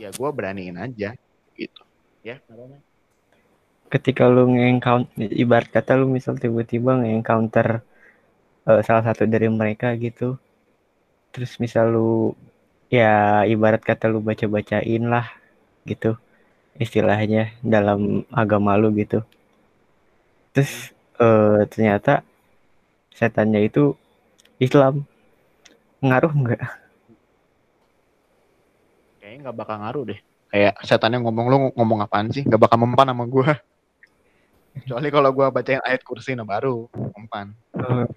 ya 0.00 0.08
gue 0.08 0.28
beraniin 0.32 0.80
aja 0.80 1.12
gitu. 1.56 1.82
Ya 2.24 2.40
namanya 2.48 2.80
ketika 3.86 4.26
lu 4.26 4.50
nge-encounter 4.50 5.30
ibarat 5.30 5.68
kata 5.70 5.94
lu 5.94 6.06
misal 6.10 6.34
tiba-tiba 6.38 6.98
nge-encounter 6.98 7.82
eh, 8.66 8.80
salah 8.82 9.04
satu 9.06 9.24
dari 9.30 9.46
mereka 9.50 9.94
gitu. 9.98 10.38
Terus 11.30 11.58
misal 11.62 11.94
lu 11.94 12.34
ya 12.90 13.42
ibarat 13.46 13.82
kata 13.82 14.10
lu 14.10 14.22
baca-bacain 14.22 15.02
lah 15.06 15.26
gitu 15.86 16.18
istilahnya 16.76 17.54
dalam 17.62 18.26
agama 18.34 18.74
lu 18.74 18.90
gitu. 18.94 19.22
Terus 20.50 20.90
eh, 21.22 21.62
ternyata 21.70 22.26
setannya 23.14 23.62
itu 23.64 23.94
Islam. 24.58 25.06
Ngaruh 26.02 26.32
nggak? 26.32 26.60
Kayaknya 29.22 29.38
nggak 29.46 29.56
bakal 29.56 29.76
ngaruh 29.80 30.04
deh. 30.10 30.20
Kayak 30.52 30.74
setannya 30.84 31.18
ngomong 31.22 31.46
lu 31.48 31.56
ngomong 31.74 31.98
apaan 32.04 32.28
sih? 32.34 32.42
Nggak 32.44 32.62
bakal 32.66 32.78
mempan 32.82 33.10
sama 33.14 33.24
gue 33.26 33.75
kecuali 34.82 35.08
kalau 35.08 35.30
gue 35.32 35.46
bacain 35.48 35.80
ayat 35.84 36.02
kursi 36.04 36.36
nah 36.36 36.44
baru 36.44 36.88
mempan 37.16 37.52
Oh, 37.76 38.08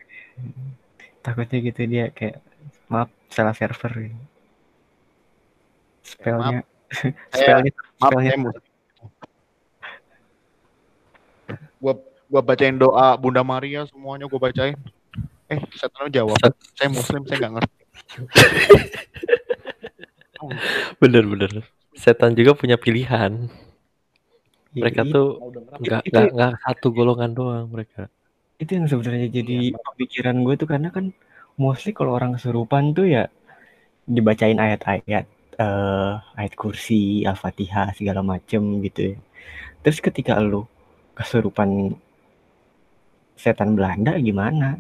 takutnya 1.20 1.60
gitu 1.60 1.84
dia 1.86 2.12
kayak 2.16 2.40
maaf 2.88 3.12
salah 3.30 3.54
server 3.54 3.92
gitu. 4.10 4.24
spellnya. 6.04 6.64
Spellnya 7.36 7.72
maaf 8.02 8.12
spellnya 8.18 8.34
gue 11.80 11.94
gua 12.30 12.42
bacain 12.44 12.76
doa 12.78 13.16
Bunda 13.18 13.42
Maria 13.42 13.86
semuanya 13.90 14.26
gue 14.30 14.40
bacain. 14.40 14.78
Eh 15.50 15.58
setannya 15.74 16.14
jawab. 16.14 16.38
Saya 16.78 16.90
muslim 16.94 17.26
saya 17.26 17.38
nggak 17.42 17.54
ngerti. 17.58 17.82
Oh, 20.40 20.48
Bener-bener. 21.04 21.68
Setan 22.00 22.32
juga 22.32 22.56
punya 22.56 22.80
pilihan. 22.80 23.52
Iya, 24.78 24.82
Mereka 24.82 25.02
iya. 25.06 25.12
tuh 25.14 25.26
nggak 25.84 26.02
nggak 26.12 26.26
nggak 26.36 26.52
satu 26.64 26.88
golongan 26.98 27.32
doang 27.38 27.66
mereka. 27.74 28.02
itu 28.62 28.72
yang 28.78 28.88
sebenarnya 28.92 29.28
jadi 29.38 29.58
Iya, 29.60 29.78
pemikiran 29.88 30.36
gue 30.46 30.56
tuh 30.62 30.68
karena 30.74 30.90
kan 30.96 31.06
mostly 31.64 31.92
kalau 31.98 32.12
orang 32.18 32.32
kesurupan 32.36 32.84
tuh 32.98 33.06
ya 33.16 33.24
dibacain 34.16 34.60
ayat-ayat 34.66 35.26
eh 35.66 36.14
ayat 36.40 36.54
kursi 36.62 37.24
al-fatihah 37.32 37.88
segala 38.00 38.22
macem 38.34 38.62
gitu 38.86 39.00
ya 39.12 39.16
terus 39.84 40.00
ketika 40.08 40.34
lu 40.52 40.62
kesurupan 41.18 41.70
setan 43.40 43.74
Belanda 43.78 44.14
gimana 44.22 44.78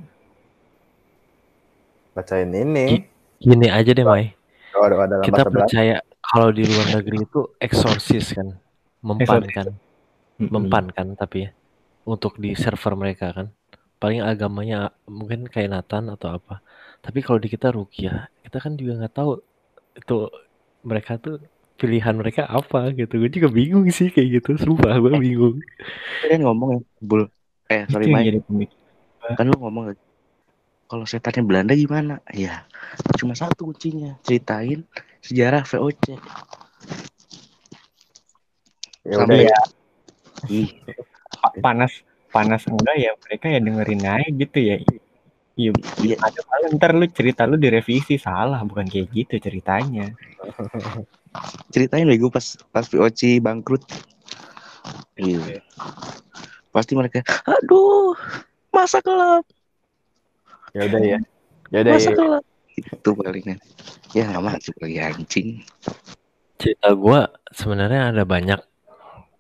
Bacain 2.15 2.53
ini. 2.53 3.01
Gini 3.39 3.67
aja 3.71 3.91
deh, 3.95 4.05
Mai. 4.05 4.35
Kita 5.25 5.43
percaya 5.47 5.95
kalau 6.23 6.49
di 6.53 6.63
luar 6.67 6.87
negeri 6.99 7.17
itu 7.25 7.39
eksorsis 7.59 8.35
kan, 8.37 8.47
mempan 8.99 9.43
kan, 9.47 9.67
mempan 10.37 10.85
kan 10.91 11.07
tapi 11.15 11.47
ya 11.47 11.49
untuk 12.07 12.37
di 12.41 12.55
server 12.57 12.95
mereka 12.97 13.31
kan. 13.35 13.47
Paling 13.99 14.23
agamanya 14.23 14.95
mungkin 15.11 15.43
kayak 15.51 15.75
Nathan 15.75 16.07
atau 16.15 16.39
apa. 16.39 16.63
Tapi 17.03 17.19
kalau 17.19 17.35
di 17.39 17.51
kita 17.51 17.75
rukiah, 17.75 18.31
kita 18.47 18.63
kan 18.63 18.79
juga 18.79 18.95
nggak 19.03 19.13
tahu 19.13 19.43
itu 19.95 20.17
mereka 20.87 21.19
tuh 21.19 21.43
pilihan 21.75 22.15
mereka 22.15 22.47
apa 22.47 22.95
gitu. 22.95 23.19
Gue 23.19 23.27
juga 23.27 23.51
bingung 23.51 23.83
sih 23.91 24.07
kayak 24.07 24.39
gitu. 24.39 24.55
Sumpah 24.55 24.95
gue 25.03 25.19
bingung. 25.19 25.59
Kalian 26.23 26.47
ngomong 26.47 26.69
ya, 26.75 26.81
Bul. 27.03 27.27
Eh, 27.69 27.85
sorry 27.91 28.09
yang 28.09 28.17
Mai. 28.17 28.25
jadi 28.25 28.39
pemikiran 28.41 28.79
kan 29.37 29.45
lu 29.45 29.57
ngomong 29.61 29.93
kalau 30.89 31.05
setannya 31.05 31.45
Belanda 31.45 31.77
gimana 31.77 32.17
ya 32.33 32.65
cuma 33.21 33.37
satu 33.37 33.69
kuncinya 33.69 34.17
ceritain 34.25 34.81
sejarah 35.21 35.61
VOC 35.69 36.17
Ya 39.09 39.15
sampai 39.17 39.45
ya. 39.49 39.59
panas 41.59 41.91
panas 42.29 42.61
enggak 42.69 42.95
ya 42.95 43.11
mereka 43.25 43.45
ya 43.49 43.59
dengerin 43.59 44.03
aja 44.05 44.29
gitu 44.29 44.57
ya. 44.61 44.75
Iya 45.59 45.71
Iya. 45.99 46.15
ada 46.23 46.39
malah 46.47 46.69
ntar 46.77 46.91
lu 46.95 47.03
cerita 47.11 47.43
lu 47.43 47.59
direvisi 47.59 48.15
salah 48.15 48.63
bukan 48.63 48.87
kayak 48.87 49.11
gitu 49.11 49.35
ceritanya. 49.41 50.13
Ceritain 51.73 52.07
bego 52.07 52.31
pas 52.31 52.55
pas 52.71 52.85
VOC 52.87 53.43
bangkrut. 53.43 53.83
Iya. 55.19 55.59
Pasti 56.71 56.93
mereka 56.95 57.25
aduh 57.43 58.15
masa 58.71 59.03
kelab. 59.03 59.43
Ya 60.71 60.85
udah 60.87 61.01
ya. 61.01 61.19
Ya 61.73 61.77
udah 61.83 61.93
masa 61.97 62.09
ya. 62.13 62.15
kelab. 62.15 62.43
Itu 62.79 63.09
palingan 63.11 63.59
ya 64.15 64.25
nggak 64.25 64.43
masuk 64.45 64.75
lagi 64.81 64.97
anjing. 65.01 65.49
Cerita 66.59 66.91
gue 66.91 67.19
sebenarnya 67.55 68.11
ada 68.11 68.23
banyak, 68.27 68.59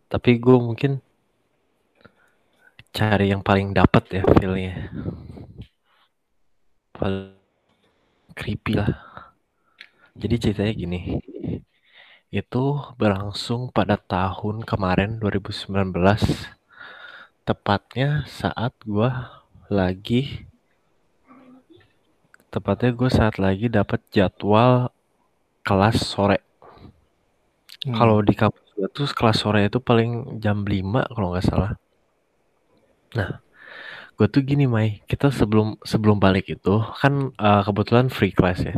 tapi 0.09 0.41
gue 0.41 0.57
mungkin 0.57 0.97
cari 2.89 3.29
yang 3.29 3.45
paling 3.45 3.71
dapat 3.77 4.19
ya 4.19 4.23
feelnya. 4.25 4.89
Paling 6.97 7.37
creepy 8.33 8.73
lah. 8.73 8.89
Jadi 10.19 10.35
ceritanya 10.35 10.73
gini, 10.75 10.99
itu 12.29 12.65
berlangsung 12.99 13.71
pada 13.71 13.95
tahun 13.95 14.67
kemarin 14.67 15.21
2019, 15.21 15.95
tepatnya 17.47 18.27
saat 18.27 18.75
gue 18.83 19.07
lagi, 19.71 20.43
tepatnya 22.51 22.91
gue 22.91 23.09
saat 23.09 23.39
lagi 23.39 23.71
dapat 23.71 24.01
jadwal 24.11 24.91
kelas 25.63 26.03
sore. 26.03 26.43
Hmm. 27.87 27.95
Kalau 27.95 28.19
di 28.19 28.35
kampus 28.35 28.68
gue 28.79 28.87
tuh 28.95 29.07
kelas 29.11 29.37
sore 29.43 29.67
itu 29.67 29.79
paling 29.83 30.39
jam 30.39 30.63
5 30.63 31.03
kalau 31.11 31.35
nggak 31.35 31.45
salah. 31.51 31.71
Nah, 33.17 33.43
gue 34.17 34.27
tuh 34.31 34.41
gini 34.49 34.65
Mai, 34.71 35.03
kita 35.11 35.27
sebelum 35.35 35.75
sebelum 35.83 36.17
balik 36.23 36.47
itu 36.47 36.75
kan 37.01 37.35
eh, 37.35 37.61
kebetulan 37.67 38.07
free 38.07 38.31
class 38.31 38.63
ya. 38.63 38.75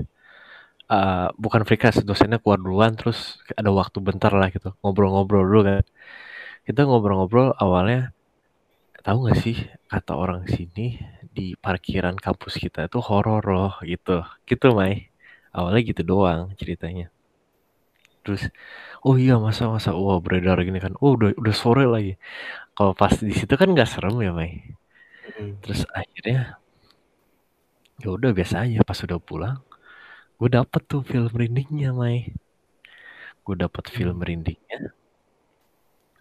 Eh, 0.91 1.27
bukan 1.37 1.61
free 1.67 1.77
class, 1.81 2.01
dosennya 2.01 2.41
keluar 2.41 2.59
duluan 2.59 2.93
terus 2.99 3.39
ada 3.53 3.69
waktu 3.69 3.97
bentar 4.01 4.33
lah 4.33 4.49
gitu 4.49 4.73
ngobrol-ngobrol 4.81 5.43
dulu 5.45 5.61
kan. 5.69 5.85
Kita 6.65 6.81
ngobrol-ngobrol 6.89 7.53
awalnya 7.61 7.99
tahu 9.05 9.17
nggak 9.29 9.39
sih 9.43 9.57
kata 9.91 10.13
orang 10.17 10.45
sini 10.49 10.97
di 11.29 11.57
parkiran 11.57 12.15
kampus 12.17 12.57
kita 12.63 12.89
itu 12.89 12.99
horor 13.05 13.43
loh 13.45 13.73
gitu. 13.85 14.25
Gitu 14.49 14.67
Mai. 14.73 15.13
Awalnya 15.53 15.81
gitu 15.89 16.01
doang 16.11 16.41
ceritanya. 16.57 17.13
Terus 18.23 18.49
oh 19.05 19.15
iya 19.23 19.33
masa 19.45 19.63
masa 19.73 19.89
wah 20.03 20.17
beredar 20.25 20.57
gini 20.67 20.79
kan. 20.85 20.93
Oh 21.03 21.11
udah 21.17 21.29
udah 21.41 21.55
sore 21.61 21.83
lagi. 21.95 22.11
Kalau 22.75 22.93
pas 23.01 23.13
di 23.29 23.33
situ 23.39 23.53
kan 23.61 23.69
nggak 23.73 23.89
serem 23.93 24.15
ya 24.25 24.31
Mai. 24.39 24.51
Hmm. 25.37 25.51
Terus 25.63 25.81
akhirnya 25.99 26.61
ya 28.03 28.09
udah 28.17 28.31
biasa 28.37 28.55
aja 28.65 28.79
pas 28.89 28.99
udah 29.05 29.19
pulang 29.27 29.57
gue 30.39 30.49
dapet 30.57 30.81
tuh 30.91 31.01
film 31.11 31.29
merindingnya 31.35 31.91
Mai 31.99 32.17
gue 33.45 33.55
dapet 33.63 33.83
film 33.95 34.15
merindingnya 34.21 34.79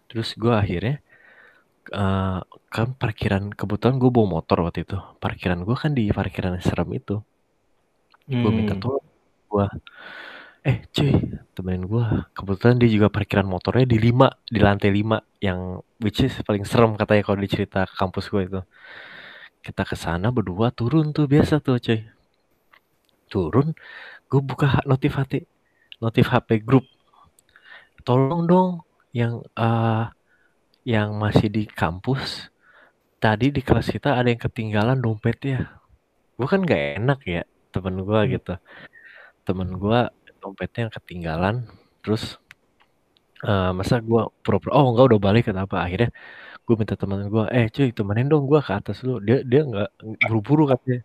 terus 0.09 0.29
gue 0.41 0.53
akhirnya 0.63 0.95
eh, 2.01 2.39
kan 2.75 2.87
parkiran 3.01 3.43
kebetulan 3.59 3.95
gue 4.01 4.09
bawa 4.15 4.27
motor 4.39 4.57
waktu 4.65 4.79
itu 4.85 4.97
parkiran 5.23 5.59
gue 5.67 5.75
kan 5.83 5.91
di 5.97 6.03
parkiran 6.19 6.51
yang 6.57 6.65
serem 6.69 6.89
itu 6.99 7.15
gue 8.41 8.51
minta 8.57 8.73
Hmm. 8.75 8.81
tolong 8.83 9.05
gue 9.51 9.65
eh 10.69 10.77
cuy 10.95 11.11
temenin 11.57 11.83
gue 11.89 12.05
kebetulan 12.37 12.75
dia 12.81 12.89
juga 12.95 13.07
parkiran 13.15 13.47
motornya 13.49 13.85
di 13.93 13.97
lima 13.97 14.27
di 14.45 14.59
lantai 14.61 14.89
lima 14.93 15.17
yang 15.41 15.81
which 16.03 16.21
is 16.21 16.33
paling 16.45 16.65
serem 16.69 16.93
katanya 16.99 17.23
kalau 17.25 17.39
dicerita 17.41 17.79
kampus 17.99 18.25
gue 18.33 18.41
itu. 18.49 18.61
Kita 19.65 19.81
ke 19.89 19.95
sana 19.97 20.27
berdua 20.33 20.67
turun 20.73 21.05
tuh 21.15 21.25
biasa 21.33 21.61
tuh 21.65 21.77
cuy. 21.85 21.99
Turun 23.31 23.67
gue 24.29 24.41
buka 24.49 24.67
notif 24.89 25.17
HP 25.17 25.31
notif 26.03 26.25
HP 26.33 26.49
grup. 26.67 26.85
Tolong 28.05 28.43
dong 28.49 28.69
yang 29.13 29.45
eh 29.57 30.05
yang 30.85 31.09
masih 31.21 31.47
di 31.53 31.63
kampus 31.69 32.49
tadi 33.23 33.53
di 33.55 33.61
kelas 33.61 33.87
kita 33.93 34.17
ada 34.19 34.27
yang 34.31 34.41
ketinggalan 34.41 34.97
dompetnya. 35.05 35.79
Gue 36.37 36.47
kan 36.49 36.61
gak 36.65 36.81
enak 37.01 37.19
ya 37.25 37.43
temen 37.73 37.95
gue 38.07 38.19
Hmm. 38.25 38.31
gitu. 38.35 38.53
Temen 39.47 39.69
gue 39.81 39.99
dompetnya 40.41 40.89
yang 40.89 40.93
ketinggalan 40.93 41.55
terus 42.03 42.41
eh 43.41 43.71
masa 43.77 44.01
gue 44.01 44.21
pura-pura 44.45 44.73
oh 44.77 44.93
enggak 44.93 45.05
udah 45.13 45.19
balik 45.21 45.43
kenapa 45.49 45.81
akhirnya 45.85 46.09
gue 46.65 46.75
minta 46.77 46.95
temen 46.95 47.25
gue 47.27 47.43
eh 47.51 47.67
cuy 47.73 47.89
temenin 47.91 48.27
dong 48.31 48.45
gue 48.45 48.59
ke 48.61 48.71
atas 48.71 49.01
dulu 49.03 49.17
dia 49.19 49.41
dia 49.43 49.61
nggak 49.65 49.89
buru-buru 50.29 50.63
katanya. 50.71 51.01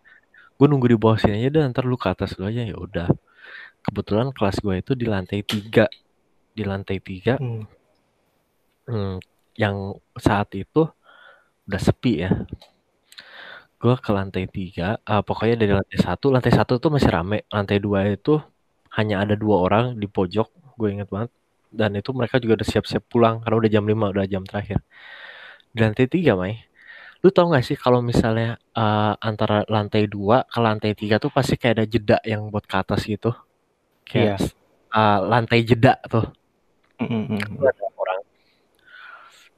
Gue 0.57 0.65
nunggu 0.69 0.87
di 0.89 0.97
bawah 0.97 1.17
sini 1.21 1.45
aja 1.45 1.49
dah 1.61 1.63
ntar 1.69 1.85
lu 1.85 1.97
ke 1.99 2.07
atas 2.09 2.33
dulu 2.33 2.49
aja 2.49 2.61
ya 2.65 2.77
udah. 2.77 3.07
Kebetulan 3.85 4.27
kelas 4.35 4.57
gue 4.63 4.75
itu 4.81 4.91
di 4.97 5.05
lantai 5.05 5.39
tiga 5.45 5.85
di 6.57 6.63
lantai 6.65 6.97
tiga. 7.03 7.37
Hmm. 7.37 7.63
hmm, 8.89 9.15
yang 9.59 9.97
saat 10.17 10.49
itu 10.57 10.87
udah 11.67 11.81
sepi 11.81 12.13
ya. 12.25 12.31
Gue 13.81 13.93
ke 14.01 14.11
lantai 14.15 14.45
tiga 14.49 14.97
eh, 15.03 15.21
pokoknya 15.21 15.55
dari 15.61 15.73
lantai 15.77 15.97
satu 16.01 16.33
lantai 16.33 16.53
satu 16.53 16.73
tuh 16.81 16.89
masih 16.95 17.09
rame 17.13 17.37
lantai 17.53 17.77
dua 17.77 18.07
itu 18.09 18.41
hanya 18.97 19.23
ada 19.23 19.37
dua 19.37 19.61
orang 19.69 19.85
di 20.01 20.09
pojok 20.09 20.77
gue 20.77 20.89
inget 20.89 21.09
banget. 21.09 21.31
Dan 21.67 21.93
itu 21.99 22.09
mereka 22.15 22.41
juga 22.41 22.63
udah 22.63 22.67
siap-siap 22.67 23.03
pulang 23.11 23.43
karena 23.43 23.55
udah 23.59 23.71
jam 23.71 23.85
5 23.85 24.13
udah 24.13 24.25
jam 24.25 24.43
terakhir. 24.47 24.79
Di 25.73 25.79
lantai 25.83 26.07
tiga 26.09 26.33
Mai 26.33 26.67
lu 27.25 27.33
tau 27.33 27.49
gak 27.49 27.65
sih 27.65 27.77
kalau 27.77 27.99
misalnya 28.05 28.61
eh, 28.77 29.13
antara 29.19 29.65
lantai 29.65 30.05
dua 30.05 30.45
ke 30.45 30.59
lantai 30.61 30.93
tiga 30.93 31.17
tuh 31.17 31.33
pasti 31.33 31.57
kayak 31.57 31.73
ada 31.81 31.85
jeda 31.89 32.17
yang 32.21 32.53
buat 32.53 32.65
ke 32.69 32.75
atas 32.77 33.05
gitu. 33.09 33.33
Iya. 34.13 34.37
kayak 34.37 34.53
eh, 34.93 35.19
lantai 35.25 35.59
jeda 35.65 35.97
tuh. 36.05 36.25
Hmm, 37.01 37.25
hmm, 37.29 37.41
hmm. 37.41 37.61
ada 37.61 37.85
orang. 37.97 38.21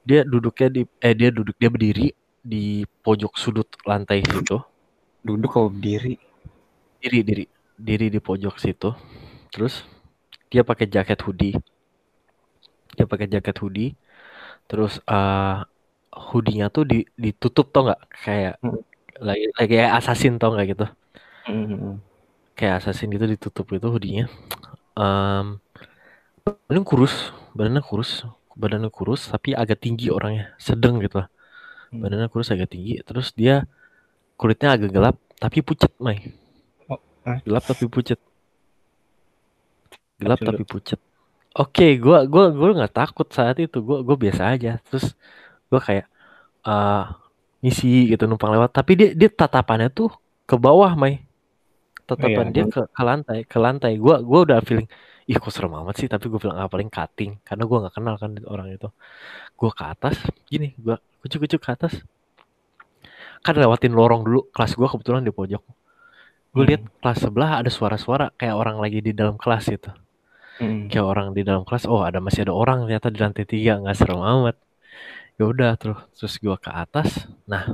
Dia 0.04 0.20
duduknya 0.24 0.68
di 0.72 0.82
eh 1.00 1.14
dia 1.16 1.28
duduk 1.32 1.56
dia 1.60 1.70
berdiri 1.72 2.08
di 2.40 2.84
pojok 2.84 3.36
sudut 3.36 3.68
lantai 3.84 4.24
situ. 4.24 4.56
Duduk 5.20 5.52
kalau 5.52 5.68
berdiri? 5.68 6.16
Diri 7.00 7.20
diri. 7.20 7.44
Diri 7.80 8.06
di 8.08 8.20
pojok 8.20 8.56
situ 8.60 8.90
terus 9.52 9.74
dia 10.52 10.62
pakai 10.70 10.86
jaket 10.94 11.20
hoodie. 11.26 11.54
Dia 12.96 13.04
pakai 13.10 13.26
jaket 13.34 13.56
hoodie. 13.62 13.88
Terus 14.68 14.92
eh 15.12 15.54
hoodie-nya 16.28 16.66
tuh 16.76 16.84
di, 16.90 16.96
ditutup 17.24 17.66
tau 17.74 17.82
nggak? 17.86 18.00
Kayak 18.24 18.54
Hmm. 18.62 18.80
lagi 19.26 19.44
lagi 19.58 19.68
kayak 19.74 19.92
assassin 20.00 20.34
tau 20.40 20.50
nggak 20.54 20.68
gitu? 20.72 20.84
Hmm, 21.46 21.64
hmm, 21.66 21.74
hmm. 21.80 22.00
kayak 22.58 22.74
assassin 22.82 23.08
gitu 23.14 23.24
ditutup 23.34 23.66
itu 23.76 23.86
hoodie-nya. 23.92 24.24
Em, 24.98 25.46
badannya 26.44 26.82
kurus. 26.90 27.14
Badannya 27.56 27.82
kurus. 27.88 28.10
Badannya 28.60 28.90
kurus 28.92 29.20
tapi 29.32 29.50
agak 29.62 29.78
tinggi 29.84 30.06
orangnya. 30.16 30.44
Sedang 30.60 30.94
gitu 31.04 31.18
Hmm. 31.90 32.02
badannya 32.02 32.28
kurus 32.32 32.50
agak 32.54 32.70
tinggi. 32.74 32.92
Terus 33.08 33.28
dia 33.40 33.66
kulitnya 34.40 34.68
agak 34.76 34.90
gelap 34.96 35.16
tapi 35.42 35.58
pucet 35.66 35.92
Mai. 36.04 36.18
Oh, 36.88 37.00
hah? 37.24 37.40
gelap 37.44 37.64
tapi 37.70 37.84
pucet 37.94 38.18
gelap 40.22 40.40
tapi 40.48 40.62
pucet. 40.72 41.00
Oke 41.60 41.84
gua 42.04 42.18
gua 42.32 42.44
gua 42.58 42.68
nggak 42.78 42.94
takut 42.98 43.28
saat 43.36 43.56
itu. 43.64 43.78
Gua 43.88 43.98
gua 44.06 44.16
biasa 44.24 44.42
aja. 44.54 44.68
Terus 44.86 45.04
gua 45.70 45.80
kayak 45.88 46.06
eh 46.68 47.00
ngisi 47.64 47.86
gitu 48.12 48.24
numpang 48.30 48.52
lewat. 48.54 48.70
Tapi 48.78 48.92
dia 49.00 49.08
dia 49.20 49.28
tatapannya 49.40 49.88
tuh 49.98 50.08
ke 50.48 50.56
bawah 50.64 50.92
Mai. 51.02 51.14
Tatapan 52.08 52.46
Iya, 52.46 52.54
dia 52.54 52.64
ke, 52.72 52.80
ke 52.96 53.02
lantai 53.08 53.38
ke 53.52 53.58
lantai. 53.64 53.92
Gua 54.04 54.16
gua 54.30 54.40
udah 54.46 54.58
feeling 54.68 54.88
ih 55.30 55.36
kok 55.42 55.52
serem 55.54 55.72
amat 55.80 55.94
sih? 56.00 56.08
Tapi 56.12 56.24
gue 56.30 56.38
bilang 56.42 56.58
ah 56.62 56.68
paling 56.74 56.90
cutting. 56.96 57.32
Karena 57.46 57.62
gua 57.68 57.76
nggak 57.86 57.94
kenal 57.98 58.14
kan 58.22 58.30
orang 58.54 58.66
itu. 58.76 58.88
Gua 59.58 59.70
ke 59.78 59.84
atas 59.94 60.16
gini 60.52 60.68
gua 60.84 60.96
kucuk-kucuk 61.22 61.60
ke 61.64 61.70
atas. 61.76 61.94
Kan 63.44 63.54
lewatin 63.60 63.92
lorong 63.98 64.22
dulu. 64.26 64.40
Kelas 64.54 64.72
gua 64.78 64.88
kebetulan 64.92 65.22
di 65.28 65.32
pojok. 65.32 65.62
Gue 66.54 66.64
lihat 66.68 66.82
Hmm. 66.82 66.90
kelas 67.00 67.18
sebelah 67.24 67.50
ada 67.60 67.70
suara-suara 67.70 68.26
kayak 68.38 68.56
orang 68.62 68.76
lagi 68.84 68.98
di 69.06 69.12
dalam 69.20 69.36
kelas 69.42 69.64
gitu 69.74 69.90
Hmm. 70.60 70.92
kayak 70.92 71.06
orang 71.12 71.28
di 71.32 71.40
dalam 71.40 71.64
kelas 71.64 71.88
oh 71.88 72.04
ada 72.04 72.20
masih 72.20 72.44
ada 72.44 72.52
orang 72.52 72.84
ternyata 72.84 73.08
di 73.08 73.18
lantai 73.24 73.44
tiga 73.48 73.80
nggak 73.80 73.96
serem 73.96 74.20
amat. 74.20 74.56
Ya 75.40 75.44
udah 75.48 75.70
terus 75.80 75.98
terus 76.16 76.34
gua 76.44 76.56
ke 76.60 76.68
atas. 76.68 77.08
Nah 77.48 77.72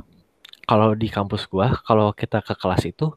kalau 0.69 0.95
di 0.95 1.07
kampus 1.11 1.43
gua 1.51 1.75
kalau 1.87 2.15
kita 2.15 2.39
ke 2.47 2.55
kelas 2.55 2.83
itu 2.87 3.11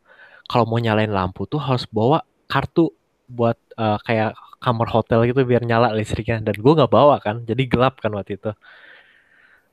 kalau 0.51 0.65
mau 0.67 0.79
nyalain 0.83 1.11
lampu 1.11 1.47
tuh 1.47 1.63
harus 1.63 1.87
bawa 1.87 2.27
kartu 2.51 2.91
buat 3.31 3.55
eh, 3.79 3.99
kayak 4.07 4.35
kamar 4.65 4.89
hotel 4.91 5.23
gitu 5.31 5.41
biar 5.47 5.63
nyala 5.63 5.95
listriknya. 5.95 6.43
Dan 6.43 6.57
gua 6.59 6.73
nggak 6.83 6.93
bawa 6.93 7.17
kan 7.23 7.47
jadi 7.47 7.63
gelap 7.71 8.03
kan 8.03 8.11
waktu 8.19 8.33
itu. 8.43 8.51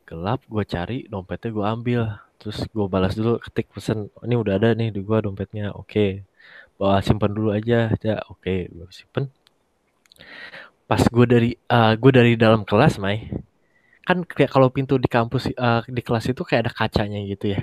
Gelap 0.08 0.40
gue 0.48 0.64
cari 0.64 0.98
dompetnya 1.12 1.50
gue 1.52 1.66
ambil. 1.68 2.02
Terus 2.40 2.64
gue 2.72 2.86
balas 2.88 3.14
dulu 3.18 3.42
ketik 3.44 3.68
pesan 3.76 4.08
ini 4.24 4.36
udah 4.40 4.54
ada 4.62 4.70
nih 4.78 4.90
di 4.96 5.02
gue 5.04 5.18
dompetnya. 5.26 5.74
Oke 5.76 6.24
bawa 6.80 7.02
simpan 7.04 7.32
dulu 7.34 7.50
aja. 7.58 7.92
Ya 8.06 8.16
oke 8.32 8.54
gue 8.72 8.88
simpen 8.94 9.28
pas 10.88 11.04
gue 11.04 11.26
dari 11.28 11.52
eh 11.56 11.94
gue 12.00 12.12
dari 12.16 12.34
dalam 12.40 12.64
kelas 12.64 12.96
Mai 12.98 13.28
kan 14.08 14.24
kayak 14.24 14.56
kalau 14.56 14.72
pintu 14.72 14.96
di 14.96 15.12
kampus 15.12 15.52
eh, 15.52 15.82
di 15.92 16.00
kelas 16.00 16.32
itu 16.32 16.42
kayak 16.48 16.62
ada 16.68 16.72
kacanya 16.72 17.20
gitu 17.28 17.52
ya. 17.52 17.62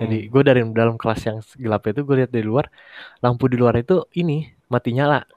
Jadi 0.00 0.32
gue 0.32 0.42
dari 0.42 0.64
dalam 0.72 0.96
kelas 0.96 1.20
yang 1.28 1.38
gelap 1.60 1.84
itu 1.92 2.00
gue 2.00 2.24
lihat 2.24 2.32
dari 2.32 2.48
luar 2.48 2.72
lampu 3.20 3.44
di 3.52 3.60
luar 3.60 3.76
itu 3.76 4.08
ini 4.16 4.48
mati 4.72 4.96
nyala. 4.96 5.28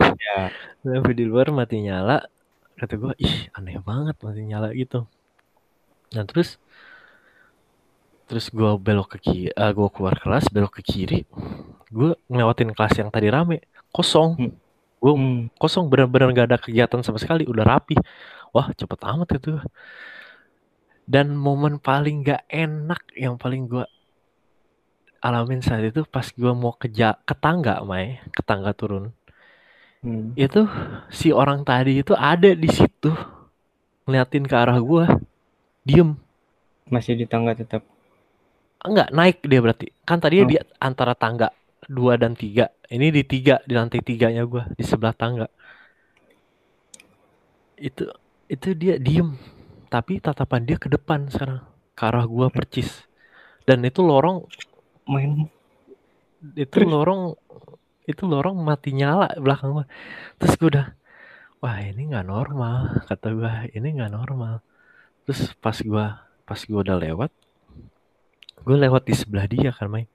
Ya. 0.00 0.48
lampu 0.88 1.12
di 1.12 1.28
luar 1.28 1.52
mati 1.52 1.84
nyala 1.84 2.24
kata 2.80 2.96
gue 2.96 3.12
ih 3.20 3.52
aneh 3.52 3.76
banget 3.84 4.16
mati 4.24 4.40
nyala 4.48 4.72
gitu. 4.72 5.04
Nah 6.16 6.24
terus 6.24 6.56
terus 8.24 8.48
gue 8.48 8.70
belok 8.80 9.12
ke 9.12 9.18
kiri 9.20 9.52
gue 9.52 9.88
keluar 9.92 10.16
kelas 10.16 10.48
belok 10.48 10.80
ke 10.80 10.82
kiri 10.82 11.28
gue 11.92 12.16
ngelewatin 12.32 12.72
kelas 12.72 12.96
yang 12.96 13.12
tadi 13.12 13.28
rame 13.28 13.68
kosong. 13.92 14.40
Hmm. 14.40 14.63
Gue 15.04 15.12
Hmm. 15.12 15.52
kosong 15.60 15.92
bener-bener 15.92 16.32
gak 16.32 16.48
ada 16.48 16.56
kegiatan 16.56 17.04
sama 17.04 17.20
sekali 17.20 17.44
udah 17.44 17.60
rapi 17.62 17.92
wah 18.50 18.72
cepet 18.72 19.00
amat 19.04 19.28
gitu 19.36 19.60
dan 21.04 21.36
momen 21.36 21.76
paling 21.76 22.24
gak 22.24 22.48
enak 22.48 23.04
yang 23.12 23.36
paling 23.36 23.68
gue 23.68 23.84
alamin 25.20 25.60
saat 25.60 25.84
itu 25.84 26.04
pas 26.04 26.24
gue 26.24 26.52
mau 26.52 26.72
ke, 26.72 26.88
ja- 26.88 27.20
ke 27.20 27.36
tangga 27.36 27.84
Mai 27.84 28.20
ke 28.32 28.40
tangga 28.40 28.72
turun 28.72 29.12
Hmm. 30.00 30.36
itu 30.36 30.68
si 31.08 31.32
orang 31.32 31.64
tadi 31.64 32.04
itu 32.04 32.12
ada 32.12 32.52
di 32.52 32.68
situ 32.68 33.08
ngeliatin 34.04 34.44
ke 34.44 34.52
arah 34.52 34.76
gue 34.76 35.04
diem 35.80 36.12
Masih 36.84 37.16
di 37.16 37.24
tangga 37.24 37.56
tetap. 37.56 37.80
enggak 38.84 39.08
naik 39.08 39.40
dia 39.40 39.64
berarti 39.64 39.88
kan 40.04 40.20
tadinya 40.20 40.44
Oh. 40.44 40.50
di 40.52 40.56
antara 40.76 41.16
tangga 41.16 41.48
dua 41.88 42.20
dan 42.20 42.36
tiga 42.36 42.68
ini 42.90 43.12
di 43.12 43.22
tiga 43.24 43.60
di 43.64 43.72
lantai 43.76 44.00
tiganya 44.04 44.44
gue 44.44 44.62
di 44.76 44.84
sebelah 44.84 45.14
tangga. 45.16 45.48
Itu 47.78 48.08
itu 48.50 48.68
dia 48.76 49.00
diem. 49.00 49.36
Tapi 49.88 50.18
tatapan 50.18 50.66
dia 50.66 50.76
ke 50.80 50.90
depan 50.90 51.30
sekarang 51.30 51.62
ke 51.94 52.02
arah 52.02 52.26
gue 52.26 52.46
percis. 52.50 53.06
Dan 53.64 53.84
itu 53.86 54.04
lorong 54.04 54.44
Main. 55.04 55.48
itu 56.56 56.80
lorong 56.84 57.36
itu 58.04 58.24
lorong 58.28 58.56
mati 58.60 58.92
nyala 58.92 59.32
belakang 59.40 59.80
gua. 59.80 59.86
Terus 60.36 60.54
gue 60.60 60.68
udah 60.76 60.86
wah 61.64 61.76
ini 61.80 62.12
nggak 62.12 62.26
normal 62.28 63.04
kata 63.08 63.28
gua. 63.32 63.52
Ini 63.72 63.88
nggak 64.00 64.12
normal. 64.12 64.60
Terus 65.24 65.56
pas 65.56 65.76
gua 65.80 66.24
pas 66.44 66.60
gua 66.68 66.80
udah 66.84 66.96
lewat 67.00 67.32
gue 68.64 68.76
lewat 68.80 69.02
di 69.04 69.14
sebelah 69.14 69.46
dia 69.46 69.70
kan 69.76 69.92
main 69.92 70.08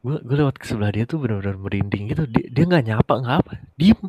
gue 0.00 0.16
gue 0.24 0.36
lewat 0.40 0.56
ke 0.56 0.64
sebelah 0.64 0.90
dia 0.92 1.04
tuh 1.04 1.20
benar-benar 1.20 1.60
merinding 1.60 2.08
gitu. 2.08 2.24
Dia 2.24 2.46
dia 2.48 2.64
nggak 2.64 2.84
nyapa 2.88 3.12
nggak 3.20 3.36
apa. 3.44 3.52
Diem. 3.76 4.00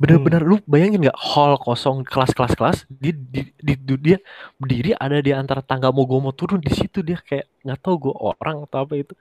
Bener-bener 0.00 0.40
lu 0.40 0.56
bayangin 0.64 1.04
nggak? 1.04 1.18
Hall 1.20 1.60
kosong 1.60 2.08
kelas-kelas 2.08 2.56
kelas 2.56 2.78
dia 2.88 3.12
di, 3.12 3.52
di, 3.60 3.76
di- 3.76 4.00
dia 4.00 4.18
berdiri 4.56 4.96
ada 4.96 5.20
di 5.20 5.28
antara 5.36 5.60
tangga 5.60 5.92
mau 5.92 6.08
gue 6.08 6.16
mau 6.16 6.32
turun 6.32 6.56
di 6.56 6.72
situ. 6.72 7.04
Dia 7.04 7.20
kayak 7.20 7.52
nggak 7.60 7.78
tahu 7.84 8.08
gue 8.08 8.14
orang 8.16 8.64
atau 8.64 8.88
apa 8.88 8.96
itu. 8.96 9.12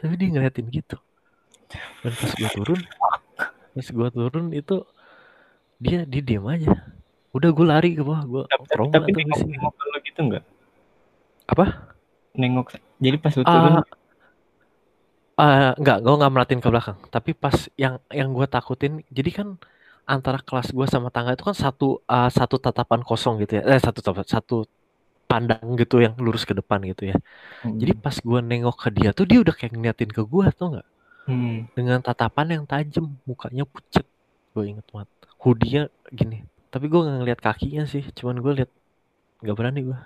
Tapi 0.00 0.16
dia 0.16 0.28
ngeliatin 0.32 0.66
gitu. 0.72 0.96
Dan 2.00 2.12
pas 2.16 2.32
gue 2.32 2.50
turun 2.56 2.80
pas 3.72 3.86
gue 3.88 4.08
turun 4.08 4.46
itu 4.56 4.76
dia 5.76 6.08
dia 6.08 6.22
diam 6.24 6.48
aja. 6.48 6.80
Udah 7.36 7.52
gue 7.52 7.66
lari 7.68 7.92
ke 7.92 8.00
bawah. 8.00 8.24
Gue 8.24 8.44
Tapi, 8.48 8.88
tapi 8.88 9.10
nengok, 9.12 9.40
nengok 9.44 9.74
lu 9.76 9.98
gitu 10.00 10.20
enggak? 10.24 10.44
apa? 11.44 11.92
Nengok. 12.32 12.80
Jadi 13.04 13.16
pas 13.20 13.36
lu 13.36 13.44
turun. 13.44 13.84
Ah, 15.42 15.74
enggak, 15.78 15.96
gue 16.04 16.14
nggak 16.18 16.32
merhatiin 16.34 16.62
ke 16.64 16.68
belakang. 16.72 16.98
Tapi 17.14 17.30
pas 17.42 17.56
yang 17.82 17.94
yang 18.18 18.28
gue 18.36 18.46
takutin, 18.54 18.92
jadi 19.16 19.30
kan 19.38 19.48
antara 20.14 20.38
kelas 20.48 20.68
gue 20.76 20.86
sama 20.94 21.08
tangga 21.14 21.30
itu 21.36 21.44
kan 21.48 21.56
satu 21.64 21.86
ah, 22.16 22.30
satu 22.38 22.56
tatapan 22.64 23.00
kosong 23.08 23.34
gitu 23.42 23.52
ya, 23.58 23.62
eh 23.72 23.80
satu 23.86 24.00
satu 24.34 24.56
pandang 25.30 25.64
gitu 25.80 25.96
yang 26.04 26.14
lurus 26.24 26.44
ke 26.48 26.54
depan 26.60 26.78
gitu 26.90 27.02
ya. 27.12 27.16
Hmm. 27.62 27.76
Jadi 27.80 27.92
pas 28.04 28.16
gue 28.28 28.38
nengok 28.50 28.76
ke 28.84 28.88
dia 28.96 29.10
tuh 29.18 29.26
dia 29.30 29.38
udah 29.44 29.54
kayak 29.58 29.72
ngeliatin 29.76 30.10
ke 30.16 30.22
gue 30.32 30.46
tuh 30.58 30.66
nggak, 30.78 30.86
Hmm. 31.26 31.70
dengan 31.76 31.98
tatapan 32.06 32.46
yang 32.60 32.64
tajam, 32.66 33.06
mukanya 33.28 33.64
pucet. 33.66 34.06
Gue 34.54 34.64
inget 34.74 34.86
banget. 34.92 35.08
Hoodie-nya 35.42 35.82
gini. 36.12 36.38
Tapi 36.72 36.84
gue 36.90 37.00
nggak 37.04 37.18
ngeliat 37.22 37.40
kakinya 37.42 37.84
sih, 37.86 38.04
cuman 38.18 38.36
gue 38.44 38.52
liat 38.62 38.70
nggak 39.42 39.56
berani 39.58 39.80
gue. 39.90 39.98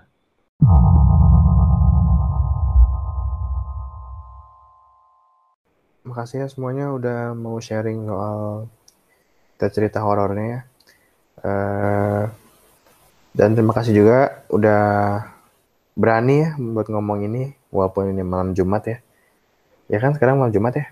Makasih 6.06 6.36
ya 6.42 6.46
semuanya 6.46 6.94
udah 6.94 7.34
mau 7.34 7.58
sharing 7.58 8.06
soal 8.06 8.70
cerita 9.58 9.98
horornya 10.06 10.46
ya. 10.46 10.60
Eh, 11.42 12.24
dan 13.36 13.52
terima 13.52 13.74
kasih 13.76 13.92
juga 13.92 14.46
udah 14.48 14.82
berani 15.98 16.46
ya 16.46 16.50
buat 16.56 16.88
ngomong 16.88 17.26
ini 17.26 17.42
walaupun 17.74 18.14
ini 18.14 18.22
malam 18.22 18.54
Jumat 18.54 18.82
ya. 18.86 18.98
Ya 19.90 19.98
kan 19.98 20.14
sekarang 20.14 20.38
malam 20.38 20.54
Jumat 20.54 20.74
ya? 20.78 20.86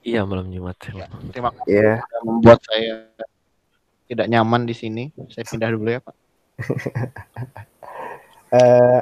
Iya 0.00 0.20
malam 0.24 0.48
Jumat. 0.48 0.78
Terima 0.80 1.50
kasih 1.52 1.68
Iya. 1.68 1.92
sudah 2.00 2.22
membuat 2.24 2.58
saya 2.64 2.94
tidak 4.08 4.26
nyaman 4.26 4.66
di 4.66 4.74
sini. 4.74 5.04
Saya 5.34 5.44
pindah 5.46 5.70
dulu 5.74 5.88
ya 5.90 6.00
Pak. 6.00 6.14
Eh, 8.50 9.00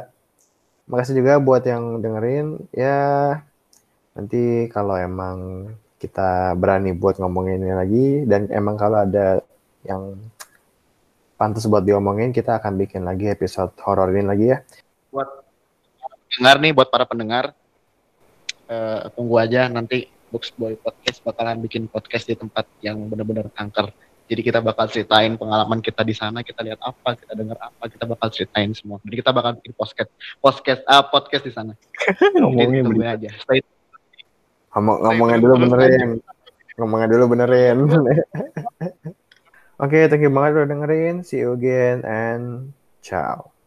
makasih 0.84 1.24
juga 1.24 1.40
buat 1.40 1.64
yang 1.64 2.04
dengerin. 2.04 2.68
Ya, 2.68 3.40
nanti 4.18 4.66
kalau 4.74 4.98
emang 4.98 5.70
kita 6.02 6.58
berani 6.58 6.90
buat 6.90 7.22
ngomongin 7.22 7.62
ini 7.62 7.74
lagi 7.74 8.06
dan 8.26 8.50
emang 8.50 8.74
kalau 8.74 9.06
ada 9.06 9.38
yang 9.86 10.18
pantas 11.38 11.70
buat 11.70 11.86
diomongin, 11.86 12.34
kita 12.34 12.58
akan 12.58 12.74
bikin 12.74 13.06
lagi 13.06 13.30
episode 13.30 13.70
horor 13.86 14.10
ini 14.10 14.26
lagi 14.26 14.46
ya. 14.50 14.58
Dengar 16.34 16.58
nih 16.58 16.74
buat 16.74 16.90
para 16.90 17.06
pendengar. 17.06 17.54
eh, 18.68 19.08
tunggu 19.16 19.40
aja 19.40 19.64
nanti 19.72 20.12
Box 20.28 20.52
Boy 20.52 20.76
Podcast 20.76 21.24
bakalan 21.24 21.56
bikin 21.64 21.88
podcast 21.88 22.28
di 22.28 22.36
tempat 22.36 22.68
yang 22.84 23.00
benar-benar 23.08 23.48
kanker. 23.48 23.88
Jadi 24.28 24.44
kita 24.44 24.60
bakal 24.60 24.92
ceritain 24.92 25.40
pengalaman 25.40 25.80
kita 25.80 26.04
di 26.04 26.12
sana, 26.12 26.44
kita 26.44 26.60
lihat 26.60 26.76
apa, 26.84 27.16
kita 27.16 27.32
dengar 27.32 27.56
apa, 27.64 27.88
kita 27.88 28.04
bakal 28.04 28.28
ceritain 28.28 28.76
semua. 28.76 29.00
Jadi 29.08 29.24
kita 29.24 29.32
bakal 29.32 29.56
bikin 29.56 29.72
podcast 29.72 30.10
podcast 30.36 30.80
ah, 30.84 31.00
podcast 31.00 31.48
di 31.48 31.52
sana. 31.56 31.72
Ngomongnya 32.36 33.16
aja. 33.16 33.32
Stay 33.40 33.64
Ngomong 34.78 35.02
ngomongnya 35.02 35.38
dulu 35.42 35.54
benerin. 35.66 36.22
Ngomongnya 36.78 37.08
dulu 37.10 37.24
benerin. 37.34 37.76
Oke, 39.82 40.06
thank 40.06 40.22
you 40.22 40.30
banget 40.30 40.62
udah 40.62 40.70
dengerin. 40.70 41.26
See 41.26 41.42
you 41.42 41.58
again 41.58 42.06
and 42.06 42.70
ciao. 43.02 43.57